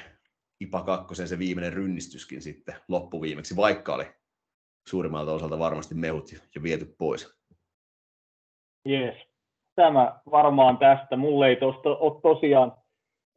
IPA 0.61 0.83
2 0.83 1.27
se 1.27 1.39
viimeinen 1.39 1.72
rynnistyskin 1.72 2.43
sitten 2.43 2.74
loppuviimeksi, 2.89 3.57
vaikka 3.57 3.95
oli 3.95 4.07
suurimmalta 4.89 5.33
osalta 5.33 5.59
varmasti 5.59 5.95
mehut 5.95 6.31
jo 6.55 6.62
viety 6.62 6.95
pois. 6.99 7.37
Jees. 8.85 9.16
Tämä 9.74 10.20
varmaan 10.31 10.79
tästä. 10.79 11.16
Mulle 11.16 11.49
ei 11.49 11.57
tuosta 11.57 11.89
ole 11.89 12.20
tosiaan, 12.20 12.72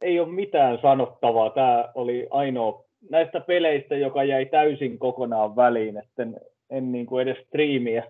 ei 0.02 0.20
ole 0.20 0.28
mitään 0.28 0.78
sanottavaa. 0.82 1.50
Tämä 1.50 1.88
oli 1.94 2.26
ainoa 2.30 2.84
näistä 3.10 3.40
peleistä, 3.40 3.96
joka 3.96 4.24
jäi 4.24 4.46
täysin 4.46 4.98
kokonaan 4.98 5.56
väliin, 5.56 5.96
että 5.96 6.22
en, 6.22 6.36
en 6.70 6.92
niin 6.92 7.06
kuin 7.06 7.22
edes 7.22 7.46
striimiä 7.46 8.04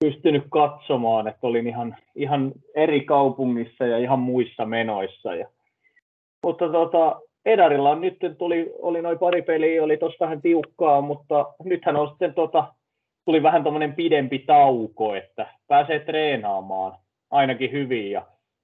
pystynyt 0.00 0.44
katsomaan, 0.50 1.28
että 1.28 1.46
olin 1.46 1.66
ihan, 1.66 1.96
ihan 2.14 2.52
eri 2.74 3.00
kaupungissa 3.00 3.86
ja 3.86 3.98
ihan 3.98 4.18
muissa 4.18 4.64
menoissa. 4.64 5.34
Ja, 5.34 5.48
mutta 6.42 6.68
tota, 6.68 7.20
Edarilla 7.44 7.90
on 7.90 8.00
nyt 8.00 8.16
tuli, 8.38 8.72
oli 8.78 9.02
noin 9.02 9.18
pari 9.18 9.42
peliä, 9.42 9.84
oli 9.84 9.96
tuossa 9.96 10.24
vähän 10.24 10.42
tiukkaa, 10.42 11.00
mutta 11.00 11.54
nythän 11.64 11.96
on 11.96 12.08
sitten 12.08 12.34
tota, 12.34 12.74
tuli 13.24 13.42
vähän 13.42 13.62
tuommoinen 13.62 13.94
pidempi 13.94 14.38
tauko, 14.38 15.14
että 15.14 15.46
pääsee 15.68 15.98
treenaamaan 15.98 16.92
ainakin 17.30 17.72
hyvin 17.72 18.10
ja 18.10 18.22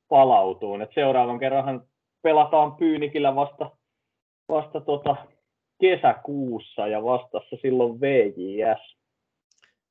palautuu. 0.09 0.74
Et 0.81 0.91
seuraavan 0.95 1.39
kerran 1.39 1.83
pelataan 2.29 2.76
Pyynikillä 2.76 3.35
vasta, 3.35 3.70
vasta 4.49 4.81
tota 4.81 5.16
kesäkuussa 5.81 6.87
ja 6.87 7.03
vastassa 7.03 7.57
silloin 7.62 8.01
VJS. 8.01 8.97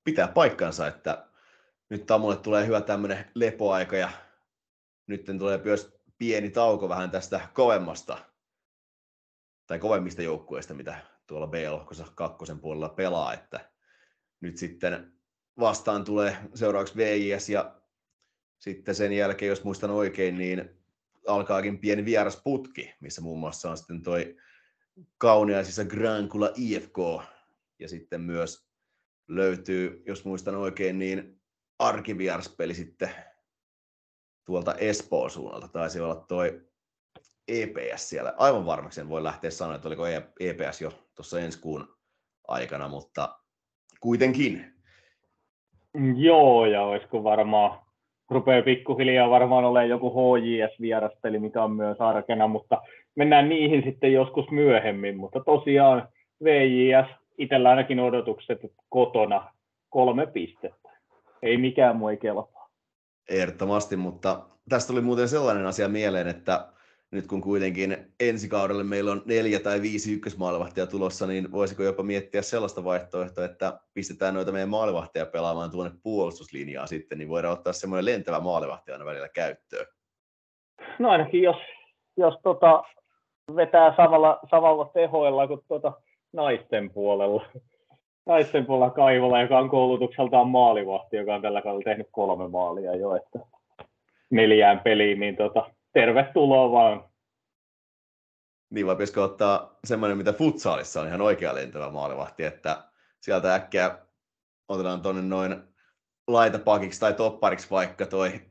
Pitää 0.03 0.27
paikkansa, 0.27 0.87
että 0.87 1.25
nyt 1.89 2.05
Tamulle 2.05 2.35
tulee 2.35 2.65
hyvä 2.65 2.81
tämmöinen 2.81 3.25
lepoaika 3.35 3.95
ja 3.95 4.09
nyt 5.07 5.25
tulee 5.39 5.61
myös 5.63 6.01
pieni 6.17 6.49
tauko 6.49 6.89
vähän 6.89 7.11
tästä 7.11 7.41
kovemmasta 7.53 8.17
tai 9.67 9.79
kovemmista 9.79 10.21
joukkueista, 10.21 10.73
mitä 10.73 10.97
tuolla 11.27 11.47
B-lohkossa 11.47 12.05
kakkosen 12.15 12.59
puolella 12.59 12.89
pelaa, 12.89 13.33
että 13.33 13.59
nyt 14.41 14.57
sitten 14.57 15.11
vastaan 15.59 16.03
tulee 16.03 16.37
seuraavaksi 16.53 16.97
VJS 16.97 17.49
ja 17.49 17.75
sitten 18.59 18.95
sen 18.95 19.13
jälkeen, 19.13 19.49
jos 19.49 19.63
muistan 19.63 19.91
oikein, 19.91 20.37
niin 20.37 20.77
alkaakin 21.27 21.79
pieni 21.79 22.05
vierasputki, 22.05 22.93
missä 22.99 23.21
muun 23.21 23.39
muassa 23.39 23.69
on 23.69 23.77
sitten 23.77 24.01
toi 24.01 24.35
kauniaisissa 25.17 25.85
Grankula 25.85 26.51
IFK 26.55 26.97
ja 27.79 27.89
sitten 27.89 28.21
myös 28.21 28.67
löytyy, 29.27 30.03
jos 30.05 30.25
muistan 30.25 30.55
oikein, 30.55 30.99
niin 30.99 31.41
arkivierspeli 31.79 32.73
sitten 32.73 33.09
tuolta 34.45 34.75
Espoon 34.75 35.31
suunnalta. 35.31 35.67
Taisi 35.67 35.99
olla 35.99 36.15
toi 36.15 36.67
EPS 37.47 38.09
siellä. 38.09 38.33
Aivan 38.37 38.65
varmaksi 38.65 39.01
en 39.01 39.09
voi 39.09 39.23
lähteä 39.23 39.49
sanoa, 39.49 39.75
että 39.75 39.87
oliko 39.87 40.07
EPS 40.39 40.81
jo 40.81 40.91
tuossa 41.15 41.39
ensi 41.39 41.59
kuun 41.59 41.97
aikana, 42.47 42.87
mutta 42.87 43.39
kuitenkin. 43.99 44.73
Joo, 46.17 46.65
ja 46.65 46.81
olisiko 46.81 47.23
varmaan, 47.23 47.86
rupeaa 48.29 48.61
pikkuhiljaa 48.61 49.29
varmaan 49.29 49.65
olemaan 49.65 49.89
joku 49.89 50.09
HJS-vieraspeli, 50.09 51.39
mikä 51.39 51.63
on 51.63 51.71
myös 51.71 52.01
arkena, 52.01 52.47
mutta 52.47 52.81
mennään 53.15 53.49
niihin 53.49 53.83
sitten 53.83 54.13
joskus 54.13 54.51
myöhemmin, 54.51 55.17
mutta 55.17 55.39
tosiaan 55.39 56.07
VJS, 56.43 57.07
itsellä 57.37 57.69
ainakin 57.69 57.99
odotukset 57.99 58.59
kotona 58.89 59.53
kolme 59.89 60.27
pistettä. 60.27 60.89
Ei 61.41 61.57
mikään 61.57 61.95
muu 61.95 62.07
ei 62.07 62.17
kelpaa. 62.17 62.69
Ehdottomasti, 63.29 63.95
mutta 63.95 64.39
tästä 64.69 64.93
tuli 64.93 65.01
muuten 65.01 65.29
sellainen 65.29 65.65
asia 65.65 65.87
mieleen, 65.87 66.27
että 66.27 66.67
nyt 67.11 67.27
kun 67.27 67.41
kuitenkin 67.41 67.97
ensi 68.19 68.49
kaudelle 68.49 68.83
meillä 68.83 69.11
on 69.11 69.21
neljä 69.25 69.59
tai 69.59 69.81
viisi 69.81 70.13
ykkösmaalivahtia 70.13 70.87
tulossa, 70.87 71.27
niin 71.27 71.51
voisiko 71.51 71.83
jopa 71.83 72.03
miettiä 72.03 72.41
sellaista 72.41 72.83
vaihtoehtoa, 72.83 73.45
että 73.45 73.79
pistetään 73.93 74.33
noita 74.33 74.51
meidän 74.51 74.69
maalivahtia 74.69 75.25
pelaamaan 75.25 75.71
tuonne 75.71 75.97
puolustuslinjaan 76.03 76.87
sitten, 76.87 77.17
niin 77.17 77.29
voidaan 77.29 77.53
ottaa 77.53 77.73
semmoinen 77.73 78.05
lentävä 78.05 78.39
maalivahti 78.39 78.91
aina 78.91 79.05
välillä 79.05 79.29
käyttöön. 79.29 79.85
No 80.99 81.09
ainakin 81.09 81.41
jos, 81.41 81.57
jos 82.17 82.33
tota, 82.43 82.83
vetää 83.55 83.95
samalla, 83.95 84.39
samalla 84.49 84.91
tehoilla 84.93 85.47
kuin 85.47 85.61
tota 85.67 85.93
naisten 86.33 86.89
puolella. 86.93 87.45
Naisten 88.25 88.65
puolella 88.65 88.93
Kaivola, 88.93 89.41
joka 89.41 89.59
on 89.59 89.69
koulutukseltaan 89.69 90.47
maalivahti, 90.47 91.17
joka 91.17 91.35
on 91.35 91.41
tällä 91.41 91.61
kaudella 91.61 91.83
tehnyt 91.83 92.07
kolme 92.11 92.47
maalia 92.47 92.95
jo, 92.95 93.15
että 93.15 93.39
neljään 94.29 94.79
peliin, 94.79 95.19
niin 95.19 95.35
tota, 95.35 95.69
tervetuloa 95.97 96.71
vaan. 96.71 97.09
Niin 98.69 98.87
vai 98.87 98.95
pitäisikö 98.95 99.23
ottaa 99.23 99.79
semmoinen, 99.83 100.17
mitä 100.17 100.33
futsaalissa 100.33 101.01
on 101.01 101.07
ihan 101.07 101.21
oikea 101.21 101.55
lentävä 101.55 101.89
maalivahti, 101.89 102.43
että 102.43 102.83
sieltä 103.19 103.55
äkkiä 103.55 103.97
otetaan 104.67 105.01
tuonne 105.01 105.21
noin 105.21 105.63
laitapakiksi 106.27 106.99
tai 106.99 107.13
toppariksi 107.13 107.67
vaikka 107.71 108.05
toi 108.05 108.41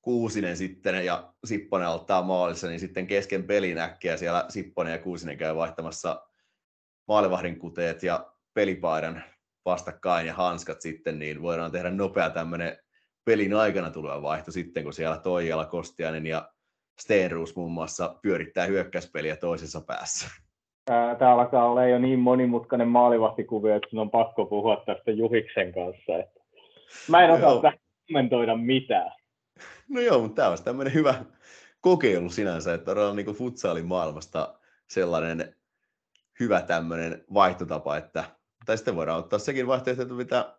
Kuusinen 0.00 0.56
sitten 0.56 1.04
ja 1.04 1.32
Sipponen 1.44 1.88
ottaa 1.88 2.22
maalissa, 2.22 2.66
niin 2.66 2.80
sitten 2.80 3.06
kesken 3.06 3.44
pelin 3.44 3.78
äkkiä 3.78 4.16
siellä 4.16 4.44
Sipponen 4.48 4.92
ja 4.92 4.98
Kuusinen 4.98 5.38
käy 5.38 5.56
vaihtamassa 5.56 6.26
maalivahdin 7.08 7.58
kuteet 7.58 8.02
ja 8.02 8.32
pelipaidan 8.54 9.24
vastakkain 9.64 10.26
ja 10.26 10.34
hanskat 10.34 10.80
sitten, 10.80 11.18
niin 11.18 11.42
voidaan 11.42 11.72
tehdä 11.72 11.90
nopea 11.90 12.30
tämmöinen 12.30 12.78
pelin 13.24 13.54
aikana 13.54 13.90
tuleva 13.90 14.22
vaihto 14.22 14.50
sitten, 14.50 14.84
kun 14.84 14.92
siellä 14.92 15.18
Toijala, 15.18 15.66
Kostiainen 15.66 16.26
ja 16.26 16.52
Stenruus 17.00 17.56
muun 17.56 17.72
muassa 17.72 18.16
pyörittää 18.22 18.66
hyökkäyspeliä 18.66 19.36
toisessa 19.36 19.80
päässä. 19.80 20.28
Tämä 21.18 21.34
alkaa 21.34 21.70
olla 21.70 21.84
jo 21.86 21.98
niin 21.98 22.18
monimutkainen 22.18 22.88
maalivahtikuvio, 22.88 23.76
että 23.76 23.88
on 23.92 24.10
pakko 24.10 24.46
puhua 24.46 24.82
tästä 24.86 25.10
Juhiksen 25.10 25.72
kanssa. 25.74 26.16
Että 26.18 26.40
mä 27.08 27.24
en 27.24 27.30
osaa 27.30 27.54
no 27.54 27.72
kommentoida 28.06 28.56
mitään. 28.56 29.12
No 29.88 30.00
joo, 30.00 30.20
mutta 30.20 30.34
tämä 30.36 30.48
olisi 30.48 30.64
tämmöinen 30.64 30.94
hyvä 30.94 31.14
kokeilu 31.80 32.30
sinänsä, 32.30 32.74
että 32.74 32.92
on 32.92 33.16
niin 33.16 33.26
futsaalin 33.26 33.86
maailmasta 33.86 34.58
sellainen 34.88 35.56
hyvä 36.40 36.62
tämmöinen 36.62 37.24
vaihtotapa, 37.34 37.96
että, 37.96 38.24
tai 38.66 38.76
sitten 38.76 38.96
voidaan 38.96 39.18
ottaa 39.18 39.38
sekin 39.38 39.66
vaihtoehto, 39.66 40.14
mitä 40.14 40.56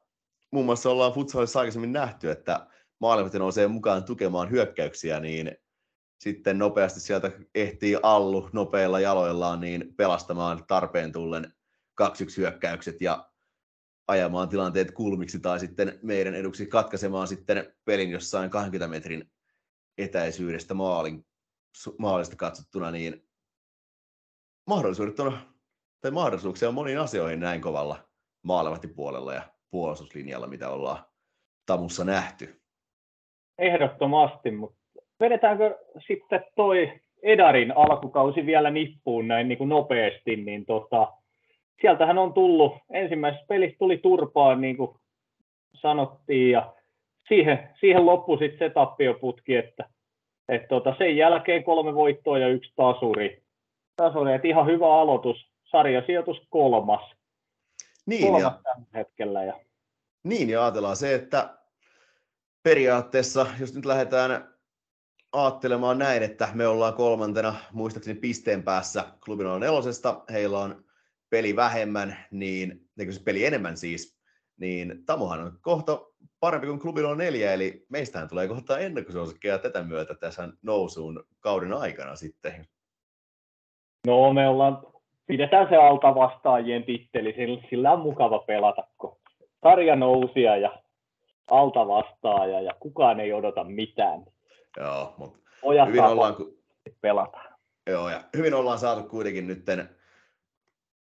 muun 0.51 0.65
muassa 0.65 0.89
ollaan 0.89 1.13
futsaalissa 1.13 1.59
aikaisemmin 1.59 1.93
nähty, 1.93 2.31
että 2.31 2.67
maalivahti 2.99 3.39
nousee 3.39 3.67
mukaan 3.67 4.03
tukemaan 4.03 4.51
hyökkäyksiä, 4.51 5.19
niin 5.19 5.57
sitten 6.20 6.57
nopeasti 6.57 6.99
sieltä 6.99 7.32
ehtii 7.55 7.97
Allu 8.03 8.49
nopeilla 8.53 8.99
jaloillaan 8.99 9.61
niin 9.61 9.93
pelastamaan 9.97 10.65
tarpeen 10.68 11.11
tullen 11.11 11.53
2-1 12.01 12.05
hyökkäykset 12.38 13.01
ja 13.01 13.30
ajamaan 14.07 14.49
tilanteet 14.49 14.91
kulmiksi 14.91 15.39
tai 15.39 15.59
sitten 15.59 15.99
meidän 16.03 16.36
eduksi 16.36 16.65
katkaisemaan 16.65 17.28
sitten 17.28 17.74
pelin 17.86 18.11
jossain 18.11 18.49
20 18.49 18.88
metrin 18.88 19.32
etäisyydestä 19.97 20.74
maalin, 20.74 21.26
maalista 21.97 22.36
katsottuna, 22.36 22.91
niin 22.91 23.28
mahdollisuudet 24.68 25.20
on, 25.20 25.38
tai 26.01 26.11
mahdollisuuksia 26.11 26.68
on 26.68 26.74
moniin 26.74 26.99
asioihin 26.99 27.39
näin 27.39 27.61
kovalla 27.61 28.09
maalevahtipuolella 28.43 29.34
ja 29.34 29.41
puolustuslinjalla, 29.70 30.47
mitä 30.47 30.70
ollaan 30.70 31.05
Tamussa 31.65 32.05
nähty. 32.05 32.61
Ehdottomasti, 33.57 34.51
mutta 34.51 34.78
vedetäänkö 35.20 35.78
sitten 36.07 36.45
toi 36.55 36.91
Edarin 37.24 37.78
alkukausi 37.78 38.45
vielä 38.45 38.70
nippuun 38.70 39.28
näin 39.28 39.47
niin 39.47 39.57
kuin 39.57 39.70
nopeasti, 39.70 40.36
niin 40.36 40.65
tota, 40.65 41.13
sieltähän 41.82 42.18
on 42.18 42.34
tullut, 42.34 42.74
ensimmäisessä 42.91 43.45
pelissä 43.47 43.78
tuli 43.80 43.97
turpaan 43.97 44.61
niin 44.61 44.78
kuin 44.78 44.95
sanottiin 45.74 46.51
ja 46.51 46.74
siihen, 47.28 47.70
siihen 47.80 48.05
loppui 48.05 48.38
sitten 48.38 48.70
se 48.70 48.74
tappioputki, 48.74 49.55
että 49.55 49.89
et 50.49 50.68
tota, 50.68 50.95
sen 50.97 51.18
jälkeen 51.18 51.63
kolme 51.63 51.95
voittoa 51.95 52.38
ja 52.38 52.47
yksi 52.47 52.74
tasuri. 52.76 53.43
tasuri 53.95 54.34
että 54.34 54.47
ihan 54.47 54.65
hyvä 54.65 55.01
aloitus, 55.01 55.47
sarjasijoitus 55.63 56.41
kolmas. 56.49 57.11
Niin, 58.05 58.22
kolmas 58.22 58.41
ja, 58.41 58.59
tällä 58.63 58.88
hetkellä. 58.93 59.43
Ja... 59.43 59.53
niin, 60.24 60.49
ja 60.49 60.61
ajatellaan 60.61 60.95
se, 60.95 61.15
että 61.15 61.57
periaatteessa, 62.63 63.47
jos 63.59 63.76
nyt 63.76 63.86
lähdetään 63.86 64.57
ajattelemaan 65.38 65.97
näin, 65.97 66.23
että 66.23 66.47
me 66.53 66.67
ollaan 66.67 66.93
kolmantena 66.93 67.55
muistaakseni 67.73 68.19
pisteen 68.19 68.63
päässä 68.63 69.03
klubin 69.25 69.47
nelosesta, 69.59 70.23
heillä 70.31 70.59
on 70.59 70.83
peli 71.29 71.55
vähemmän, 71.55 72.17
niin, 72.31 72.81
se 73.09 73.23
peli 73.23 73.45
enemmän 73.45 73.77
siis, 73.77 74.17
niin 74.59 75.05
Tamohan 75.05 75.43
on 75.43 75.51
kohta 75.61 76.01
parempi 76.39 76.67
kuin 76.67 76.79
klubilla 76.79 77.09
on 77.09 77.17
neljä, 77.17 77.53
eli 77.53 77.85
meistähän 77.89 78.29
tulee 78.29 78.47
kohta 78.47 78.79
ennakkosuosikkeja 78.79 79.57
tätä 79.57 79.83
myötä 79.83 80.15
tässä 80.15 80.49
nousuun 80.61 81.23
kauden 81.39 81.73
aikana 81.73 82.15
sitten. 82.15 82.67
No 84.07 84.33
me 84.33 84.47
ollaan, 84.47 84.77
pidetään 85.25 85.69
se 85.69 85.75
alta 85.75 86.15
vastaajien 86.15 86.83
titteli, 86.83 87.35
sillä 87.69 87.91
on 87.91 87.99
mukava 87.99 88.39
pelata, 88.39 88.83
kun 88.97 89.17
sarja 89.63 89.95
nousia 89.95 90.57
ja 90.57 90.79
alta 91.51 91.88
vastaaja 91.88 92.61
ja 92.61 92.73
kukaan 92.79 93.19
ei 93.19 93.33
odota 93.33 93.63
mitään. 93.63 94.25
Joo, 94.80 95.15
mutta 95.17 95.39
Ojat 95.61 95.88
hyvin 95.88 96.03
ollaan, 96.03 96.36
ku... 96.36 96.63
pelata. 97.01 97.38
Joo, 97.89 98.09
ja 98.09 98.23
hyvin 98.38 98.53
ollaan 98.53 98.80
saatu 98.80 99.03
kuitenkin 99.03 99.47
nytten 99.47 99.89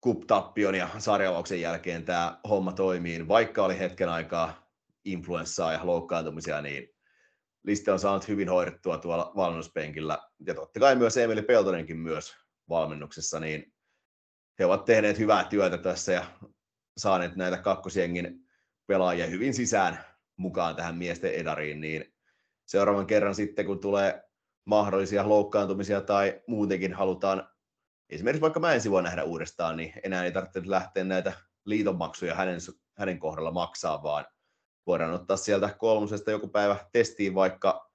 kup-tappion 0.02 0.76
ja 0.76 0.90
sarjavauksen 0.98 1.62
jälkeen 1.62 2.06
tämä 2.06 2.40
homma 2.50 2.72
toimii, 2.72 3.28
vaikka 3.28 3.66
oli 3.66 3.80
hetken 3.80 4.10
aikaa 4.10 4.70
influenssaa 5.06 5.74
ja 5.74 5.80
loukkaantumisia, 5.84 6.62
niin 6.62 6.96
Liste 7.64 7.92
on 7.92 8.00
saanut 8.00 8.28
hyvin 8.28 8.50
hoidettua 8.50 8.98
tuolla 8.98 9.32
valmennuspenkillä, 9.36 10.18
ja 10.48 10.54
totta 10.54 10.80
kai 10.80 10.96
myös 10.96 11.18
Emeli 11.18 11.42
Peltonenkin 11.42 11.98
myös 11.98 12.36
valmennuksessa, 12.70 13.40
niin 13.40 13.74
he 14.60 14.66
ovat 14.66 14.86
tehneet 14.86 15.20
hyvää 15.20 15.44
työtä 15.44 15.78
tässä 15.78 16.12
ja 16.12 16.26
saaneet 16.98 17.36
näitä 17.36 17.58
kakkosjengin 17.58 18.40
pelaajia 18.88 19.28
hyvin 19.28 19.54
sisään 19.54 20.00
mukaan 20.38 20.76
tähän 20.76 20.96
miesten 20.96 21.34
edariin, 21.34 21.82
niin 21.82 22.14
seuraavan 22.70 23.08
kerran 23.08 23.36
sitten, 23.36 23.66
kun 23.66 23.80
tulee 23.80 24.24
mahdollisia 24.66 25.30
loukkaantumisia 25.30 26.02
tai 26.02 26.42
muutenkin 26.48 26.94
halutaan 26.94 27.50
esimerkiksi 28.10 28.42
vaikka 28.42 28.60
mä 28.60 28.74
ensi 28.74 28.92
vuonna 28.92 29.10
nähdä 29.10 29.24
uudestaan, 29.24 29.78
niin 29.78 29.94
enää 30.04 30.24
ei 30.24 30.32
tarvitse 30.32 30.62
lähteä 30.66 31.04
näitä 31.04 31.34
liitonmaksuja 31.66 32.36
hänen, 32.36 32.60
hänen 32.98 33.20
kohdalla 33.20 33.52
maksaa, 33.52 34.04
vaan 34.04 34.26
voidaan 34.88 35.14
ottaa 35.14 35.38
sieltä 35.38 35.76
kolmosesta 35.78 36.32
joku 36.32 36.48
päivä 36.48 36.76
testiin 36.92 37.36
vaikka 37.36 37.92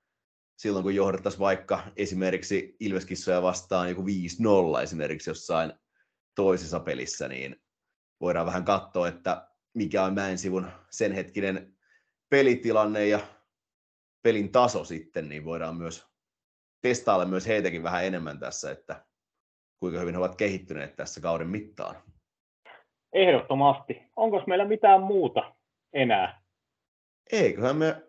silloin, 0.57 0.83
kun 0.83 0.95
johdettaisiin 0.95 1.41
vaikka 1.41 1.81
esimerkiksi 1.97 2.77
Ilveskissoja 2.81 3.43
vastaan 3.43 3.89
joku 3.89 4.03
5-0 4.79 4.83
esimerkiksi 4.83 5.31
jossain 5.31 5.72
toisessa 6.35 6.81
pelissä, 6.81 7.29
niin 7.29 7.62
voidaan 8.20 8.47
vähän 8.47 8.64
katsoa, 8.64 9.09
että 9.09 9.49
mikä 9.75 10.05
on 10.05 10.14
mäen 10.14 10.39
sivun 10.39 10.66
sen 10.91 11.12
hetkinen 11.12 11.77
pelitilanne 12.29 13.07
ja 13.07 13.20
pelin 14.25 14.53
taso 14.53 14.85
sitten, 14.85 15.29
niin 15.29 15.45
voidaan 15.45 15.77
myös 15.77 16.07
testailla 16.81 17.25
myös 17.25 17.47
heitäkin 17.47 17.83
vähän 17.83 18.05
enemmän 18.05 18.39
tässä, 18.39 18.70
että 18.70 19.05
kuinka 19.81 20.01
hyvin 20.01 20.14
he 20.14 20.18
ovat 20.18 20.37
kehittyneet 20.37 20.97
tässä 20.97 21.20
kauden 21.20 21.49
mittaan. 21.49 21.97
Ehdottomasti. 23.12 24.03
Onko 24.16 24.43
meillä 24.47 24.64
mitään 24.64 25.03
muuta 25.03 25.55
enää? 25.93 26.43
Eiköhän 27.33 27.77
me 27.77 28.03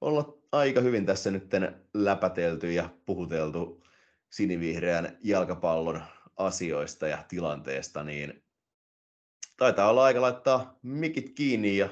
olla 0.00 0.38
aika 0.52 0.80
hyvin 0.80 1.06
tässä 1.06 1.30
nyt 1.30 1.50
läpätelty 1.94 2.72
ja 2.72 2.88
puhuteltu 3.06 3.84
sinivihreän 4.30 5.18
jalkapallon 5.24 6.02
asioista 6.36 7.08
ja 7.08 7.24
tilanteesta, 7.28 8.04
niin 8.04 8.44
taitaa 9.56 9.90
olla 9.90 10.04
aika 10.04 10.20
laittaa 10.20 10.78
mikit 10.82 11.30
kiinni 11.34 11.76
ja 11.76 11.88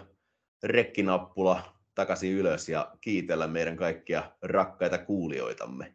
rekkinappula 0.63 1.80
takaisin 1.95 2.33
ylös 2.33 2.69
ja 2.69 2.89
kiitellä 3.01 3.47
meidän 3.47 3.77
kaikkia 3.77 4.23
rakkaita 4.43 4.99
kuulijoitamme. 4.99 5.95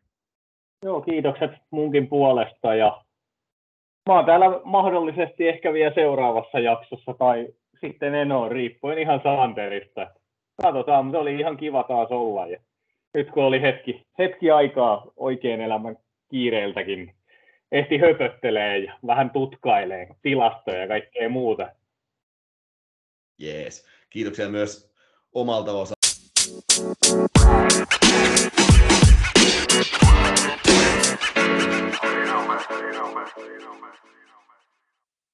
Joo, 0.84 1.02
kiitokset 1.02 1.52
munkin 1.72 2.08
puolesta 2.08 2.76
ja 2.76 3.04
mä 4.10 4.16
oon 4.16 4.26
täällä 4.26 4.46
mahdollisesti 4.64 5.48
ehkä 5.48 5.74
vielä 5.74 5.96
seuraavassa 5.96 6.60
jaksossa 6.60 7.14
tai 7.14 7.48
sitten 7.82 8.16
en 8.16 8.32
ole, 8.32 8.50
riippuen 8.50 8.98
ihan 8.98 9.20
saanterista. 9.24 10.12
Katsotaan, 10.62 11.06
mutta 11.06 11.20
oli 11.20 11.40
ihan 11.40 11.58
kiva 11.58 11.84
taas 11.84 12.12
olla. 12.12 12.48
Ja 12.48 12.60
nyt 13.14 13.32
kun 13.32 13.44
oli 13.44 13.62
hetki, 13.62 14.06
hetki 14.20 14.52
aikaa 14.52 15.12
oikein 15.16 15.62
elämän 15.62 15.98
kiireiltäkin, 16.30 17.14
ehti 17.72 17.98
höpöttelee 17.98 18.78
ja 18.78 18.94
vähän 19.08 19.30
tutkailee 19.30 20.08
tilastoja 20.22 20.82
ja 20.82 20.88
kaikkea 20.88 21.30
muuta. 21.30 21.70
Jees. 23.40 23.88
Kiitoksia 24.10 24.50
myös 24.50 24.95
omalta 25.36 25.72
osalta. 25.72 27.35